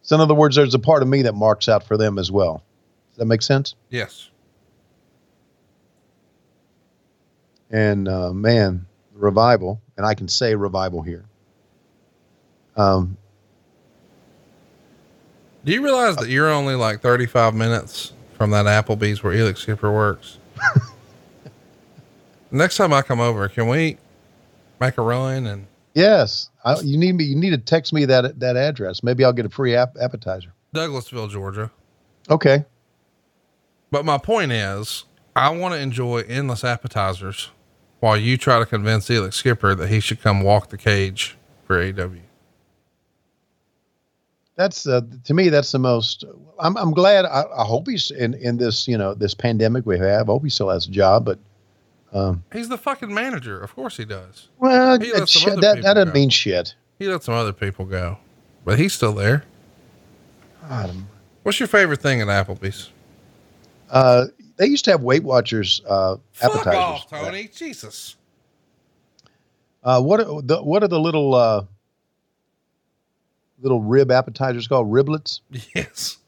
[0.02, 2.30] so, in other words, there's a part of me that marks out for them as
[2.30, 2.62] well.
[3.10, 3.74] Does that make sense?
[3.90, 4.30] Yes.
[7.70, 11.24] And uh, man, the revival, and I can say revival here.
[12.76, 13.16] Um,
[15.64, 19.90] Do you realize that you're only like 35 minutes from that Applebee's where Elix Skipper
[19.90, 20.38] works?
[22.50, 23.96] Next time I come over, can we
[24.78, 27.24] make a run and yes, I, you need me.
[27.24, 29.02] You need to text me that that address.
[29.02, 30.52] Maybe I'll get a free app, appetizer.
[30.74, 31.70] Douglasville, Georgia?
[32.28, 32.64] Okay.
[33.90, 35.04] But my point is,
[35.34, 37.50] I want to enjoy endless appetizers
[38.00, 41.80] while you try to convince Elix Skipper that he should come walk the cage for
[41.80, 42.10] AW.
[44.56, 45.48] That's uh, to me.
[45.48, 46.24] That's the most.
[46.60, 47.24] I'm I'm glad.
[47.24, 50.28] I, I hope he's in in this you know this pandemic we have.
[50.28, 51.24] I hope he still has a job.
[51.24, 51.38] But
[52.12, 53.60] um, He's the fucking manager.
[53.60, 54.48] Of course he does.
[54.58, 56.74] well, He that, lets some shit- other that, that doesn't mean shit.
[57.00, 58.18] He let some other people go,
[58.64, 59.42] but he's still there.
[60.68, 60.94] God,
[61.42, 62.90] What's your favorite thing at Applebee's?
[63.90, 64.26] Uh,
[64.56, 66.74] they used to have Weight Watchers uh, Fuck appetizers.
[66.78, 67.48] off, Tony.
[67.54, 68.16] Jesus.
[69.82, 71.64] Uh, what are the what are the little uh,
[73.64, 74.88] little rib appetizers called?
[74.92, 75.40] Riblets.
[75.74, 76.18] Yes.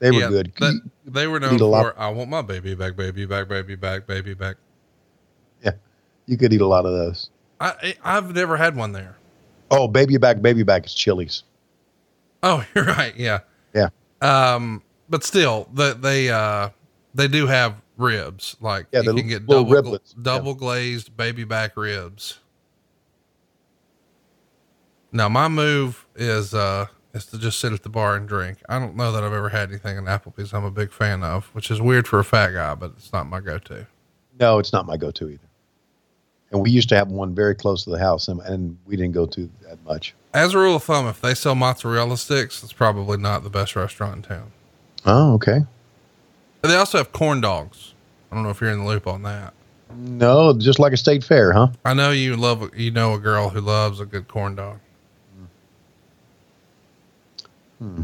[0.00, 0.52] They were Yeah, good.
[0.58, 4.32] that- they were known for, I want my baby back, baby back, baby back, baby
[4.34, 4.56] back.
[5.62, 5.72] Yeah,
[6.26, 7.28] you could eat a lot of those.
[7.60, 9.16] I, I've never had one there.
[9.70, 11.42] Oh, baby back, baby back is Chili's.
[12.42, 13.14] Oh, you're right.
[13.16, 13.40] Yeah.
[13.74, 13.90] Yeah.
[14.22, 16.70] Um, but still, the, they, uh,
[17.14, 18.56] they do have ribs.
[18.60, 20.14] Like Yeah, you can get double, riblets.
[20.22, 22.38] double glazed baby back ribs.
[25.12, 28.58] Now my move is, uh, is to just sit at the bar and drink.
[28.68, 31.46] I don't know that I've ever had anything in Applebee's I'm a big fan of,
[31.54, 33.86] which is weird for a fat guy, but it's not my go-to.
[34.38, 35.48] No, it's not my go-to either.
[36.52, 39.12] And we used to have one very close to the house, and, and we didn't
[39.12, 40.14] go to that much.
[40.32, 43.76] As a rule of thumb, if they sell mozzarella sticks, it's probably not the best
[43.76, 44.52] restaurant in town.
[45.06, 45.60] Oh, okay.
[46.62, 47.94] They also have corn dogs.
[48.30, 49.54] I don't know if you're in the loop on that.
[49.96, 51.68] No, just like a state fair, huh?
[51.84, 54.78] I know you love, you know, a girl who loves a good corn dog.
[57.80, 58.02] Hmm.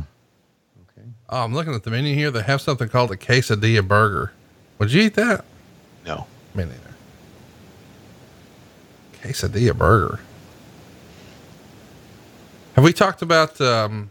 [1.29, 2.31] Oh, I'm looking at the menu here.
[2.31, 4.33] They have something called a quesadilla burger.
[4.79, 5.45] Would you eat that?
[6.05, 6.27] No.
[6.55, 6.95] Me neither.
[9.21, 10.21] Quesadilla burger.
[12.75, 14.11] Have we talked about um,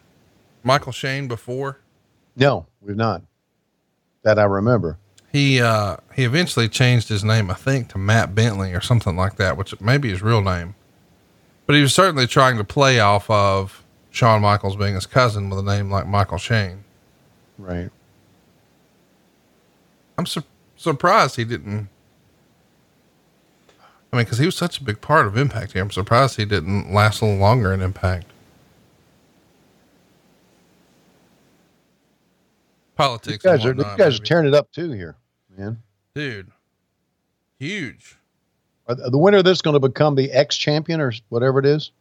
[0.63, 1.79] Michael Shane before?
[2.35, 3.21] No, we've not.
[4.23, 4.97] That I remember.
[5.31, 9.37] He uh, he eventually changed his name, I think, to Matt Bentley or something like
[9.37, 10.75] that, which may be his real name.
[11.65, 13.83] But he was certainly trying to play off of
[14.15, 16.85] Shawn Michaels being his cousin with a name like Michael Shane.
[17.57, 17.89] Right.
[20.17, 20.45] I'm sur-
[20.77, 21.89] surprised he didn't.
[24.13, 25.81] I mean, because he was such a big part of Impact here.
[25.81, 28.27] I'm surprised he didn't last a little longer in Impact.
[32.95, 33.43] Politics.
[33.43, 35.17] You guys are you guys are tearing it up too here,
[35.57, 35.83] man.
[36.13, 36.49] dude.
[37.59, 38.15] Huge.
[38.87, 41.91] Are the winner of this going to become the ex champion or whatever it is?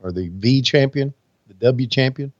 [0.00, 1.12] Or the V champion,
[1.48, 2.32] the W champion?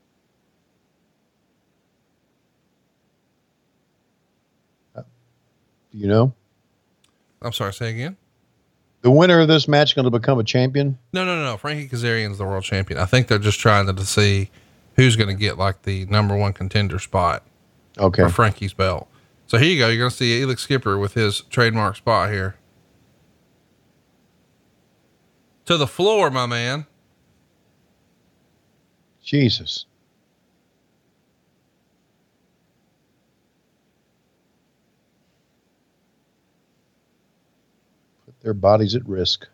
[4.95, 5.03] Uh,
[5.93, 6.33] Do you know?
[7.43, 8.17] I'm sorry, say again.
[9.03, 10.99] The winner of this match going to become a champion?
[11.13, 11.57] No, no, no.
[11.57, 12.99] Frankie Kazarian's the world champion.
[12.99, 14.51] I think they're just trying to, to see
[14.97, 17.45] who's going to get like the number one contender spot
[17.99, 18.23] Okay.
[18.25, 19.07] for Frankie's belt.
[19.47, 19.89] So here you go.
[19.89, 22.57] You're going to see Elix Skipper with his trademark spot here.
[25.67, 26.87] To the floor, my man.
[29.27, 29.87] Jesus.
[38.25, 39.49] Put their bodies at risk.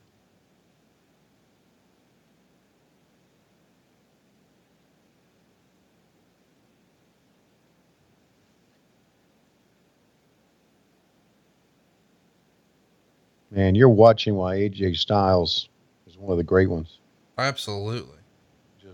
[13.51, 15.69] Man, you're watching why AJ Styles
[16.07, 16.99] is one of the great ones.
[17.39, 18.22] Absolutely.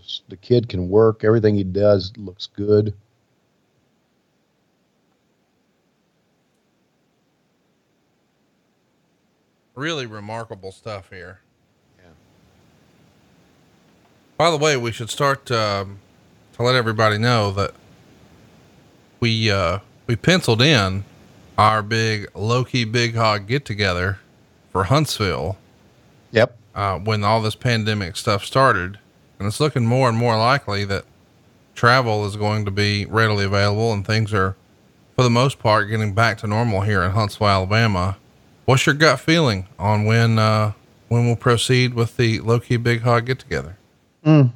[0.09, 1.23] Just the kid can work.
[1.23, 2.95] Everything he does looks good.
[9.75, 11.41] Really remarkable stuff here.
[11.99, 12.05] Yeah.
[14.35, 15.99] By the way, we should start um,
[16.53, 17.75] to let everybody know that
[19.19, 19.77] we uh,
[20.07, 21.03] we penciled in
[21.55, 24.17] our big Loki Big Hog get together
[24.71, 25.59] for Huntsville.
[26.31, 26.57] Yep.
[26.73, 28.97] Uh, when all this pandemic stuff started,
[29.39, 31.05] and it's looking more and more likely that
[31.73, 34.57] travel is going to be readily available and things are,
[35.15, 38.17] for the most part, getting back to normal here in Huntsville, Alabama.
[38.65, 40.73] What's your gut feeling on when uh,
[41.07, 43.77] when we'll proceed with the Loki Big Hog get together?
[44.23, 44.51] Mm.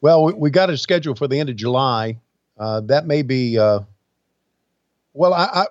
[0.00, 2.18] Well, we, we got it scheduled for the end of July.
[2.58, 3.58] Uh, that may be.
[3.58, 3.80] Uh,
[5.12, 5.66] well, I, I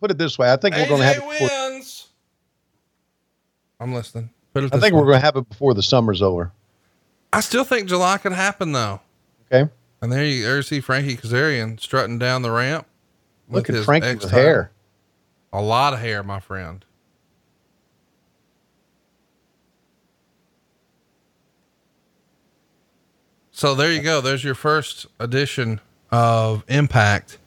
[0.00, 0.50] put it this way.
[0.50, 1.16] I think we're going to have.
[1.16, 2.08] It before, wins.
[3.78, 4.30] I'm listening.
[4.54, 4.92] I think way.
[4.92, 6.52] we're going to have it before the summer's over.
[7.32, 9.00] I still think July could happen though.
[9.50, 9.70] Okay.
[10.00, 12.86] And there you, there you see Frankie Kazarian strutting down the ramp.
[13.48, 14.72] Look at his Frankie with hair.
[15.52, 16.84] A lot of hair, my friend.
[23.50, 24.20] So there you go.
[24.20, 25.80] There's your first edition
[26.10, 27.38] of Impact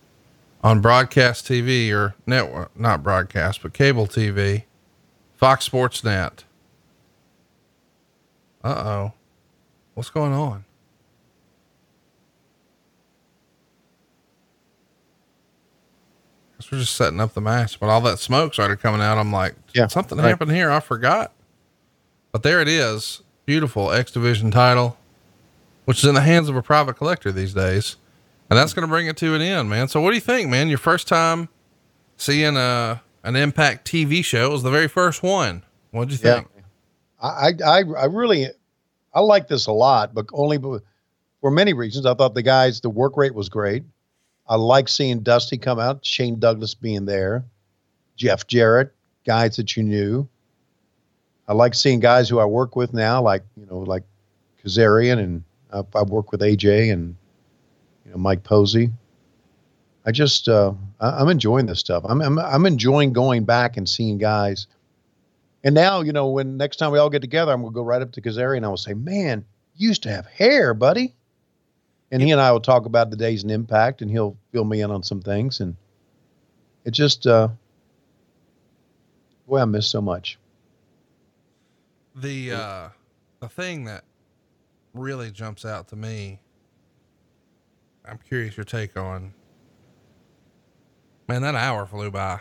[0.63, 4.63] on broadcast TV or network, not broadcast, but cable TV,
[5.35, 6.43] Fox Sports Net.
[8.63, 9.13] Uh oh.
[9.95, 10.65] What's going on?
[16.57, 19.17] Guess we're just setting up the match, but all that smoke started coming out.
[19.17, 20.29] I'm like, Yeah, something right.
[20.29, 20.71] happened here.
[20.71, 21.33] I forgot.
[22.31, 23.21] But there it is.
[23.45, 24.97] Beautiful X Division title,
[25.85, 27.97] which is in the hands of a private collector these days.
[28.49, 29.87] And that's going to bring it to an end, man.
[29.87, 30.69] So what do you think, man?
[30.69, 31.49] Your first time
[32.17, 35.63] seeing a, an Impact TV show it was the very first one.
[35.91, 36.35] What'd you Yeah.
[36.35, 36.47] think?
[37.21, 38.47] I, I, I really,
[39.15, 42.05] I like this a lot, but only for many reasons.
[42.05, 43.83] I thought the guys, the work rate was great.
[44.47, 47.45] I like seeing Dusty come out, Shane Douglas being there,
[48.17, 48.93] Jeff Jarrett,
[49.25, 50.27] guys that you knew.
[51.47, 54.03] I like seeing guys who I work with now, like you know, like
[54.63, 57.15] Kazarian, and I, I work with AJ and
[58.05, 58.91] you know Mike Posey.
[60.05, 62.03] I just, uh, I, I'm enjoying this stuff.
[62.07, 64.67] I'm, I'm, I'm enjoying going back and seeing guys.
[65.65, 68.01] And now, you know, when next time we all get together, I'm gonna go right
[68.01, 69.43] up to Kazarian and I will say, "Man,
[69.75, 71.15] you used to have hair, buddy."
[72.11, 74.81] And he and I will talk about the days and impact, and he'll fill me
[74.81, 75.59] in on some things.
[75.59, 75.75] And
[76.85, 77.49] it just, uh,
[79.47, 80.37] boy, I miss so much.
[82.15, 82.89] The uh
[83.39, 84.03] the thing that
[84.93, 86.39] really jumps out to me,
[88.07, 89.33] I'm curious your take on.
[91.27, 92.39] Man, that hour flew by.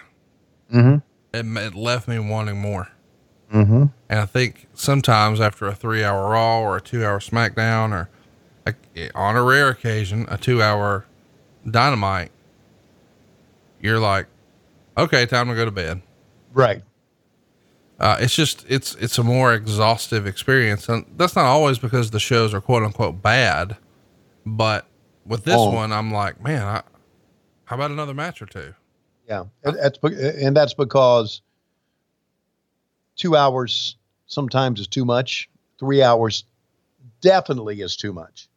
[0.71, 0.97] Mm-hmm.
[1.33, 2.89] It, it left me wanting more.
[3.55, 3.85] Mm-hmm.
[4.09, 8.11] And I think sometimes after a three hour Raw or a two hour SmackDown or
[8.67, 11.07] a, on a rare occasion, a two hour
[11.71, 12.33] Dynamite,
[13.81, 14.27] you're like,
[14.99, 16.03] okay, time to go to bed.
[16.53, 16.83] Right.
[18.01, 20.89] Uh, it's just, it's, it's a more exhaustive experience.
[20.89, 23.77] And that's not always because the shows are quote unquote bad,
[24.45, 24.87] but
[25.25, 25.71] with this Oh.
[25.71, 26.83] one, I'm like, man, I,
[27.67, 28.75] how about another match or two?
[29.29, 31.41] Yeah, that's and that's because
[33.17, 33.97] two hours
[34.27, 35.49] sometimes is too much.
[35.79, 36.45] Three hours
[37.21, 38.49] definitely is too much.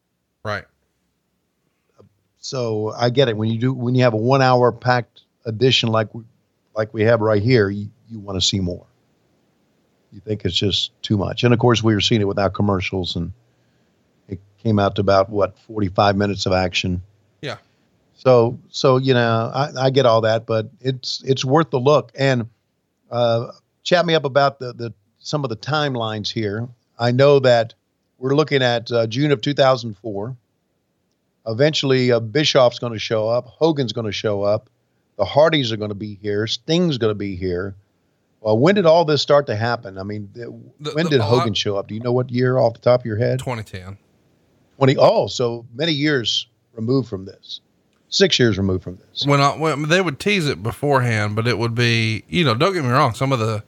[0.43, 0.65] Right.
[2.39, 5.89] So I get it when you do when you have a one hour packed edition
[5.89, 6.23] like we,
[6.75, 8.85] like we have right here, you, you want to see more.
[10.13, 13.17] You think it's just too much, and of course we were seeing it without commercials,
[13.17, 13.33] and
[14.29, 17.01] it came out to about what forty five minutes of action.
[17.41, 17.57] Yeah.
[18.15, 22.13] So so you know I, I get all that, but it's it's worth the look.
[22.17, 22.49] And
[23.11, 23.51] uh,
[23.87, 26.67] chat me up about the the some of the timelines here.
[26.99, 27.73] I know that
[28.19, 30.35] we're looking at uh, June of 2004.
[31.47, 33.45] Eventually, uh, Bischoff's going to show up.
[33.47, 34.69] Hogan's going to show up.
[35.17, 36.45] The Hardys are going to be here.
[36.47, 37.75] Sting's going to be here.
[38.41, 39.97] Well, when did all this start to happen?
[39.97, 40.47] I mean, th-
[40.79, 41.87] The- when the- did Hogan lot- show up?
[41.87, 43.39] Do you know what year off the top of your head?
[43.39, 43.97] 2010.
[44.77, 44.95] 20.
[44.97, 47.61] Oh, so many years removed from this.
[48.09, 49.25] Six years removed from this.
[49.25, 52.73] When, I, when they would tease it beforehand, but it would be, you know, don't
[52.73, 53.13] get me wrong.
[53.13, 53.63] Some of the,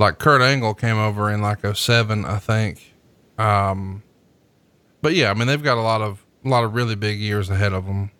[0.00, 2.94] like Kurt Angle came over in like 07, I think.
[3.38, 4.02] Um,
[5.02, 7.50] but yeah, I mean, they've got a lot of, a lot of really big years
[7.50, 8.10] ahead of them.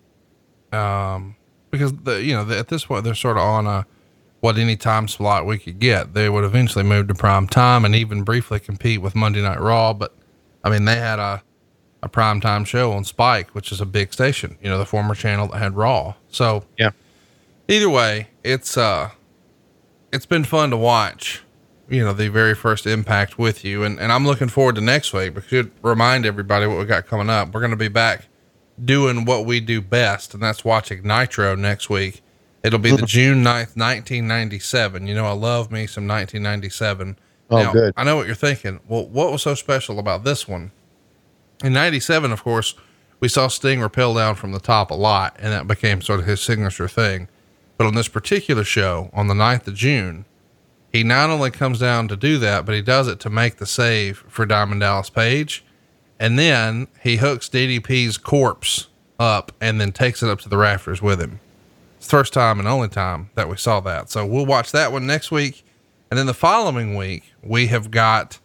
[0.73, 1.37] Um,
[1.71, 3.87] because the, you know, the, at this point, they're sort of on a,
[4.41, 6.15] what any time slot we could get.
[6.15, 9.93] They would eventually move to prime time and even briefly compete with Monday Night Raw.
[9.93, 10.15] But
[10.65, 11.43] I mean, they had a,
[12.03, 15.15] a prime time show on Spike, which is a big station, you know, the former
[15.15, 16.15] channel that had Raw.
[16.29, 16.91] So Yeah.
[17.69, 19.11] either way, it's, uh,
[20.13, 21.43] it's been fun to watch,
[21.91, 23.83] you know, the very first impact with you.
[23.83, 27.07] And, and I'm looking forward to next week because it remind everybody what we got
[27.07, 27.53] coming up.
[27.53, 28.27] We're going to be back
[28.83, 32.23] doing what we do best, and that's watching Nitro next week.
[32.63, 35.07] It'll be the June 9th, 1997.
[35.07, 37.19] You know, I love me some 1997.
[37.51, 37.93] Oh, good.
[37.97, 38.81] I know what you're thinking.
[38.87, 40.71] Well, what was so special about this one?
[41.65, 42.75] In 97, of course,
[43.19, 46.27] we saw Sting rappel down from the top a lot, and that became sort of
[46.27, 47.29] his signature thing.
[47.77, 50.25] But on this particular show, on the 9th of June,
[50.93, 53.67] he not only comes down to do that, but he does it to make the
[53.67, 55.65] save for Diamond Dallas Page.
[56.19, 58.89] And then he hooks DDP's corpse
[59.19, 61.41] up and then takes it up to the rafters with him.
[61.97, 64.11] It's the first time and only time that we saw that.
[64.11, 65.65] So we'll watch that one next week.
[66.11, 68.41] And then the following week, we have got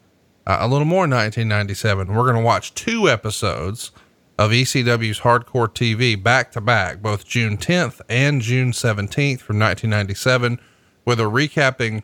[0.46, 2.14] uh, a little more 1997.
[2.14, 3.92] We're going to watch two episodes
[4.38, 10.60] of ECW's Hardcore TV back to back, both June 10th and June 17th from 1997,
[11.06, 12.04] with a recapping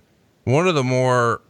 [0.51, 1.41] one of the more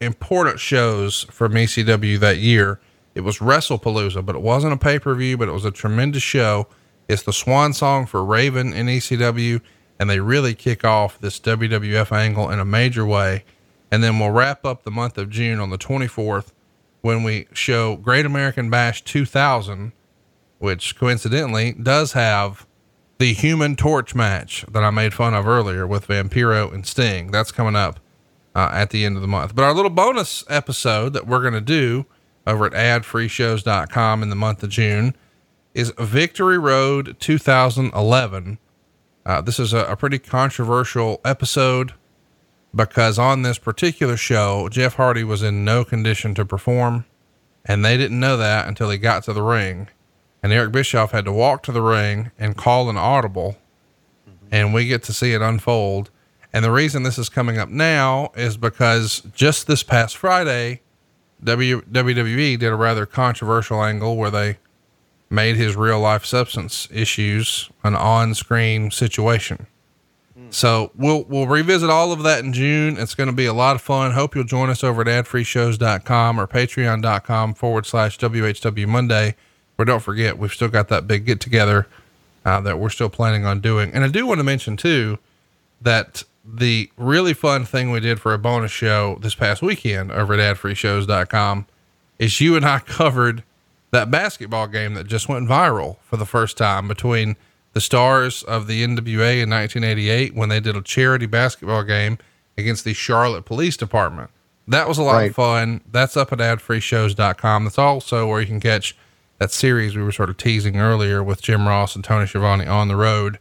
[0.00, 2.80] important shows from ECW that year.
[3.14, 6.22] It was WrestlePalooza, but it wasn't a pay per view, but it was a tremendous
[6.22, 6.68] show.
[7.08, 9.60] It's the swan song for Raven in ECW,
[9.98, 13.44] and they really kick off this WWF angle in a major way.
[13.90, 16.52] And then we'll wrap up the month of June on the 24th
[17.00, 19.92] when we show Great American Bash 2000,
[20.58, 22.66] which coincidentally does have
[23.18, 27.30] the Human Torch match that I made fun of earlier with Vampiro and Sting.
[27.30, 27.98] That's coming up
[28.58, 29.54] uh, at the end of the month.
[29.54, 32.06] But our little bonus episode that we're going to do
[32.44, 35.14] over at adfreeshows.com in the month of June
[35.74, 38.58] is Victory Road 2011.
[39.24, 41.92] Uh, this is a, a pretty controversial episode
[42.74, 47.04] because on this particular show, Jeff Hardy was in no condition to perform,
[47.64, 49.86] and they didn't know that until he got to the ring.
[50.42, 53.56] And Eric Bischoff had to walk to the ring and call an audible,
[54.50, 56.10] and we get to see it unfold.
[56.52, 60.80] And the reason this is coming up now is because just this past Friday,
[61.44, 64.58] w- WWE did a rather controversial angle where they
[65.30, 69.66] made his real life substance issues an on screen situation.
[70.50, 72.96] So we'll we'll revisit all of that in June.
[72.96, 74.12] It's going to be a lot of fun.
[74.12, 79.36] Hope you'll join us over at adfreeshows.com or patreon.com forward slash WHW Monday.
[79.76, 81.86] Where don't forget, we've still got that big get together
[82.44, 83.92] uh, that we're still planning on doing.
[83.92, 85.18] And I do want to mention too
[85.82, 90.32] that the really fun thing we did for a bonus show this past weekend over
[90.34, 91.66] at adfreeshows.com
[92.18, 93.42] is you and I covered
[93.90, 97.36] that basketball game that just went viral for the first time between
[97.74, 102.18] the stars of the NWA in 1988 when they did a charity basketball game
[102.56, 104.30] against the Charlotte Police Department.
[104.66, 105.30] That was a lot Right.
[105.30, 105.80] of fun.
[105.90, 107.64] That's up at adfreeshows.com.
[107.64, 108.96] That's also where you can catch
[109.38, 112.88] that series we were sort of teasing earlier with Jim Ross and Tony Schiavone on
[112.88, 113.38] the road.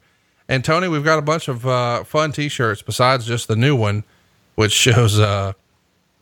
[0.50, 4.04] And Tony, we've got a bunch of uh, fun t-shirts besides just the new one,
[4.56, 5.54] which shows uh,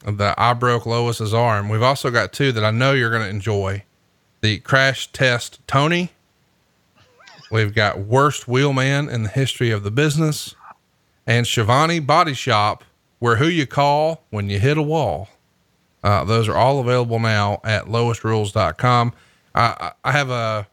[0.06, 1.70] the I broke Lois's arm.
[1.70, 3.84] We've also got two that I know you're going to enjoy.
[4.42, 6.12] The crash test Tony.
[7.52, 10.56] We've got worst wheelman in the history of the business,
[11.28, 12.84] and Schiavone Body Shop,
[13.20, 15.30] where who you call when you hit a wall.
[16.04, 19.14] Uh, those are all available now at lowestrules.com.
[19.56, 20.68] I, I have a,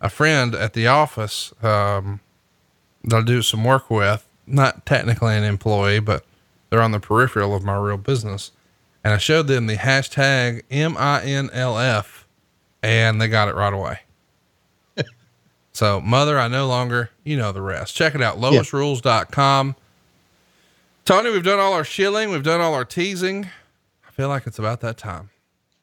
[0.00, 2.20] a friend at the office, um,
[3.06, 6.24] that I do some work with, not technically an employee, but
[6.70, 8.50] they're on the peripheral of my real business.
[9.04, 12.24] And I showed them the hashtag MINLF
[12.82, 14.00] and they got it right away.
[15.72, 17.94] so mother, I no longer, you know, the rest.
[17.94, 18.38] Check it out.
[18.38, 19.76] Lowestrules.com.
[21.04, 22.30] Tony, we've done all our shilling.
[22.30, 23.48] We've done all our teasing.
[24.06, 25.30] I feel like it's about that time.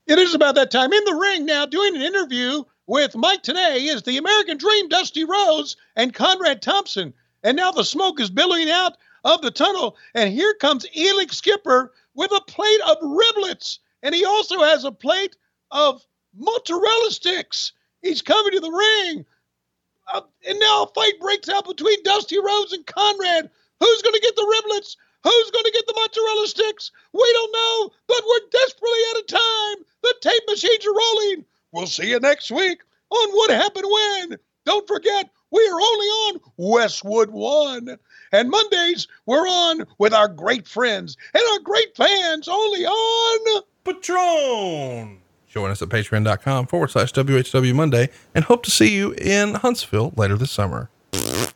[0.06, 3.88] It is about that time in the ring now doing an interview with Mike Tenay
[3.94, 7.14] is the American Dream Dusty Rhodes and Conrad Thompson.
[7.44, 9.98] And now the smoke is billowing out of the tunnel.
[10.14, 13.80] And here comes Elix Skipper with a plate of riblets.
[14.02, 15.38] And he also has a plate
[15.72, 16.06] of
[16.36, 17.72] mozzarella sticks.
[18.02, 19.26] He's coming to the ring.
[20.14, 23.50] Uh, and now a fight breaks out between Dusty Rhodes and Conrad.
[23.80, 24.98] Who's going to get the riblets?
[25.24, 26.92] Who's going to get the mozzarella sticks?
[27.14, 29.86] We don't know, but we're desperately out of time.
[30.02, 31.46] The tape machines are rolling.
[31.74, 34.38] We'll see you next week on What Happened When.
[34.64, 37.98] Don't forget, we are only on Westwood One.
[38.32, 45.18] And Mondays, we're on with our great friends and our great fans only on Patreon.
[45.48, 50.14] Join us at patreon.com forward slash WHW Monday and hope to see you in Huntsville
[50.16, 50.90] later this summer.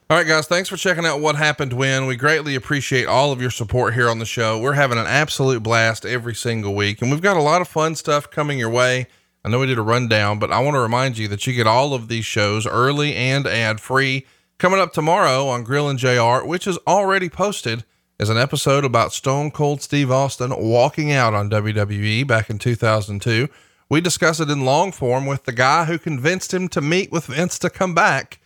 [0.09, 2.05] All right, guys, thanks for checking out what happened when.
[2.05, 4.59] We greatly appreciate all of your support here on the show.
[4.59, 7.93] We're having an absolute blast every single week, and we've got a lot of fun
[7.95, 9.07] stuff coming your way.
[9.47, 11.67] I know we did a rundown, but I want to remind you that you get
[11.67, 14.25] all of these shows early and ad free.
[14.57, 17.85] Coming up tomorrow on Grilling JR, which is already posted,
[18.19, 23.47] is an episode about Stone Cold Steve Austin walking out on WWE back in 2002.
[23.87, 27.27] We discuss it in long form with the guy who convinced him to meet with
[27.27, 28.41] Vince to come back.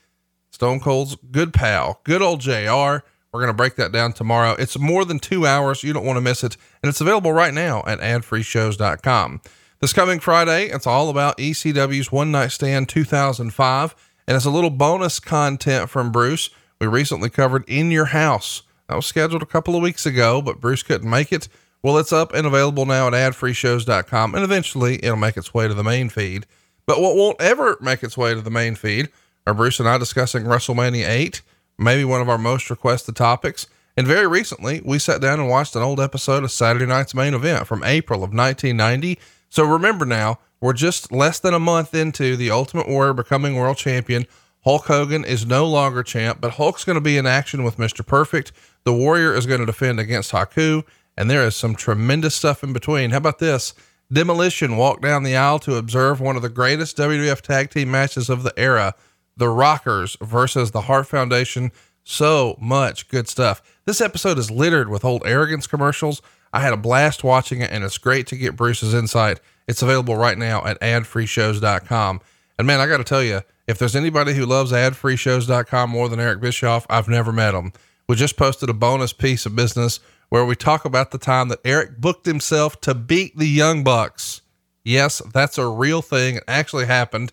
[0.51, 3.01] Stone Cold's good pal, good old JR.
[3.33, 4.55] We're going to break that down tomorrow.
[4.59, 5.83] It's more than two hours.
[5.83, 6.57] You don't want to miss it.
[6.83, 9.41] And it's available right now at adfreeshows.com.
[9.81, 13.95] This coming Friday, it's all about ECW's One Night Stand 2005.
[14.27, 16.51] And it's a little bonus content from Bruce.
[16.79, 18.61] We recently covered In Your House.
[18.87, 21.47] That was scheduled a couple of weeks ago, but Bruce couldn't make it.
[21.81, 24.35] Well, it's up and available now at adfreeshows.com.
[24.35, 26.45] And eventually it'll make its way to the main feed.
[26.85, 29.09] But what won't ever make its way to the main feed
[29.47, 31.41] are Bruce and I discussing WrestleMania 8,
[31.79, 33.65] maybe one of our most requested topics.
[33.97, 37.33] And very recently, we sat down and watched an old episode of Saturday Night's Main
[37.33, 39.17] Event from April of 1990.
[39.51, 43.75] So remember now, we're just less than a month into the Ultimate Warrior becoming world
[43.75, 44.25] champion.
[44.63, 48.05] Hulk Hogan is no longer champ, but Hulk's going to be in action with Mr.
[48.05, 48.53] Perfect.
[48.85, 50.83] The Warrior is going to defend against Haku,
[51.17, 53.11] and there is some tremendous stuff in between.
[53.11, 53.73] How about this?
[54.09, 58.29] Demolition walked down the aisle to observe one of the greatest WWF tag team matches
[58.29, 58.95] of the era
[59.35, 61.71] the Rockers versus the Hart Foundation.
[62.05, 63.61] So much good stuff.
[63.85, 66.21] This episode is littered with old arrogance commercials.
[66.53, 69.39] I had a blast watching it, and it's great to get Bruce's insight.
[69.67, 72.21] It's available right now at adfreeshows.com.
[72.57, 76.19] And man, I got to tell you, if there's anybody who loves adfreeshows.com more than
[76.19, 77.71] Eric Bischoff, I've never met him.
[78.07, 79.99] We just posted a bonus piece of business
[80.29, 84.41] where we talk about the time that Eric booked himself to beat the Young Bucks.
[84.83, 86.35] Yes, that's a real thing.
[86.37, 87.31] It actually happened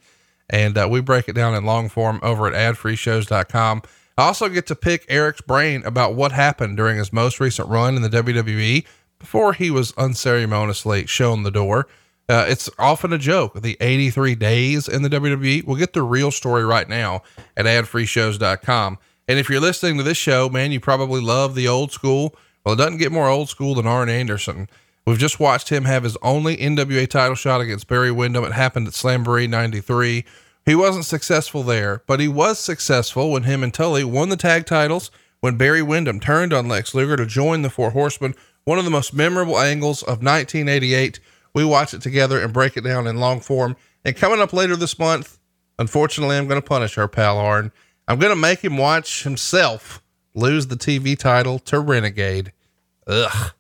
[0.50, 3.82] and uh, we break it down in long form over at adfreeshows.com.
[4.16, 7.94] I also get to pick Eric's brain about what happened during his most recent run
[7.94, 8.84] in the WWE
[9.18, 11.86] before he was unceremoniously shown the door.
[12.28, 13.60] Uh, it's often a joke.
[13.60, 15.64] The 83 days in the WWE.
[15.64, 17.22] We'll get the real story right now
[17.56, 18.98] at adfreeshows.com.
[19.26, 22.34] And if you're listening to this show, man, you probably love the old school.
[22.64, 24.68] Well, it doesn't get more old school than Arn Anderson.
[25.06, 28.44] We've just watched him have his only NWA title shot against Barry Windham.
[28.44, 30.24] It happened at Slamboree 93.
[30.66, 34.66] He wasn't successful there, but he was successful when him and Tully won the tag
[34.66, 38.34] titles when Barry Windham turned on Lex Luger to join the Four Horsemen.
[38.68, 41.20] One of the most memorable angles of 1988.
[41.54, 43.76] We watch it together and break it down in long form.
[44.04, 45.38] And coming up later this month,
[45.78, 47.72] unfortunately, I'm going to punish our pal Arn.
[48.06, 50.02] I'm going to make him watch himself
[50.34, 52.52] lose the TV title to Renegade.
[53.06, 53.52] Ugh.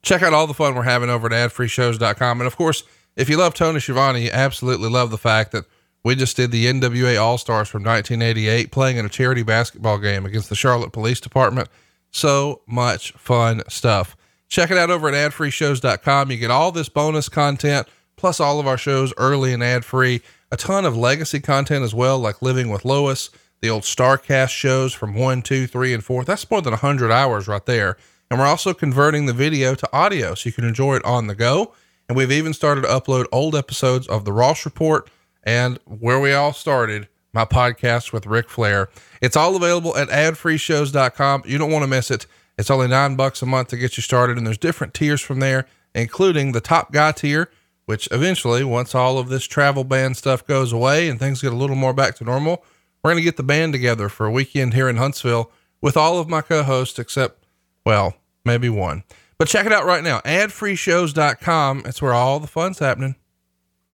[0.00, 2.40] Check out all the fun we're having over at adfreeshows.com.
[2.40, 2.84] And of course,
[3.16, 5.66] if you love Tony Schiavone, you absolutely love the fact that
[6.02, 10.24] we just did the NWA All Stars from 1988 playing in a charity basketball game
[10.24, 11.68] against the Charlotte Police Department.
[12.10, 14.16] So much fun stuff.
[14.48, 16.30] Check it out over at adfreeshows.com.
[16.30, 20.22] You get all this bonus content, plus all of our shows early and ad free.
[20.50, 23.28] A ton of legacy content as well, like Living with Lois,
[23.60, 26.24] the old StarCast shows from one, two, three, and four.
[26.24, 27.98] That's more than 100 hours right there.
[28.30, 31.34] And we're also converting the video to audio so you can enjoy it on the
[31.34, 31.74] go.
[32.08, 35.10] And we've even started to upload old episodes of the Ross Report
[35.44, 38.88] and where we all started, my podcast with Ric Flair.
[39.20, 41.42] It's all available at adfreeshows.com.
[41.46, 42.26] You don't want to miss it.
[42.58, 45.38] It's only nine bucks a month to get you started, and there's different tiers from
[45.40, 47.50] there, including the top guy tier,
[47.86, 51.56] which eventually, once all of this travel ban stuff goes away and things get a
[51.56, 52.64] little more back to normal,
[53.02, 56.18] we're going to get the band together for a weekend here in Huntsville with all
[56.18, 57.44] of my co hosts except
[57.86, 58.14] well,
[58.44, 59.04] maybe one.
[59.38, 60.18] But check it out right now.
[60.20, 61.82] Adfreeshows.com.
[61.86, 63.14] It's where all the fun's happening.